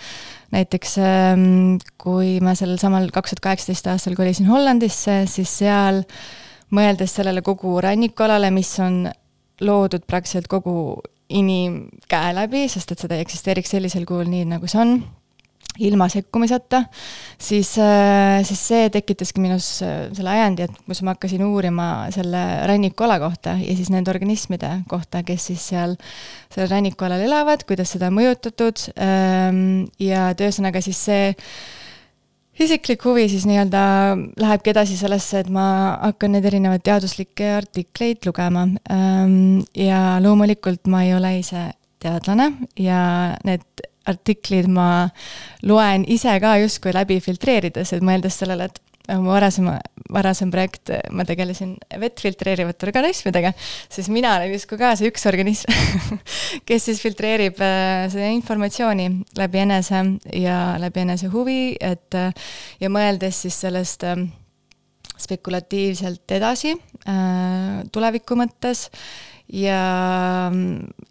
näiteks 0.52 0.98
ähm, 1.00 1.78
kui 1.96 2.36
ma 2.44 2.52
sellel 2.54 2.78
samal 2.82 3.08
kaks 3.14 3.32
tuhat 3.32 3.44
kaheksateist 3.48 3.88
aastal 3.94 4.18
kolisin 4.18 4.52
Hollandisse, 4.52 5.22
siis 5.30 5.58
seal 5.64 6.04
mõeldes 6.76 7.16
sellele 7.16 7.40
kogu 7.46 7.78
rannikualale, 7.80 8.52
mis 8.52 8.76
on 8.84 9.06
loodud 9.64 10.04
praktiliselt 10.04 10.52
kogu 10.52 11.00
inimkäe 11.28 12.32
läbi, 12.36 12.66
sest 12.70 12.92
et 12.92 13.02
seda 13.02 13.16
ei 13.16 13.24
eksisteeriks 13.26 13.72
sellisel 13.74 14.06
kujul 14.08 14.28
nii, 14.30 14.44
nagu 14.50 14.68
see 14.70 14.82
on, 14.82 14.98
ilma 15.82 16.08
sekkumiseta, 16.08 16.82
siis, 17.38 17.74
äh, 17.78 18.40
siis 18.46 18.62
see 18.68 18.90
tekitaski 18.92 19.42
minus 19.42 19.66
äh, 19.84 20.06
selle 20.16 20.32
ajandi, 20.32 20.66
et 20.66 20.78
kus 20.86 21.02
ma 21.04 21.14
hakkasin 21.16 21.44
uurima 21.44 21.88
selle 22.14 22.42
rannikuala 22.68 23.18
kohta 23.20 23.56
ja 23.60 23.76
siis 23.76 23.90
nende 23.92 24.12
organismide 24.12 24.70
kohta, 24.88 25.22
kes 25.26 25.50
siis 25.50 25.66
seal 25.72 25.96
sellel 26.54 26.70
rannikualal 26.72 27.26
elavad, 27.26 27.66
kuidas 27.68 27.92
seda 27.96 28.08
on 28.08 28.18
mõjutatud 28.20 28.86
ähm, 28.96 29.60
ja 30.00 30.30
et 30.32 30.46
ühesõnaga 30.46 30.80
siis 30.84 31.02
see 31.10 31.34
isiklik 32.60 33.04
huvi 33.04 33.26
siis 33.28 33.46
nii-öelda 33.48 33.80
lähebki 34.40 34.72
edasi 34.72 34.96
sellesse, 34.98 35.42
et 35.42 35.50
ma 35.52 35.66
hakkan 36.00 36.36
neid 36.36 36.46
erinevaid 36.48 36.84
teaduslikke 36.86 37.50
artikleid 37.58 38.26
lugema. 38.28 38.66
Ja 39.76 40.00
loomulikult 40.24 40.88
ma 40.92 41.04
ei 41.06 41.14
ole 41.16 41.36
ise 41.40 41.68
teadlane 42.02 42.52
ja 42.80 43.00
need 43.46 43.84
artiklid 44.06 44.68
ma 44.70 45.08
loen 45.66 46.04
ise 46.06 46.36
ka 46.42 46.56
justkui 46.62 46.94
läbi 46.94 47.18
filtreerides, 47.22 47.92
et 47.92 48.04
mõeldes 48.06 48.38
sellele, 48.38 48.68
et 48.70 48.80
mu 49.14 49.30
varasema, 49.30 49.76
varasem 50.12 50.50
projekt, 50.50 50.90
ma 51.14 51.24
tegelesin 51.26 51.74
vett 52.00 52.20
filtreerivate 52.22 52.86
organismidega, 52.88 53.52
siis 53.92 54.08
mina 54.12 54.34
olen 54.36 54.54
justkui 54.54 54.78
ka 54.80 54.94
see 54.98 55.10
üks 55.10 55.26
organism 55.30 55.70
kes 56.68 56.88
siis 56.88 57.02
filtreerib 57.02 57.60
äh, 57.62 58.06
seda 58.12 58.30
informatsiooni 58.34 59.08
läbi 59.38 59.62
enese 59.62 60.02
ja 60.34 60.58
läbi 60.82 61.04
enese 61.04 61.30
huvi, 61.32 61.76
et 61.80 62.18
äh, 62.18 62.50
ja 62.82 62.90
mõeldes 62.92 63.44
siis 63.46 63.60
sellest 63.66 64.06
äh, 64.06 64.26
spekulatiivselt 65.16 66.28
edasi 66.36 66.74
tuleviku 67.94 68.36
mõttes 68.36 68.82
ja, 69.48 69.78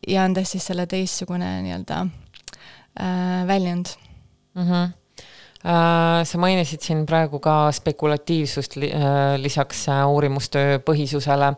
ja 0.05 0.25
andes 0.27 0.51
siis 0.53 0.67
selle 0.69 0.85
teistsugune 0.91 1.47
nii-öelda 1.65 2.03
väljund 3.49 3.89
mm. 4.53 4.61
-hmm 4.61 4.85
Äh, 4.85 5.04
sa 5.66 6.38
mainisid 6.38 6.84
siin 6.86 7.05
praegu 7.09 7.39
ka 7.41 7.72
spekulatiivsust 7.74 8.78
äh, 8.78 9.36
lisaks 9.41 9.88
äh, 9.89 10.03
uurimustöö 10.05 10.78
põhisusele, 10.86 11.55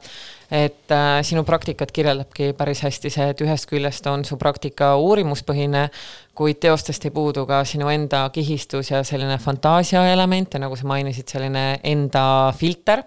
et 0.47 0.93
sinu 1.27 1.43
praktikat 1.43 1.91
kirjeldabki 1.91 2.53
päris 2.55 2.79
hästi 2.85 3.11
see, 3.11 3.25
et 3.33 3.41
ühest 3.43 3.67
küljest 3.67 4.07
on 4.07 4.23
su 4.23 4.37
praktika 4.39 4.93
uurimuspõhine, 4.95 5.89
kuid 6.37 6.61
teostest 6.63 7.03
ei 7.03 7.11
puudu 7.11 7.43
ka 7.49 7.65
sinu 7.67 7.89
enda 7.91 8.23
kihistus 8.31 8.93
ja 8.93 9.03
selline 9.03 9.35
fantaasia 9.43 10.05
element 10.13 10.55
ja 10.55 10.63
nagu 10.63 10.79
sa 10.79 10.87
mainisid, 10.87 11.27
selline 11.27 11.67
enda 11.83 12.23
filter 12.55 13.03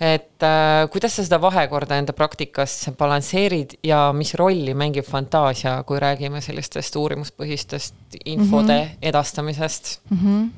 et 0.00 0.42
äh, 0.42 0.88
kuidas 0.92 1.16
sa 1.16 1.24
seda 1.26 1.38
vahekorda 1.42 1.98
enda 2.00 2.12
praktikas 2.16 2.90
balansseerid 2.98 3.78
ja 3.86 4.08
mis 4.16 4.34
rolli 4.38 4.74
mängib 4.74 5.06
fantaasia, 5.06 5.82
kui 5.86 6.00
räägime 6.02 6.40
sellistest 6.44 6.96
uurimuspõhistest 6.96 8.18
infode 8.24 8.74
mm 8.74 8.84
-hmm. 8.88 8.98
edastamisest 9.02 10.00
mm? 10.10 10.18
-hmm. 10.18 10.50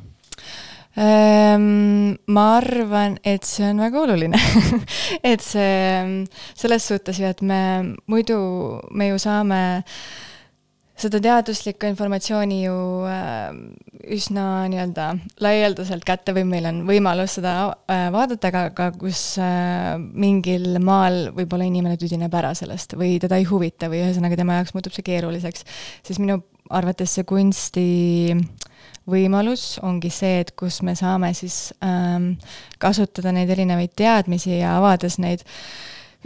Ma 2.26 2.56
arvan, 2.56 3.18
et 3.24 3.44
see 3.44 3.68
on 3.68 3.80
väga 3.80 4.00
oluline 4.00 4.38
et 5.32 5.40
see 5.40 6.24
selles 6.54 6.88
suhtes 6.88 7.18
ju, 7.18 7.26
et 7.26 7.42
me 7.42 7.84
muidu, 8.06 8.80
me 8.90 9.08
ju 9.08 9.18
saame 9.18 9.76
äh, 9.76 9.84
seda 10.96 11.20
teaduslikku 11.20 11.88
informatsiooni 11.90 12.62
ju 12.62 12.76
äh, 13.08 13.56
üsna 14.16 14.66
nii-öelda 14.70 15.08
laialdaselt 15.44 16.06
kätte 16.08 16.32
või 16.36 16.46
meil 16.48 16.68
on 16.70 16.82
võimalus 16.88 17.36
seda 17.36 17.54
äh, 17.90 18.06
vaadata, 18.14 18.50
aga, 18.52 18.62
aga 18.70 18.88
kus 18.96 19.22
äh, 19.42 19.96
mingil 19.98 20.78
maal 20.84 21.30
võib-olla 21.36 21.68
inimene 21.68 21.98
tüdineb 22.00 22.32
ära 22.40 22.54
sellest 22.56 22.96
või 22.96 23.16
teda 23.22 23.40
ei 23.40 23.48
huvita 23.48 23.90
või 23.92 24.04
ühesõnaga 24.06 24.38
tema 24.40 24.60
jaoks 24.60 24.76
muutub 24.76 24.96
see 24.96 25.04
keeruliseks, 25.06 25.66
siis 26.06 26.22
minu 26.22 26.40
arvates 26.72 27.18
see 27.18 27.26
kunsti 27.28 27.88
võimalus 29.06 29.76
ongi 29.86 30.08
see, 30.10 30.40
et 30.42 30.54
kus 30.58 30.80
me 30.82 30.96
saame 30.98 31.30
siis 31.36 31.74
ähm, 31.84 32.32
kasutada 32.82 33.34
neid 33.36 33.52
erinevaid 33.52 33.92
teadmisi 33.98 34.56
ja 34.56 34.78
avades 34.80 35.20
neid 35.22 35.44
äh, 35.44 35.60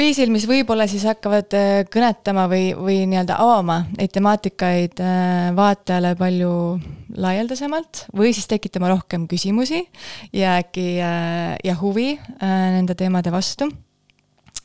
viisil, 0.00 0.30
mis 0.32 0.46
võib-olla 0.48 0.86
siis 0.88 1.04
hakkavad 1.08 1.54
äh, 1.56 1.82
kõnetama 1.92 2.46
või, 2.50 2.70
või 2.76 3.02
nii-öelda 3.10 3.36
avama 3.42 3.82
neid 3.98 4.12
temaatikaid 4.14 5.02
äh, 5.04 5.50
vaatajale 5.56 6.14
palju 6.18 6.52
laialdasemalt 7.20 8.06
või 8.16 8.32
siis 8.36 8.48
tekitama 8.50 8.90
rohkem 8.92 9.26
küsimusi 9.30 9.82
ja 10.36 10.56
äkki 10.62 10.86
äh, 11.04 11.54
ja 11.66 11.76
huvi 11.80 12.14
nende 12.40 12.96
teemade 12.96 13.32
vastu. 13.34 13.68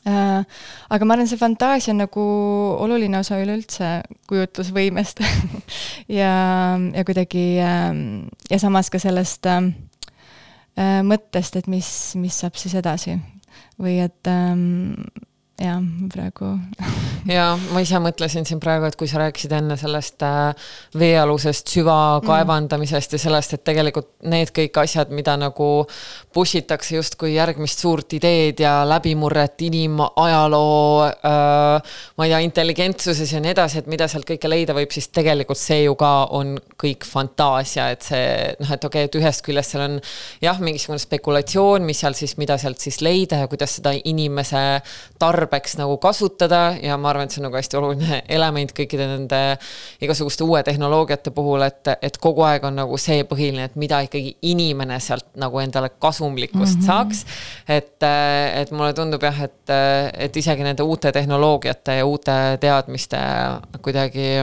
aga 0.06 1.06
ma 1.06 1.14
arvan, 1.16 1.26
see 1.26 1.38
fantaasia 1.40 1.90
on 1.90 2.04
nagu 2.04 2.24
oluline 2.84 3.18
osa 3.18 3.40
üleüldse 3.42 3.88
kujutlusvõimest 4.30 5.24
ja, 6.20 6.32
ja 6.78 7.04
kuidagi 7.08 7.46
ja 7.58 8.60
samas 8.62 8.92
ka 8.94 9.02
sellest 9.02 9.50
mõttest, 11.10 11.58
et 11.58 11.66
mis, 11.66 11.88
mis 12.20 12.38
saab 12.44 12.54
siis 12.60 12.78
edasi 12.78 13.18
või 13.80 13.98
et 14.04 14.30
ähm, 14.30 15.04
jah, 15.56 15.80
praegu 16.12 16.50
ja 17.36 17.46
ma 17.72 17.80
ise 17.80 17.98
mõtlesin 18.02 18.44
siin 18.48 18.60
praegu, 18.60 18.86
et 18.88 18.96
kui 18.98 19.08
sa 19.08 19.22
rääkisid 19.22 19.54
enne 19.56 19.78
sellest 19.80 20.22
äh, 20.26 20.68
veealusest 20.98 21.72
süvakaevandamisest 21.72 23.12
mm. 23.12 23.16
ja 23.16 23.22
sellest, 23.22 23.56
et 23.56 23.64
tegelikult 23.64 24.10
need 24.28 24.52
kõik 24.56 24.76
asjad, 24.82 25.12
mida 25.16 25.36
nagu 25.40 25.68
push 26.36 26.60
itakse 26.60 26.98
justkui 26.98 27.32
järgmist 27.34 27.80
suurt 27.80 28.12
ideed 28.18 28.60
ja 28.60 28.78
läbimurret 28.88 29.64
inimajaloo 29.64 31.06
äh,, 31.08 31.96
ma 32.16 32.28
ei 32.28 32.34
tea, 32.34 32.42
intelligentsuses 32.44 33.32
ja 33.32 33.40
nii 33.40 33.54
edasi, 33.56 33.80
et 33.80 33.90
mida 33.90 34.10
sealt 34.12 34.28
kõike 34.28 34.50
leida 34.52 34.76
võib, 34.76 34.92
siis 34.92 35.08
tegelikult 35.08 35.60
see 35.60 35.86
ju 35.86 35.96
ka 35.96 36.12
on 36.36 36.52
kõik 36.76 37.08
fantaasia, 37.08 37.88
et 37.96 38.04
see 38.04 38.28
noh, 38.60 38.76
et 38.76 38.84
okei 38.90 39.06
okay,, 39.06 39.08
et 39.08 39.18
ühest 39.22 39.44
küljest 39.46 39.72
seal 39.72 39.86
on 39.86 39.98
jah, 40.44 40.60
mingisugune 40.60 41.00
spekulatsioon, 41.00 41.88
mis 41.88 42.04
seal 42.04 42.16
siis, 42.18 42.36
mida 42.36 42.60
sealt 42.60 42.84
siis 42.84 43.00
leida 43.00 43.40
ja 43.40 43.48
kuidas 43.48 43.78
seda 43.80 43.96
inimese 43.96 44.66
tarbimist 45.16 45.45
tarbeks 45.46 45.76
nagu 45.78 45.96
kasutada 46.02 46.76
ja 46.82 46.96
ma 46.98 47.10
arvan, 47.10 47.26
et 47.26 47.34
see 47.34 47.40
on 47.40 47.46
nagu 47.48 47.58
hästi 47.58 47.78
oluline 47.78 48.20
element 48.36 48.72
kõikide 48.76 49.06
nende 49.10 49.40
igasuguste 50.02 50.44
uue 50.46 50.62
tehnoloogiate 50.66 51.32
puhul, 51.34 51.62
et, 51.66 51.92
et 52.02 52.18
kogu 52.22 52.44
aeg 52.46 52.66
on 52.66 52.76
nagu 52.82 52.98
see 53.00 53.24
põhiline, 53.28 53.68
et 53.70 53.76
mida 53.78 54.02
ikkagi 54.06 54.36
inimene 54.50 54.98
sealt 55.02 55.28
nagu 55.38 55.60
endale 55.62 55.92
kasumlikkust 56.02 56.80
mm 56.80 56.82
-hmm. 56.82 56.86
saaks. 56.86 57.24
et, 57.68 58.02
et 58.60 58.72
mulle 58.72 58.92
tundub 58.94 59.22
jah, 59.22 59.42
et, 59.42 59.74
et 60.26 60.36
isegi 60.36 60.62
nende 60.62 60.82
uute 60.82 61.12
tehnoloogiate 61.12 62.00
ja 62.00 62.06
uute 62.06 62.58
teadmiste 62.60 63.20
kuidagi 63.82 64.42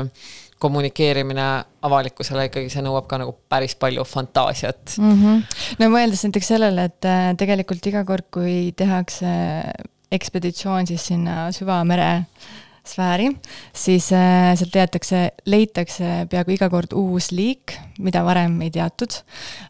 kommunikeerimine 0.63 1.47
avalikkusele 1.81 2.45
ikkagi, 2.47 2.69
see 2.71 2.83
nõuab 2.85 3.07
ka 3.09 3.19
nagu 3.19 3.35
päris 3.51 3.75
palju 3.75 4.05
fantaasiat 4.07 4.95
mm. 4.97 5.17
-hmm. 5.21 5.41
no 5.79 5.89
mõeldes 5.91 6.23
näiteks 6.23 6.47
sellele, 6.47 6.85
et 6.85 7.05
äh, 7.05 7.33
tegelikult 7.37 7.87
iga 7.91 8.05
kord, 8.07 8.29
kui 8.31 8.71
tehakse 8.77 9.27
ekspeditsioon 10.13 10.87
siis 10.87 11.07
sinna 11.11 11.47
süvamere 11.55 12.11
sfääri, 12.83 13.29
siis 13.73 14.09
äh, 14.13 14.51
sealt 14.59 14.75
leitakse, 14.75 15.19
leitakse 15.47 16.09
peaaegu 16.29 16.51
iga 16.57 16.67
kord 16.71 16.91
uus 16.99 17.29
liik, 17.31 17.71
mida 18.03 18.23
varem 18.25 18.57
ei 18.65 18.71
teatud. 18.75 19.15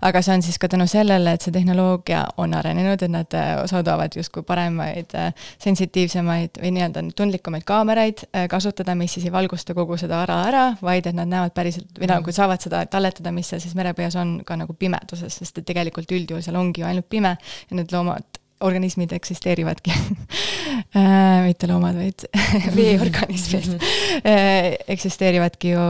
aga 0.02 0.22
see 0.26 0.34
on 0.34 0.41
siis 0.46 0.58
ka 0.60 0.68
tänu 0.72 0.88
sellele, 0.89 1.36
et 1.36 1.46
see 1.46 1.54
tehnoloogia 1.54 2.24
on 2.41 2.56
arenenud, 2.58 3.06
et 3.06 3.14
nad 3.14 3.38
äh, 3.38 3.54
suudavad 3.70 4.18
justkui 4.18 4.44
paremaid 4.48 5.14
äh,, 5.20 5.48
sensitiivsemaid 5.62 6.58
või 6.64 6.74
nii-öelda 6.78 7.06
tundlikumaid 7.16 7.68
kaameraid 7.70 8.26
kasutada, 8.50 8.98
mis 8.98 9.14
siis 9.14 9.30
ei 9.30 9.36
valgusta 9.36 9.78
kogu 9.78 9.98
seda 10.02 10.24
ara 10.24 10.41
ära, 10.50 10.68
vaid 10.82 11.08
et 11.10 11.18
nad 11.18 11.30
näevad 11.30 11.54
päriselt 11.54 12.02
või 12.02 12.10
nagu 12.10 12.34
saavad 12.34 12.66
seda 12.66 12.86
talletada, 12.89 13.32
mis 13.36 13.54
seal 13.54 13.62
siis 13.62 13.78
merepõhjas 13.78 14.18
on 14.18 14.39
ka 14.48 14.58
nagu 14.58 14.74
pimeduses, 14.74 15.38
sest 15.38 15.62
et 15.62 15.70
tegelikult 15.70 16.10
üldjuhul 16.12 16.41
seal 16.41 16.58
ongi 16.58 16.82
ju 16.82 16.89
ainult 16.89 17.10
pime 17.14 17.38
ja 17.38 17.78
need 17.78 17.94
loomad 17.94 18.41
organismid 18.64 19.14
eksisteerivadki 19.16 19.93
äh, 20.97 21.43
mitte 21.45 21.70
loomad, 21.70 21.99
vaid 21.99 22.26
veeorganismid 22.78 23.78
äh, 24.24 24.74
eksisteerivadki 24.88 25.76
ju 25.76 25.86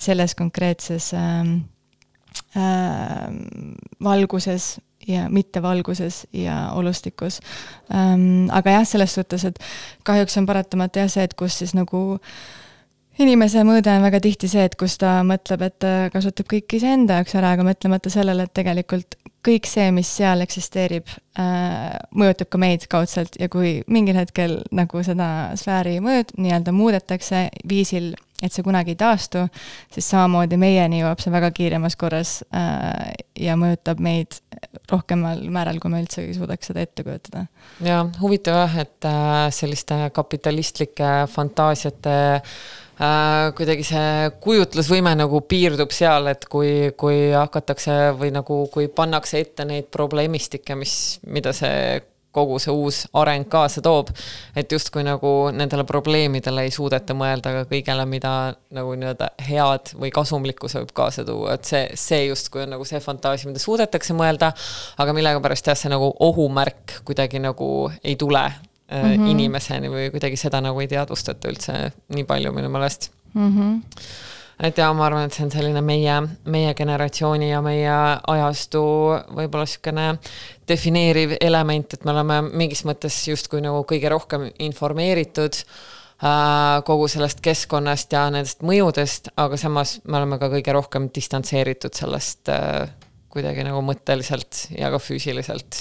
selles 0.00 0.36
konkreetses 0.38 1.12
ähm, 1.16 1.58
äh, 2.56 3.28
valguses 4.02 4.76
ja 5.08 5.28
mittevalguses 5.28 6.26
ja 6.32 6.72
olustikus 6.72 7.40
ähm,. 7.94 8.50
aga 8.50 8.78
jah, 8.78 8.86
selles 8.86 9.14
suhtes, 9.14 9.44
et 9.44 9.58
kahjuks 10.06 10.36
on 10.38 10.46
paratamatu 10.46 11.02
jah 11.02 11.10
see, 11.10 11.24
et 11.26 11.34
kus 11.34 11.58
siis 11.58 11.74
nagu 11.74 12.20
inimese 13.22 13.64
mõõde 13.66 13.92
on 13.94 14.04
väga 14.04 14.20
tihti 14.22 14.50
see, 14.50 14.64
et 14.68 14.76
kus 14.78 14.98
ta 15.00 15.20
mõtleb, 15.26 15.66
et 15.66 15.78
ta 15.82 15.92
kasutab 16.12 16.48
kõik 16.50 16.78
iseenda 16.78 17.20
jaoks 17.20 17.36
ära, 17.38 17.54
aga 17.56 17.66
mõtlemata 17.66 18.12
sellele, 18.12 18.46
et 18.46 18.54
tegelikult 18.56 19.18
kõik 19.42 19.66
see, 19.66 19.90
mis 19.94 20.10
seal 20.18 20.42
eksisteerib 20.44 21.08
äh,, 21.40 21.94
mõjutab 22.14 22.50
ka 22.52 22.60
meid 22.62 22.86
kaudselt 22.90 23.38
ja 23.40 23.48
kui 23.52 23.80
mingil 23.90 24.18
hetkel 24.20 24.60
nagu 24.74 25.02
seda 25.06 25.26
sfääri 25.58 25.98
mõõt-, 26.04 26.34
nii-öelda 26.38 26.74
muudetakse 26.76 27.48
viisil, 27.68 28.12
et 28.42 28.54
see 28.54 28.64
kunagi 28.66 28.94
ei 28.94 29.00
taastu, 29.00 29.44
siis 29.94 30.08
samamoodi 30.12 30.58
meieni 30.62 31.02
jõuab 31.02 31.22
see 31.22 31.34
väga 31.34 31.50
kiiremas 31.54 31.98
korras 31.98 32.36
äh, 32.54 33.14
ja 33.38 33.58
mõjutab 33.58 34.02
meid 34.02 34.38
rohkemal 34.90 35.42
määral, 35.50 35.80
kui 35.82 35.90
me 35.90 36.02
üldsegi 36.04 36.36
suudaks 36.36 36.70
seda 36.70 36.86
ette 36.86 37.02
kujutada. 37.06 37.46
ja 37.82 38.04
huvitav 38.20 38.62
jah, 38.62 38.78
et 38.84 39.10
äh, 39.10 39.48
selliste 39.54 39.98
kapitalistlike 40.14 41.10
fantaasiate 41.34 42.16
äh, 42.36 42.40
Äh, 42.42 42.81
kuidagi 43.56 43.84
see 43.86 44.30
kujutlusvõime 44.44 45.14
nagu 45.18 45.40
piirdub 45.48 45.92
seal, 45.94 46.28
et 46.32 46.44
kui, 46.50 46.92
kui 46.98 47.32
hakatakse 47.32 48.12
või 48.18 48.32
nagu, 48.34 48.64
kui 48.72 48.88
pannakse 48.92 49.40
ette 49.42 49.66
neid 49.68 49.88
probleemistikke, 49.94 50.76
mis, 50.78 50.96
mida 51.26 51.54
see 51.56 52.00
kogu 52.32 52.56
see 52.62 52.72
uus 52.72 53.02
areng 53.18 53.44
kaasa 53.52 53.82
toob, 53.84 54.08
et 54.56 54.72
justkui 54.72 55.04
nagu 55.04 55.50
nendele 55.52 55.84
probleemidele 55.88 56.64
ei 56.66 56.72
suudeta 56.72 57.16
mõelda 57.16 57.52
ka 57.58 57.64
kõigele, 57.68 58.06
mida 58.08 58.32
nagu 58.72 58.96
nii-öelda 58.96 59.32
head 59.48 59.92
või 60.00 60.12
kasumlikku 60.14 60.70
see 60.72 60.80
võib 60.80 60.96
kaasa 60.96 61.26
tuua, 61.28 61.58
et 61.58 61.68
see, 61.68 61.84
see 61.98 62.26
justkui 62.30 62.64
on 62.64 62.76
nagu 62.76 62.88
see 62.88 63.02
fantaasia, 63.04 63.50
mida 63.52 63.62
suudetakse 63.62 64.16
mõelda, 64.16 64.52
aga 65.02 65.16
millegipärast 65.16 65.72
jah, 65.72 65.78
see 65.78 65.92
nagu 65.92 66.12
ohumärk 66.24 67.02
kuidagi 67.04 67.42
nagu 67.42 67.68
ei 68.00 68.16
tule 68.16 68.46
mm 68.92 69.16
-hmm. 69.16 69.30
inimeseni 69.30 69.88
või 69.90 70.10
kuidagi 70.10 70.36
seda 70.36 70.60
nagu 70.60 70.80
ei 70.80 70.88
teadvustata 70.88 71.48
üldse 71.48 71.78
nii 72.14 72.24
palju 72.28 72.52
minu 72.52 72.68
meelest 72.68 73.10
mm. 73.34 73.50
-hmm 73.58 73.80
et 74.62 74.78
ja 74.78 74.92
ma 74.94 75.06
arvan, 75.06 75.26
et 75.26 75.34
see 75.34 75.46
on 75.46 75.50
selline 75.50 75.80
meie, 75.84 76.16
meie 76.52 76.74
generatsiooni 76.78 77.50
ja 77.50 77.62
meie 77.64 77.94
ajastu 78.34 78.82
võib-olla 79.34 79.64
niisugune 79.66 80.06
defineeriv 80.68 81.36
element, 81.40 81.94
et 81.94 82.04
me 82.06 82.14
oleme 82.14 82.38
mingis 82.52 82.84
mõttes 82.88 83.16
justkui 83.28 83.62
nagu 83.64 83.82
kõige 83.88 84.12
rohkem 84.12 84.46
informeeritud 84.62 85.58
äh, 85.58 86.78
kogu 86.86 87.08
sellest 87.10 87.42
keskkonnast 87.44 88.14
ja 88.14 88.28
nendest 88.30 88.62
mõjudest, 88.62 89.32
aga 89.36 89.58
samas 89.60 89.98
me 90.04 90.20
oleme 90.20 90.38
ka 90.38 90.52
kõige 90.52 90.76
rohkem 90.78 91.10
distantseeritud 91.14 91.98
sellest 91.98 92.52
äh, 92.52 92.86
kuidagi 93.32 93.66
nagu 93.66 93.82
mõtteliselt 93.82 94.66
ja 94.76 94.92
ka 94.92 95.00
füüsiliselt 95.02 95.80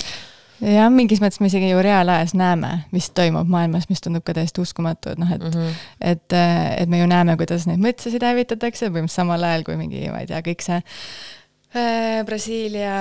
jah, 0.62 0.89
mingis 0.93 1.22
mõttes 1.24 1.41
me 1.41 1.49
isegi 1.49 1.72
ju 1.72 1.82
reaalajas 1.84 2.36
näeme, 2.38 2.72
mis 2.95 3.09
toimub 3.18 3.49
maailmas, 3.51 3.89
mis 3.89 4.03
tundub 4.03 4.26
ka 4.28 4.36
täiesti 4.38 4.64
uskumatu, 4.64 5.16
et 5.16 5.22
noh, 5.22 5.34
et 5.34 5.43
mm, 5.43 5.51
-hmm. 5.57 5.84
et, 6.14 6.39
et 6.78 6.89
me 6.89 7.01
ju 7.01 7.09
näeme, 7.09 7.38
kuidas 7.38 7.68
neid 7.68 7.82
metsasid 7.82 8.24
hävitatakse, 8.24 8.89
põhimõtteliselt 8.89 9.22
samal 9.22 9.43
ajal 9.43 9.68
kui 9.68 9.78
mingi, 9.78 10.07
ma 10.12 10.24
ei 10.24 10.30
tea, 10.30 10.41
kõik 10.45 10.66
see 10.66 10.82
äh, 11.76 12.26
Brasiilia 12.26 12.95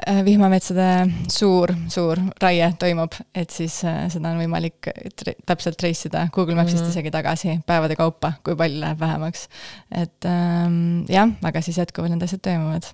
äh, 0.00 0.24
vihmametsade 0.24 1.10
suur, 1.28 1.72
suur 1.88 2.20
raie 2.42 2.72
toimub, 2.78 3.14
et 3.34 3.50
siis 3.50 3.76
äh, 3.84 4.04
seda 4.12 4.32
on 4.32 4.40
võimalik 4.40 4.90
tre 5.16 5.36
täpselt 5.46 5.78
trace 5.80 6.08
ida 6.08 6.26
Google 6.32 6.54
Mapsist 6.54 6.82
mm 6.82 6.86
-hmm. 6.86 6.90
isegi 6.96 7.10
tagasi 7.10 7.60
päevade 7.66 7.96
kaupa, 7.96 8.32
kui 8.44 8.56
palju 8.56 8.80
läheb 8.80 9.00
vähemaks. 9.00 9.48
et 9.92 10.24
ähm, 10.24 11.04
jah, 11.08 11.28
aga 11.42 11.60
siis 11.60 11.78
jätkuvalt 11.78 12.10
need 12.10 12.22
asjad 12.22 12.40
toimuvad. 12.40 12.84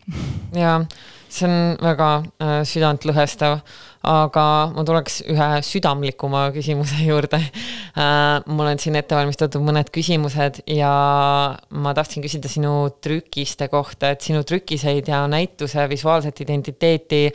jaa, 0.54 0.84
see 1.28 1.48
on 1.48 1.76
väga 1.82 2.16
äh, 2.16 2.62
südantlõhestav 2.64 3.60
aga 4.06 4.44
ma 4.72 4.84
tuleks 4.86 5.18
ühe 5.28 5.48
südamlikuma 5.66 6.46
küsimuse 6.54 7.02
juurde 7.10 7.40
äh,. 7.40 8.40
mul 8.46 8.70
on 8.70 8.80
siin 8.80 8.96
ette 8.96 9.16
valmistatud 9.16 9.60
mõned 9.64 9.90
küsimused 9.92 10.62
ja 10.72 10.92
ma 11.70 11.94
tahtsin 11.96 12.24
küsida 12.24 12.48
sinu 12.48 12.72
trükiste 13.04 13.68
kohta, 13.68 14.14
et 14.14 14.24
sinu 14.24 14.42
trükiseid 14.46 15.10
ja 15.12 15.26
näituse 15.28 15.84
visuaalset 15.92 16.40
identiteeti 16.46 17.26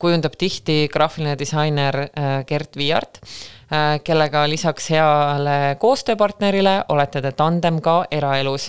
kujundab 0.00 0.36
tihti 0.36 0.82
graafiline 0.92 1.38
disainer 1.40 2.02
äh, 2.04 2.34
Gert 2.48 2.76
Viiart 2.76 3.22
äh,, 3.24 3.96
kellega 4.04 4.44
lisaks 4.50 4.90
heale 4.92 5.76
koostööpartnerile 5.80 6.82
olete 6.92 7.24
te 7.24 7.32
tandem 7.32 7.80
ka 7.80 8.02
eraelus 8.12 8.68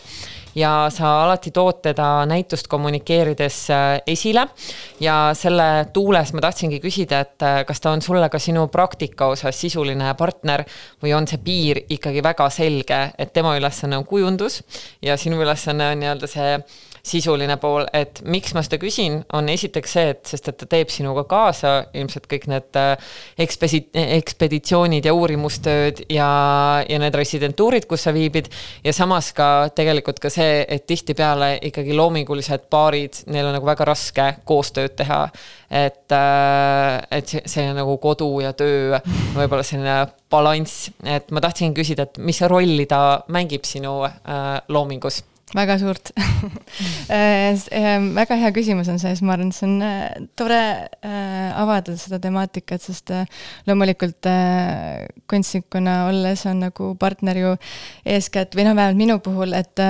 ja 0.56 0.88
sa 0.94 1.12
alati 1.24 1.52
tood 1.52 1.82
teda 1.82 2.26
näitust 2.30 2.68
kommunikeerides 2.68 3.58
äh, 3.70 4.02
esile. 4.08 4.48
ja 5.00 5.32
selle 5.34 5.86
tuules 5.94 6.34
ma 6.34 6.42
tahtsingi 6.42 6.80
küsida, 6.84 7.22
et 7.26 7.46
äh, 7.46 7.62
kas 7.66 7.82
ta 7.82 7.92
on 7.92 8.02
sulle 8.02 8.30
ka 8.30 8.40
sinu 8.40 8.68
praktika 8.68 9.32
osas 9.32 9.60
sisuline 9.62 10.14
partner 10.18 10.64
või 11.04 11.16
on 11.16 11.28
see 11.28 11.42
piir 11.44 11.84
ikkagi 11.90 12.24
väga 12.24 12.50
selge, 12.50 13.02
et 13.18 13.34
tema 13.34 13.56
ülesanne 13.58 13.98
on 13.98 14.06
kujundus 14.06 14.62
ja 15.02 15.18
sinu 15.18 15.42
ülesanne 15.42 15.92
on 15.92 16.02
nii-öelda 16.04 16.28
see 16.28 16.56
sisuline 17.04 17.58
pool, 17.62 17.86
et 17.98 18.22
miks 18.30 18.54
ma 18.56 18.64
seda 18.66 18.78
küsin, 18.82 19.20
on 19.34 19.50
esiteks 19.50 19.96
see, 19.96 20.12
et 20.14 20.22
sest 20.30 20.52
et 20.52 20.58
ta 20.62 20.68
teeb 20.70 20.92
sinuga 20.94 21.24
kaasa 21.30 21.74
ilmselt 21.98 22.28
kõik 22.32 22.48
need 22.52 22.80
äh, 22.80 23.14
ekspesi-, 23.42 23.88
ekspeditsioonid 24.20 25.08
ja 25.08 25.16
uurimustööd 25.18 26.04
ja, 26.14 26.30
ja 26.88 27.02
need 27.02 27.18
residentuurid, 27.18 27.88
kus 27.90 28.06
sa 28.08 28.14
viibid. 28.16 28.52
ja 28.84 28.94
samas 28.94 29.32
ka 29.38 29.72
tegelikult 29.76 30.22
ka 30.22 30.30
see, 30.34 30.62
et 30.68 30.86
tihtipeale 30.90 31.56
ikkagi 31.72 31.98
loomingulised 31.98 32.68
paarid, 32.70 33.24
neil 33.34 33.50
on 33.50 33.58
nagu 33.58 33.68
väga 33.68 33.88
raske 33.90 34.28
koostööd 34.46 34.96
teha. 35.02 35.24
et, 35.70 36.12
äh, 36.12 37.02
et 37.18 37.28
see, 37.28 37.42
see 37.48 37.74
nagu 37.74 37.98
kodu 38.04 38.30
ja 38.44 38.54
töö 38.54 39.00
võib-olla 39.36 39.64
selline 39.66 39.98
balanss, 40.32 40.90
et 41.04 41.32
ma 41.32 41.42
tahtsin 41.44 41.74
küsida, 41.76 42.06
et 42.08 42.22
mis 42.24 42.42
rolli 42.48 42.86
ta 42.90 43.24
mängib 43.32 43.66
sinu 43.68 44.02
äh, 44.06 44.60
loomingus 44.70 45.24
väga 45.56 45.80
suurt. 45.82 46.14
Äh, 47.12 47.58
ähm, 47.76 48.14
väga 48.16 48.38
hea 48.40 48.50
küsimus 48.56 48.88
on 48.90 48.98
see, 49.02 49.12
sest 49.12 49.26
ma 49.28 49.34
arvan, 49.36 49.50
et 49.52 49.58
see 49.58 49.68
on 49.68 49.82
äh, 49.84 50.22
tore 50.40 50.60
äh, 51.04 51.50
avada 51.60 51.98
seda 52.00 52.22
temaatikat, 52.24 52.82
sest 52.86 53.12
loomulikult 53.68 54.30
kunstnikuna 55.30 55.98
olles 56.08 56.46
on 56.48 56.64
nagu 56.64 56.94
partner 57.02 57.42
ju 57.42 57.52
eeskätt 58.08 58.56
või 58.56 58.70
noh, 58.70 58.78
vähemalt 58.80 59.02
minu 59.02 59.20
puhul, 59.26 59.54
et 59.60 59.84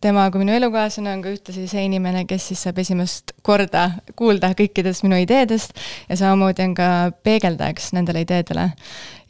tema 0.00 0.24
kui 0.32 0.40
minu 0.40 0.54
elukaaslane 0.56 1.12
on 1.12 1.22
ka 1.24 1.32
ühtlasi 1.34 1.66
see 1.68 1.84
inimene, 1.84 2.24
kes 2.28 2.46
siis 2.50 2.62
saab 2.64 2.78
esimest 2.80 3.34
korda 3.44 3.84
kuulda 4.16 4.54
kõikidest 4.56 5.04
minu 5.04 5.18
ideedest 5.20 5.76
ja 6.08 6.16
samamoodi 6.16 6.64
on 6.64 6.76
ka 6.78 6.88
peegeldajaks 7.26 7.92
nendele 7.96 8.24
ideedele. 8.24 8.70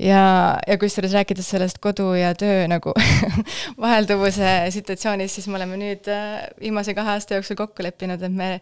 ja, 0.01 0.23
ja 0.67 0.77
kusjuures 0.81 1.13
rääkides 1.13 1.51
sellest 1.53 1.81
kodu 1.83 2.13
ja 2.15 2.31
töö 2.39 2.69
nagu 2.71 2.95
vahelduvuse 3.85 4.71
situatsioonist, 4.71 5.41
siis 5.41 5.49
me 5.51 5.59
oleme 5.59 5.77
nüüd 5.81 6.07
äh, 6.09 6.47
viimase 6.63 6.95
kahe 6.95 7.17
aasta 7.17 7.37
jooksul 7.37 7.59
kokku 7.59 7.83
leppinud, 7.85 8.23
et 8.23 8.33
me 8.33 8.53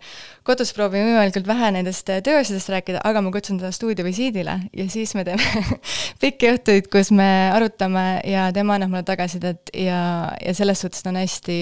kodus 0.48 0.72
proovime 0.74 1.12
võimalikult 1.12 1.46
vähe 1.46 1.70
nendest 1.76 2.08
äh, 2.08 2.22
tööasjadest 2.24 2.72
rääkida, 2.72 3.04
aga 3.04 3.22
ma 3.22 3.34
kutsun 3.36 3.60
teda 3.60 3.70
stuudiovisiidile 3.76 4.56
ja 4.72 4.88
siis 4.90 5.12
me 5.14 5.26
teeme 5.28 5.68
pikki 6.24 6.54
õhtuid, 6.56 6.88
kus 6.90 7.12
me 7.12 7.28
arutame 7.52 8.08
ja 8.24 8.48
tema 8.56 8.80
annab 8.80 8.96
mulle 8.96 9.06
tagasisidet 9.06 9.76
ja, 9.76 10.00
ja 10.40 10.56
selles 10.56 10.80
suhtes 10.80 11.04
ta 11.04 11.12
on 11.12 11.20
hästi 11.20 11.60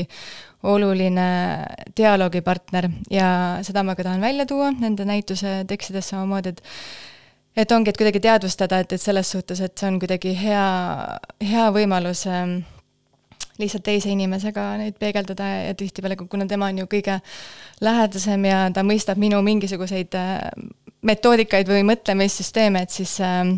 oluline 0.63 1.27
dialoogipartner 1.97 2.89
ja 3.11 3.29
seda 3.67 3.83
ma 3.83 3.95
ka 3.95 4.07
tahan 4.07 4.21
välja 4.21 4.47
tuua 4.47 4.71
nende 4.73 5.05
näituse 5.05 5.65
tekstides 5.69 6.09
samamoodi, 6.09 6.55
et 6.55 6.63
et 7.57 7.73
ongi, 7.73 7.91
et 7.91 7.97
kuidagi 7.97 8.21
teadvustada, 8.21 8.83
et, 8.85 8.93
et 8.93 9.01
selles 9.01 9.31
suhtes, 9.33 9.61
et 9.65 9.73
see 9.79 9.89
on 9.89 10.01
kuidagi 10.01 10.35
hea, 10.37 10.65
hea 11.41 11.69
võimalus 11.73 12.27
ähm, 12.29 12.59
lihtsalt 13.61 13.87
teise 13.87 14.11
inimesega 14.13 14.67
neid 14.81 14.99
peegeldada 15.01 15.47
ja 15.69 15.77
tihtipeale, 15.79 16.19
kuna 16.21 16.47
tema 16.49 16.69
on 16.69 16.83
ju 16.83 16.91
kõige 16.93 17.17
lähedasem 17.81 18.45
ja 18.45 18.67
ta 18.75 18.85
mõistab 18.85 19.21
minu 19.21 19.41
mingisuguseid 19.47 20.19
äh, 20.21 20.37
metoodikaid 21.07 21.71
või 21.71 21.87
mõtlemissüsteeme, 21.89 22.85
et 22.85 22.93
siis 22.93 23.17
äh, 23.25 23.57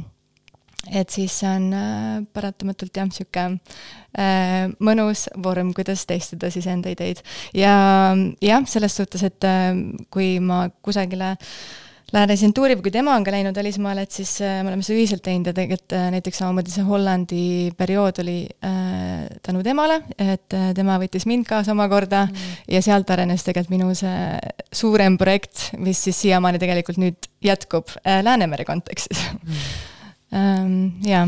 et 0.86 1.10
siis 1.10 1.34
see 1.40 1.48
on 1.50 1.72
äh, 1.74 2.20
paratamatult 2.34 2.94
jah, 2.96 3.08
niisugune 3.08 3.58
äh, 4.14 4.68
mõnus 4.84 5.26
vorm, 5.42 5.74
kuidas 5.76 6.06
testida 6.08 6.52
siis 6.54 6.68
enda 6.70 6.92
ideid. 6.94 7.24
ja 7.56 8.14
jah, 8.44 8.64
selles 8.70 8.96
suhtes, 8.96 9.26
et 9.26 9.48
äh, 9.48 9.74
kui 10.14 10.38
ma 10.40 10.66
kusagile 10.84 11.34
lähen 12.08 12.30
residentuuri 12.30 12.78
või 12.78 12.86
kui 12.86 12.92
tema 12.94 13.12
on 13.18 13.24
ka 13.26 13.34
läinud 13.34 13.58
välismaale, 13.58 14.06
et 14.06 14.14
siis 14.16 14.30
me 14.40 14.70
oleme 14.70 14.86
seda 14.86 14.96
ühiselt 14.96 15.20
teinud 15.26 15.50
ja 15.50 15.52
tegelikult 15.52 15.92
näiteks 16.14 16.40
samamoodi 16.40 16.72
see 16.72 16.86
Hollandi 16.86 17.40
periood 17.76 18.22
oli 18.22 18.38
tänu 19.44 19.60
temale, 19.66 19.98
et 20.16 20.56
tema 20.78 20.96
võttis 21.02 21.28
mind 21.28 21.44
kaasa 21.50 21.74
omakorda 21.74 22.22
mm. 22.30 22.48
ja 22.72 22.80
sealt 22.86 23.12
arenes 23.12 23.44
tegelikult 23.44 23.74
minu 23.74 23.90
see 23.98 24.40
suurem 24.72 25.20
projekt, 25.20 25.66
mis 25.84 26.00
siis 26.08 26.24
siiamaani 26.24 26.62
tegelikult 26.64 27.02
nüüd 27.04 27.28
jätkub 27.44 27.92
Läänemere 28.00 28.64
kontekstis 28.64 29.26
mm 29.42 29.87
ähm,. 30.34 30.74
jaa. 31.06 31.26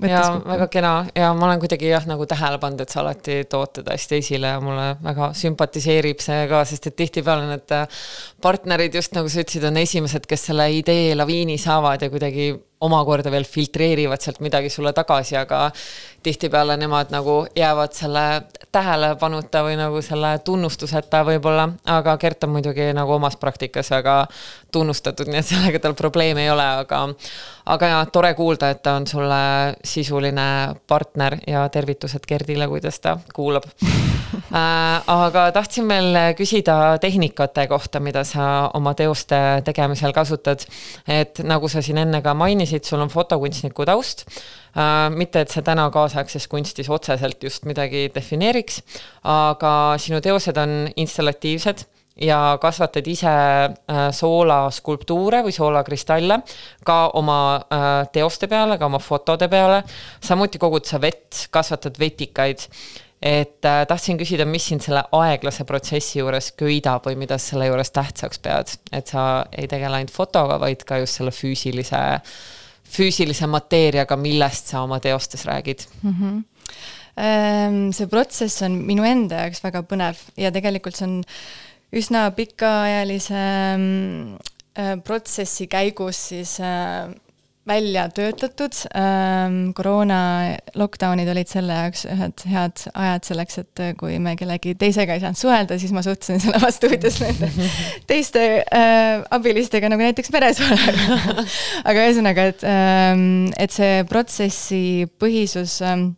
ja 0.00 0.22
väga 0.46 0.68
kena 0.72 0.92
ja 1.14 1.32
ma 1.34 1.46
olen 1.46 1.60
kuidagi 1.60 1.90
jah, 1.90 2.06
nagu 2.08 2.26
tähele 2.26 2.58
pannud, 2.62 2.80
et 2.80 2.94
sa 2.94 3.02
alati 3.02 3.42
tood 3.50 3.74
teda 3.80 3.96
hästi 3.96 4.20
esile 4.22 4.54
ja 4.54 4.62
mulle 4.64 4.94
väga 5.04 5.32
sümpatiseerib 5.36 6.22
see 6.24 6.46
ka, 6.48 6.64
sest 6.64 6.88
et 6.88 6.96
tihtipeale 6.96 7.50
need 7.50 7.76
äh, 7.76 8.00
partnerid 8.42 8.96
just 8.96 9.16
nagu 9.16 9.28
sa 9.28 9.44
ütlesid, 9.44 9.66
on 9.68 9.80
esimesed, 9.82 10.26
kes 10.30 10.48
selle 10.50 10.70
idee 10.72 11.14
laviini 11.18 11.58
saavad 11.60 12.06
ja 12.06 12.10
kuidagi 12.12 12.52
omakorda 12.80 13.30
veel 13.30 13.44
filtreerivad 13.44 14.20
sealt 14.20 14.40
midagi 14.40 14.70
sulle 14.72 14.92
tagasi, 14.96 15.36
aga 15.36 15.70
tihtipeale 16.22 16.76
nemad 16.80 17.12
nagu 17.12 17.42
jäävad 17.56 17.92
selle 17.96 18.24
tähelepanuta 18.72 19.62
või 19.66 19.76
nagu 19.80 20.02
selle 20.04 20.38
tunnustuseta 20.44 21.22
võib-olla, 21.26 21.68
aga 21.84 22.16
Gert 22.20 22.44
on 22.44 22.54
muidugi 22.56 22.90
nagu 22.96 23.12
omas 23.16 23.36
praktikas 23.40 23.90
väga 23.90 24.16
tunnustatud, 24.72 25.28
nii 25.28 25.42
et 25.42 25.50
sellega 25.52 25.82
tal 25.82 25.96
probleeme 25.98 26.44
ei 26.44 26.52
ole, 26.52 26.66
aga 26.84 27.02
aga 27.70 27.92
jaa, 27.94 28.04
tore 28.12 28.32
kuulda, 28.34 28.70
et 28.70 28.82
ta 28.82 28.96
on 29.00 29.06
sulle 29.06 29.42
sisuline 29.84 30.48
partner 30.86 31.38
ja 31.46 31.68
tervitused 31.68 32.24
Gerdile, 32.28 32.68
kuidas 32.68 33.00
ta 33.00 33.18
kuulab 33.34 33.68
aga 34.52 35.44
tahtsin 35.56 35.88
veel 35.88 36.18
küsida 36.38 36.98
tehnikate 37.02 37.66
kohta, 37.70 38.00
mida 38.00 38.24
sa 38.24 38.70
oma 38.74 38.94
teoste 38.94 39.36
tegemisel 39.64 40.12
kasutad. 40.16 40.64
et 41.08 41.42
nagu 41.44 41.68
sa 41.68 41.82
siin 41.82 41.98
enne 41.98 42.22
ka 42.22 42.34
mainisid, 42.34 42.84
sul 42.84 43.00
on 43.00 43.08
fotokunstniku 43.12 43.86
taust 43.86 44.26
Äh, 44.70 45.10
mitte, 45.10 45.42
et 45.42 45.50
see 45.50 45.64
täna 45.66 45.88
kaasaegses 45.90 46.46
kunstis 46.50 46.90
otseselt 46.94 47.42
just 47.42 47.64
midagi 47.66 48.04
defineeriks, 48.14 48.78
aga 49.26 49.72
sinu 49.98 50.20
teosed 50.22 50.60
on 50.62 50.84
installatiivsed 50.94 51.82
ja 52.22 52.38
kasvatad 52.62 53.08
ise 53.10 53.32
äh, 53.32 54.04
soolaskulptuure 54.14 55.42
või 55.46 55.56
soolakristalle 55.56 56.38
ka 56.86 57.00
oma 57.18 57.40
äh, 57.58 57.88
teoste 58.14 58.46
peale, 58.50 58.78
ka 58.78 58.86
oma 58.86 59.02
fotode 59.02 59.50
peale. 59.50 59.82
samuti 60.22 60.62
kogud 60.62 60.86
sa 60.86 61.02
vett, 61.02 61.48
kasvatad 61.50 61.98
vetikaid. 61.98 62.68
Et 63.22 63.64
äh, 63.68 63.82
tahtsin 63.88 64.18
küsida, 64.20 64.46
mis 64.48 64.66
sind 64.70 64.84
selle 64.84 65.02
aeglase 65.12 65.66
protsessi 65.68 66.20
juures 66.22 66.52
köidab 66.58 67.04
või 67.08 67.18
mida 67.20 67.38
sa 67.38 67.52
selle 67.52 67.68
juures 67.68 67.92
tähtsaks 67.92 68.40
pead, 68.40 68.72
et 68.96 69.12
sa 69.12 69.44
ei 69.52 69.68
tegele 69.68 70.00
ainult 70.00 70.14
fotoga, 70.14 70.56
vaid 70.62 70.86
ka 70.88 71.02
just 71.02 71.20
selle 71.20 71.34
füüsilise 71.34 72.00
füüsilise 72.90 73.46
mateeriaga, 73.46 74.16
millest 74.18 74.72
sa 74.72 74.82
oma 74.82 74.98
teostes 75.00 75.46
räägid 75.46 75.86
mm? 76.02 76.16
-hmm 76.20 76.46
see 77.20 78.06
protsess 78.06 78.62
on 78.62 78.78
minu 78.86 79.04
enda 79.04 79.42
jaoks 79.42 79.60
väga 79.64 79.82
põnev 79.82 80.16
ja 80.40 80.52
tegelikult 80.54 80.96
see 80.96 81.08
on 81.08 81.16
üsna 81.92 82.30
pikaajalise 82.36 83.42
mm, 83.76 84.36
äh, 84.78 84.94
protsessi 85.04 85.66
käigus 85.70 86.20
siis 86.30 86.54
äh, 86.60 87.10
välja 87.68 88.08
töötatud. 88.08 88.74
Ähm, 88.96 89.72
koroona 89.76 90.56
lockdown'id 90.74 91.28
olid 91.30 91.50
selle 91.50 91.76
jaoks 91.76 92.06
ühed 92.08 92.44
head 92.50 92.84
ajad 92.94 93.26
selleks, 93.28 93.58
et 93.62 93.82
kui 94.00 94.16
me 94.22 94.34
kellegi 94.38 94.74
teisega 94.80 95.16
ei 95.16 95.22
saanud 95.22 95.40
suhelda, 95.40 95.78
siis 95.80 95.92
ma 95.94 96.02
suhtlesin 96.04 96.40
selle 96.42 96.60
vastu 96.62 96.88
stuudios 96.90 97.20
nende 97.20 97.50
teiste 98.10 98.44
äh, 98.64 99.20
abilistega, 99.36 99.90
nagu 99.92 100.06
näiteks 100.06 100.32
Meresoolaga 100.34 101.44
aga 101.90 102.06
ühesõnaga, 102.06 102.48
et 102.54 102.64
ähm,, 102.68 103.26
et 103.60 103.74
see 103.74 104.00
protsessi 104.08 104.84
põhisus 105.20 105.80
ähm, 105.84 106.14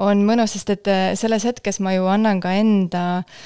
on 0.00 0.22
mõnus, 0.24 0.54
sest 0.54 0.70
et 0.76 0.88
äh, 0.90 1.10
selles 1.18 1.44
hetkes 1.48 1.82
ma 1.82 1.96
ju 1.96 2.06
annan 2.08 2.40
ka 2.40 2.54
enda 2.56 3.04
äh, 3.18 3.42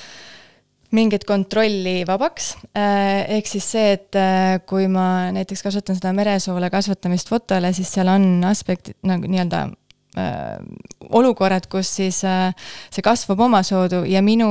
mingit 0.95 1.25
kontrolli 1.27 2.03
vabaks, 2.07 2.55
äh, 2.77 3.25
ehk 3.37 3.49
siis 3.51 3.67
see, 3.75 3.95
et 3.97 4.19
äh, 4.19 4.59
kui 4.69 4.87
ma 4.91 5.31
näiteks 5.35 5.65
kasutan 5.67 5.99
seda 5.99 6.13
meresoole 6.17 6.71
kasvatamist 6.73 7.31
fotole, 7.33 7.73
siis 7.77 7.91
seal 7.95 8.11
on 8.13 8.45
aspekt 8.49 8.93
nagu 9.07 9.29
nii-öelda 9.31 9.63
äh, 10.21 10.61
olukorrad, 11.15 11.67
kus 11.73 11.91
siis 11.99 12.21
see 12.25 13.05
kasvab 13.05 13.43
omasoodu 13.49 14.05
ja 14.09 14.23
minu, 14.25 14.51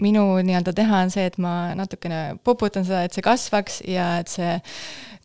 minu 0.00 0.26
nii-öelda 0.46 0.74
teha 0.76 1.02
on 1.06 1.14
see, 1.14 1.26
et 1.30 1.38
ma 1.42 1.74
natukene 1.78 2.38
poputan 2.46 2.86
seda, 2.86 3.04
et 3.06 3.16
see 3.16 3.24
kasvaks 3.24 3.82
ja 3.88 4.14
et 4.22 4.30
see 4.32 4.58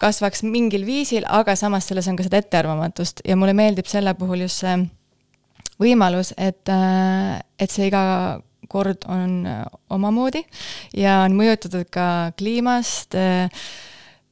kasvaks 0.01 0.43
mingil 0.47 0.87
viisil, 0.87 1.27
aga 1.29 1.55
samas 1.59 1.87
selles 1.87 2.09
on 2.11 2.17
ka 2.19 2.25
seda 2.25 2.41
ettearvamatust. 2.41 3.21
Ja 3.27 3.37
mulle 3.39 3.53
meeldib 3.55 3.87
selle 3.87 4.15
puhul 4.19 4.43
just 4.47 4.65
see 4.65 4.81
võimalus, 5.79 6.33
et, 6.37 6.69
et 6.69 7.71
see 7.71 7.87
iga 7.87 8.03
kord 8.71 9.07
on 9.11 9.45
äh, 9.49 9.63
omamoodi 9.93 10.43
ja 10.97 11.21
on 11.25 11.37
mõjutatud 11.37 11.89
ka 11.93 12.07
kliimast, 12.39 13.17
äh, 13.19 13.65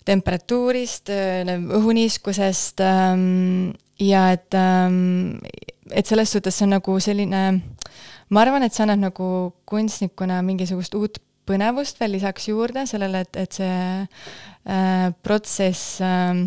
temperatuurist, 0.06 1.12
äh, 1.14 1.56
õhuniiskusest 1.80 2.82
ähm, 2.86 3.74
ja 4.00 4.32
et, 4.34 4.54
ähm, 4.58 5.40
et 5.92 6.08
selles 6.08 6.32
suhtes 6.34 6.58
see 6.58 6.66
on 6.68 6.76
nagu 6.78 6.98
selline, 7.04 7.44
ma 8.30 8.46
arvan, 8.46 8.66
et 8.66 8.74
see 8.74 8.86
annab 8.86 9.04
nagu 9.06 9.28
kunstnikuna 9.70 10.42
mingisugust 10.46 10.96
uut 10.98 11.22
põnevust 11.48 12.00
veel 12.02 12.16
lisaks 12.16 12.48
juurde 12.50 12.86
sellele, 12.90 13.24
et, 13.26 13.38
et 13.44 13.62
see 13.62 13.78
äh, 14.02 15.08
protsess 15.26 16.02
äh, 16.06 16.44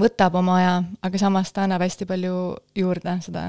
võtab 0.00 0.36
oma 0.40 0.58
aja, 0.60 0.76
aga 1.04 1.20
samas 1.20 1.52
ta 1.52 1.64
annab 1.64 1.84
hästi 1.84 2.08
palju 2.08 2.36
juurde 2.76 3.16
seda 3.24 3.46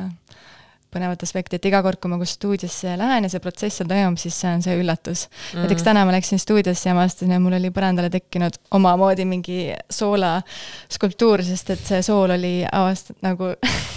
põnevat 0.92 1.24
aspekti, 1.26 1.58
et 1.58 1.68
iga 1.70 1.82
kord, 1.86 2.00
kui 2.02 2.12
ma 2.12 2.20
kuskil 2.20 2.40
stuudiosse 2.42 2.96
lähen 3.00 3.28
ja 3.28 3.32
see 3.32 3.44
protsess 3.44 3.80
seal 3.80 3.90
toimub, 3.90 4.20
siis 4.22 4.38
see 4.44 4.52
on 4.52 4.64
see 4.66 4.76
üllatus 4.80 5.28
mm. 5.28 5.36
-hmm. 5.38 5.64
näiteks 5.64 5.88
täna 5.88 6.06
ma 6.06 6.16
läksin 6.16 6.40
stuudiosse 6.40 6.90
ja 6.90 6.96
ma 6.96 7.06
avastasin, 7.06 7.32
et 7.32 7.42
mul 7.42 7.58
oli 7.58 7.72
põrandale 7.74 8.10
tekkinud 8.14 8.60
omamoodi 8.78 9.26
mingi 9.26 9.60
soolaskulptuur, 9.90 11.44
sest 11.48 11.70
et 11.76 11.86
see 11.86 12.02
sool 12.06 12.36
oli 12.38 12.54
avast- 12.66 13.16
nagu 13.22 13.54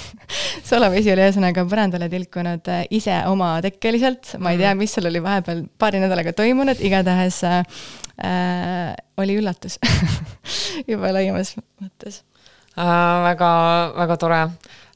soolavesi 0.71 1.13
oli 1.13 1.25
ühesõnaga 1.25 1.65
põrandale 1.69 2.09
tilkunud 2.13 2.71
äh, 2.73 2.85
ise 2.91 3.17
omatekkeliselt, 3.31 4.37
ma 4.39 4.55
ei 4.55 4.61
tea, 4.63 4.75
mis 4.79 4.95
seal 4.95 5.11
oli 5.11 5.23
vahepeal 5.23 5.65
paari 5.79 6.03
nädalaga 6.03 6.33
toimunud, 6.37 6.81
igatahes 6.81 7.43
äh, 7.49 7.65
oli 9.19 9.39
üllatus 9.41 9.79
juba 10.91 11.13
laiemas 11.15 11.55
mõttes 11.83 12.23
äh,. 12.79 12.87
väga, 13.29 13.51
väga 13.97 14.17
tore 14.21 14.41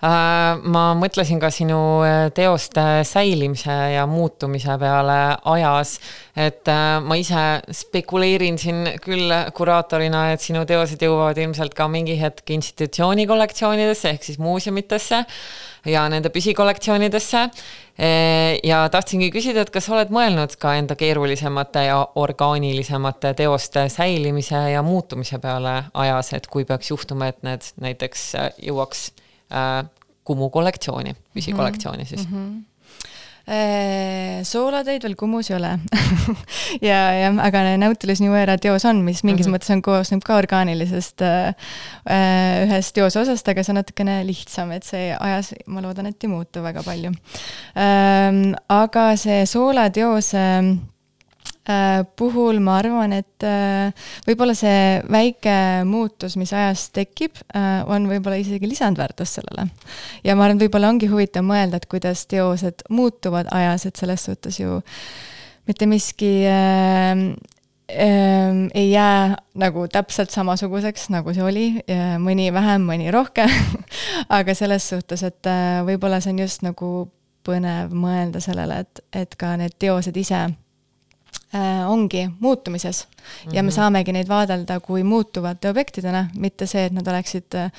ma 0.02 0.82
mõtlesin 0.94 1.40
ka 1.42 1.48
sinu 1.50 1.78
äh, 2.06 2.28
teoste 2.34 3.02
säilimise 3.02 3.74
ja 3.96 4.04
muutumise 4.06 4.76
peale 4.78 5.18
ajas, 5.50 5.96
et 6.38 6.70
äh, 6.70 7.00
ma 7.02 7.18
ise 7.18 7.46
spekuleerin 7.74 8.60
siin 8.62 8.86
küll 9.02 9.34
kuraatorina, 9.58 10.28
et 10.32 10.44
sinu 10.44 10.62
teosed 10.68 11.02
jõuavad 11.02 11.42
ilmselt 11.42 11.74
ka 11.74 11.88
mingi 11.90 12.14
hetk 12.20 12.54
institutsiooni 12.54 13.26
kollektsioonidesse 13.26 14.14
ehk 14.14 14.30
siis 14.30 14.38
muuseumitesse 14.38 15.24
ja 15.90 16.06
nende 16.08 16.30
püsikollektsioonidesse. 16.30 17.48
ja 18.64 18.88
tahtsingi 18.94 19.32
küsida, 19.34 19.64
et 19.64 19.70
kas 19.74 19.88
oled 19.90 20.12
mõelnud 20.14 20.52
ka 20.62 20.76
enda 20.78 20.94
keerulisemate 20.94 21.82
ja 21.88 21.96
orgaanilisemate 22.14 23.32
teoste 23.34 23.88
säilimise 23.90 24.60
ja 24.70 24.82
muutumise 24.86 25.38
peale 25.42 25.80
ajas, 25.94 26.32
et 26.38 26.46
kui 26.46 26.64
peaks 26.64 26.90
juhtuma, 26.90 27.32
et 27.32 27.42
need 27.42 27.66
näiteks 27.82 28.28
jõuaks 28.62 29.08
äh, 29.52 29.84
Kumu 30.28 30.50
kollektsiooni, 30.52 31.14
püsikollektsiooni 31.32 32.04
siis 32.04 32.26
mm. 32.28 32.34
-hmm 32.34 32.64
soolateid 34.44 35.02
veel 35.02 35.14
Kumus 35.16 35.48
ei 35.48 35.56
ole 35.56 35.70
ja, 36.90 36.98
jah, 37.16 37.38
aga 37.40 37.62
Nautilus 37.80 38.20
New 38.20 38.34
Era 38.36 38.58
teos 38.60 38.84
on, 38.84 39.00
mis 39.06 39.22
mingis 39.24 39.46
mm 39.46 39.54
-hmm. 39.54 39.56
mõttes 39.56 39.72
on, 39.72 39.82
koosneb 39.82 40.20
ka 40.24 40.36
orgaanilisest 40.36 41.24
äh, 41.24 41.54
ühest 42.66 42.92
teose 42.92 43.20
osast, 43.20 43.48
aga 43.48 43.64
see 43.64 43.72
on 43.72 43.80
natukene 43.80 44.18
lihtsam, 44.26 44.70
et 44.76 44.84
see 44.84 45.16
ajas, 45.20 45.54
ma 45.66 45.80
loodan, 45.80 46.06
et 46.06 46.24
ei 46.24 46.28
muutu 46.28 46.62
väga 46.62 46.82
palju 46.82 47.14
ähm,. 47.76 48.52
aga 48.68 49.16
see 49.16 49.46
soolateos 49.46 50.34
äh, 50.34 50.60
Äh, 50.68 50.97
puhul 52.16 52.60
ma 52.64 52.78
arvan, 52.80 53.12
et 53.12 53.44
äh, 53.44 54.06
võib-olla 54.26 54.54
see 54.56 55.00
väike 55.10 55.56
muutus, 55.88 56.38
mis 56.40 56.52
ajas 56.56 56.86
tekib, 56.94 57.36
äh, 57.52 57.82
on 57.88 58.08
võib-olla 58.08 58.38
isegi 58.40 58.70
lisandväärtus 58.70 59.36
sellele. 59.38 59.68
ja 60.24 60.36
ma 60.36 60.46
arvan, 60.46 60.56
et 60.56 60.66
võib-olla 60.66 60.92
ongi 60.92 61.10
huvitav 61.10 61.44
mõelda, 61.44 61.80
et 61.80 61.88
kuidas 61.90 62.24
teosed 62.30 62.86
muutuvad 62.88 63.50
ajas, 63.52 63.84
et 63.88 64.00
selles 64.00 64.24
suhtes 64.24 64.60
ju 64.60 64.80
mitte 65.68 65.88
miski 65.90 66.32
äh, 66.48 67.12
äh, 67.92 68.62
ei 68.74 68.90
jää 68.90 69.36
nagu 69.60 69.84
täpselt 69.92 70.32
samasuguseks, 70.32 71.10
nagu 71.12 71.34
see 71.36 71.44
oli, 71.44 71.66
mõni 72.22 72.48
vähem, 72.54 72.88
mõni 72.88 73.12
rohkem 73.12 73.52
aga 74.38 74.56
selles 74.56 74.88
suhtes, 74.88 75.26
et 75.26 75.50
äh, 75.52 75.82
võib-olla 75.84 76.22
see 76.24 76.32
on 76.32 76.40
just 76.46 76.64
nagu 76.64 76.94
põnev 77.44 77.92
mõelda 77.92 78.40
sellele, 78.44 78.80
et, 78.84 79.04
et 79.12 79.36
ka 79.40 79.52
need 79.60 79.76
teosed 79.80 80.16
ise 80.16 80.40
äh, 80.46 80.56
ongi 81.88 82.26
muutumises 82.40 83.06
mm. 83.06 83.16
-hmm. 83.18 83.54
ja 83.54 83.62
me 83.62 83.70
mhm. 83.70 83.74
saamegi 83.74 84.12
neid 84.12 84.28
vaadelda 84.28 84.80
kui 84.80 85.02
muutuvate 85.02 85.70
objektidena, 85.70 86.26
mitte 86.36 86.66
see, 86.66 86.84
et 86.84 86.92
nad 86.92 87.08
oleksid 87.08 87.54
äh, 87.54 87.70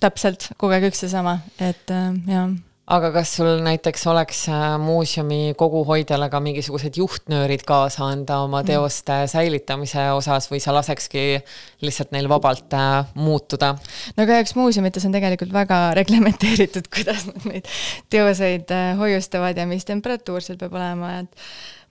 täpselt 0.00 0.50
kogu 0.56 0.72
aeg 0.72 0.90
üks 0.90 1.02
ja 1.02 1.08
sama, 1.08 1.38
et 1.60 1.90
äh, 1.90 2.14
jah 2.26 2.50
aga 2.84 3.08
kas 3.14 3.30
sul 3.38 3.62
näiteks 3.64 4.02
oleks 4.12 4.42
äh, 4.52 4.64
muuseumi 4.80 5.54
koguhoidjale 5.56 6.28
ka 6.30 6.40
mingisugused 6.44 6.98
juhtnöörid 7.00 7.64
kaasa 7.66 8.04
anda 8.12 8.42
oma 8.44 8.60
mm. 8.60 8.66
teoste 8.68 9.16
säilitamise 9.32 10.10
osas 10.12 10.50
või 10.52 10.60
sa 10.60 10.74
lasekski 10.76 11.24
lihtsalt 11.84 12.12
neil 12.12 12.28
vabalt 12.28 12.76
äh, 12.76 13.08
muutuda? 13.16 13.72
no 14.18 14.26
kahjuks 14.28 14.52
muuseumites 14.60 15.08
on 15.08 15.16
tegelikult 15.16 15.54
väga 15.56 15.80
reglementeeritud, 16.00 16.90
kuidas 16.92 17.24
nad 17.30 17.48
neid 17.48 17.70
teoseid 18.12 18.74
äh, 18.76 18.92
hoiustavad 19.00 19.56
ja 19.56 19.68
mis 19.70 19.88
temperatuur 19.88 20.44
seal 20.44 20.60
peab 20.60 20.76
olema, 20.76 21.16
et 21.22 21.44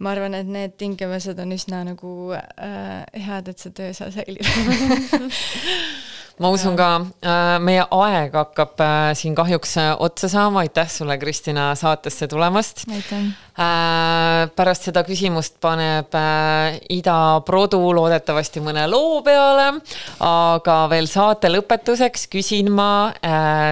ma 0.03 0.13
arvan, 0.13 0.37
et 0.37 0.49
need 0.49 0.77
tingimused 0.77 1.41
on 1.41 1.57
üsna 1.57 1.81
nagu 1.89 2.33
äh, 2.37 3.01
head, 3.25 3.49
et 3.49 3.65
see 3.65 3.73
töö 3.73 3.97
seal 3.97 4.13
säilib 4.13 4.45
ma 6.41 6.49
usun 6.49 6.75
ka, 6.77 6.87
äh, 7.21 7.59
meie 7.61 7.83
aeg 7.93 8.33
hakkab 8.33 8.81
äh, 8.81 9.11
siin 9.17 9.35
kahjuks 9.37 9.75
äh, 9.81 9.91
otsa 10.01 10.29
saama, 10.31 10.63
aitäh 10.63 10.89
sulle, 10.89 11.17
Kristina, 11.21 11.73
saatesse 11.77 12.27
tulemast. 12.27 12.85
pärast 14.55 14.87
seda 14.87 15.03
küsimust 15.05 15.59
paneb 15.61 16.15
Ida 16.89 17.17
Produ 17.45 17.81
loodetavasti 17.93 18.63
mõne 18.65 18.87
loo 18.89 19.19
peale, 19.21 19.67
aga 20.25 20.77
veel 20.89 21.05
saate 21.05 21.51
lõpetuseks 21.53 22.25
küsin 22.33 22.71
ma 22.73 23.13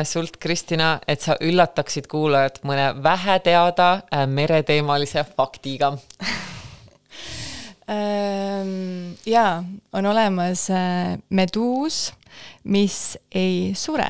sult, 0.06 0.38
Kristina, 0.38 1.00
et 1.10 1.26
sa 1.26 1.40
üllataksid 1.42 2.06
kuulajat 2.12 2.62
mõne 2.62 2.92
väheteada 3.02 3.92
mereteemalise 4.30 5.26
faktiga. 5.34 5.96
Ehm, 7.92 9.18
jaa, 9.28 9.66
on 9.98 10.06
olemas 10.08 10.62
meduus 11.34 12.14
mis 12.64 13.18
ei 13.34 13.72
sure. 13.78 14.08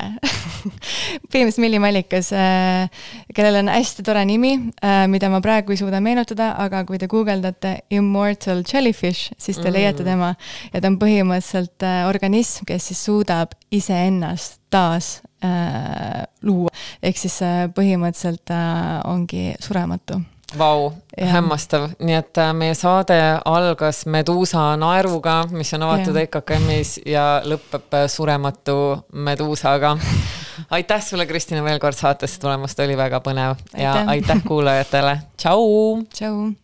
Põhimõtteliselt 1.32 1.62
Milli 1.64 1.80
Mallikas, 1.82 2.32
äh, 2.36 3.04
kellel 3.34 3.60
on 3.62 3.70
hästi 3.72 4.04
tore 4.06 4.24
nimi, 4.28 4.54
äh, 4.84 5.04
mida 5.10 5.30
ma 5.32 5.42
praegu 5.44 5.74
ei 5.74 5.80
suuda 5.80 6.02
meenutada, 6.04 6.52
aga 6.62 6.84
kui 6.88 7.00
te 7.00 7.08
guugeldate 7.10 7.78
Immortal 7.94 8.64
Jellyfish, 8.66 9.32
siis 9.38 9.60
te 9.60 9.68
mm. 9.68 9.76
leiate 9.76 10.06
tema. 10.06 10.34
Ja 10.72 10.80
ta 10.80 10.90
on 10.92 10.98
põhimõtteliselt 11.02 11.86
äh, 11.86 12.02
organism, 12.10 12.66
kes 12.68 12.90
siis 12.92 13.04
suudab 13.08 13.56
iseennast 13.72 14.60
taas 14.72 15.20
äh, 15.44 16.22
luua, 16.42 16.72
ehk 17.04 17.20
siis 17.20 17.40
äh, 17.44 17.64
põhimõtteliselt 17.76 18.52
äh, 18.54 19.00
ongi 19.10 19.50
surematu 19.60 20.22
Vau, 20.58 20.92
hämmastav, 21.16 21.88
nii 22.04 22.16
et 22.18 22.38
äh, 22.40 22.52
meie 22.56 22.74
saade 22.76 23.16
algas 23.48 24.02
Meduusa 24.06 24.72
naeruga, 24.76 25.42
mis 25.52 25.72
on 25.76 25.86
avatud 25.86 26.18
EKKM-is 26.26 26.98
ja 27.08 27.26
lõpeb 27.48 27.96
äh, 27.96 28.06
surematu 28.12 28.76
Meduusaga 29.12 29.96
aitäh 30.76 31.04
sulle, 31.04 31.26
Kristina, 31.26 31.64
veel 31.64 31.80
kord 31.80 31.96
saatesse 31.96 32.40
tulemast, 32.40 32.80
oli 32.84 32.96
väga 32.96 33.22
põnev. 33.24 33.56
Ja 33.76 33.92
Aitäh. 33.92 34.08
aitäh 34.16 34.44
kuulajatele, 34.48 35.18
tšau. 35.36 36.02
tšau 36.12 36.61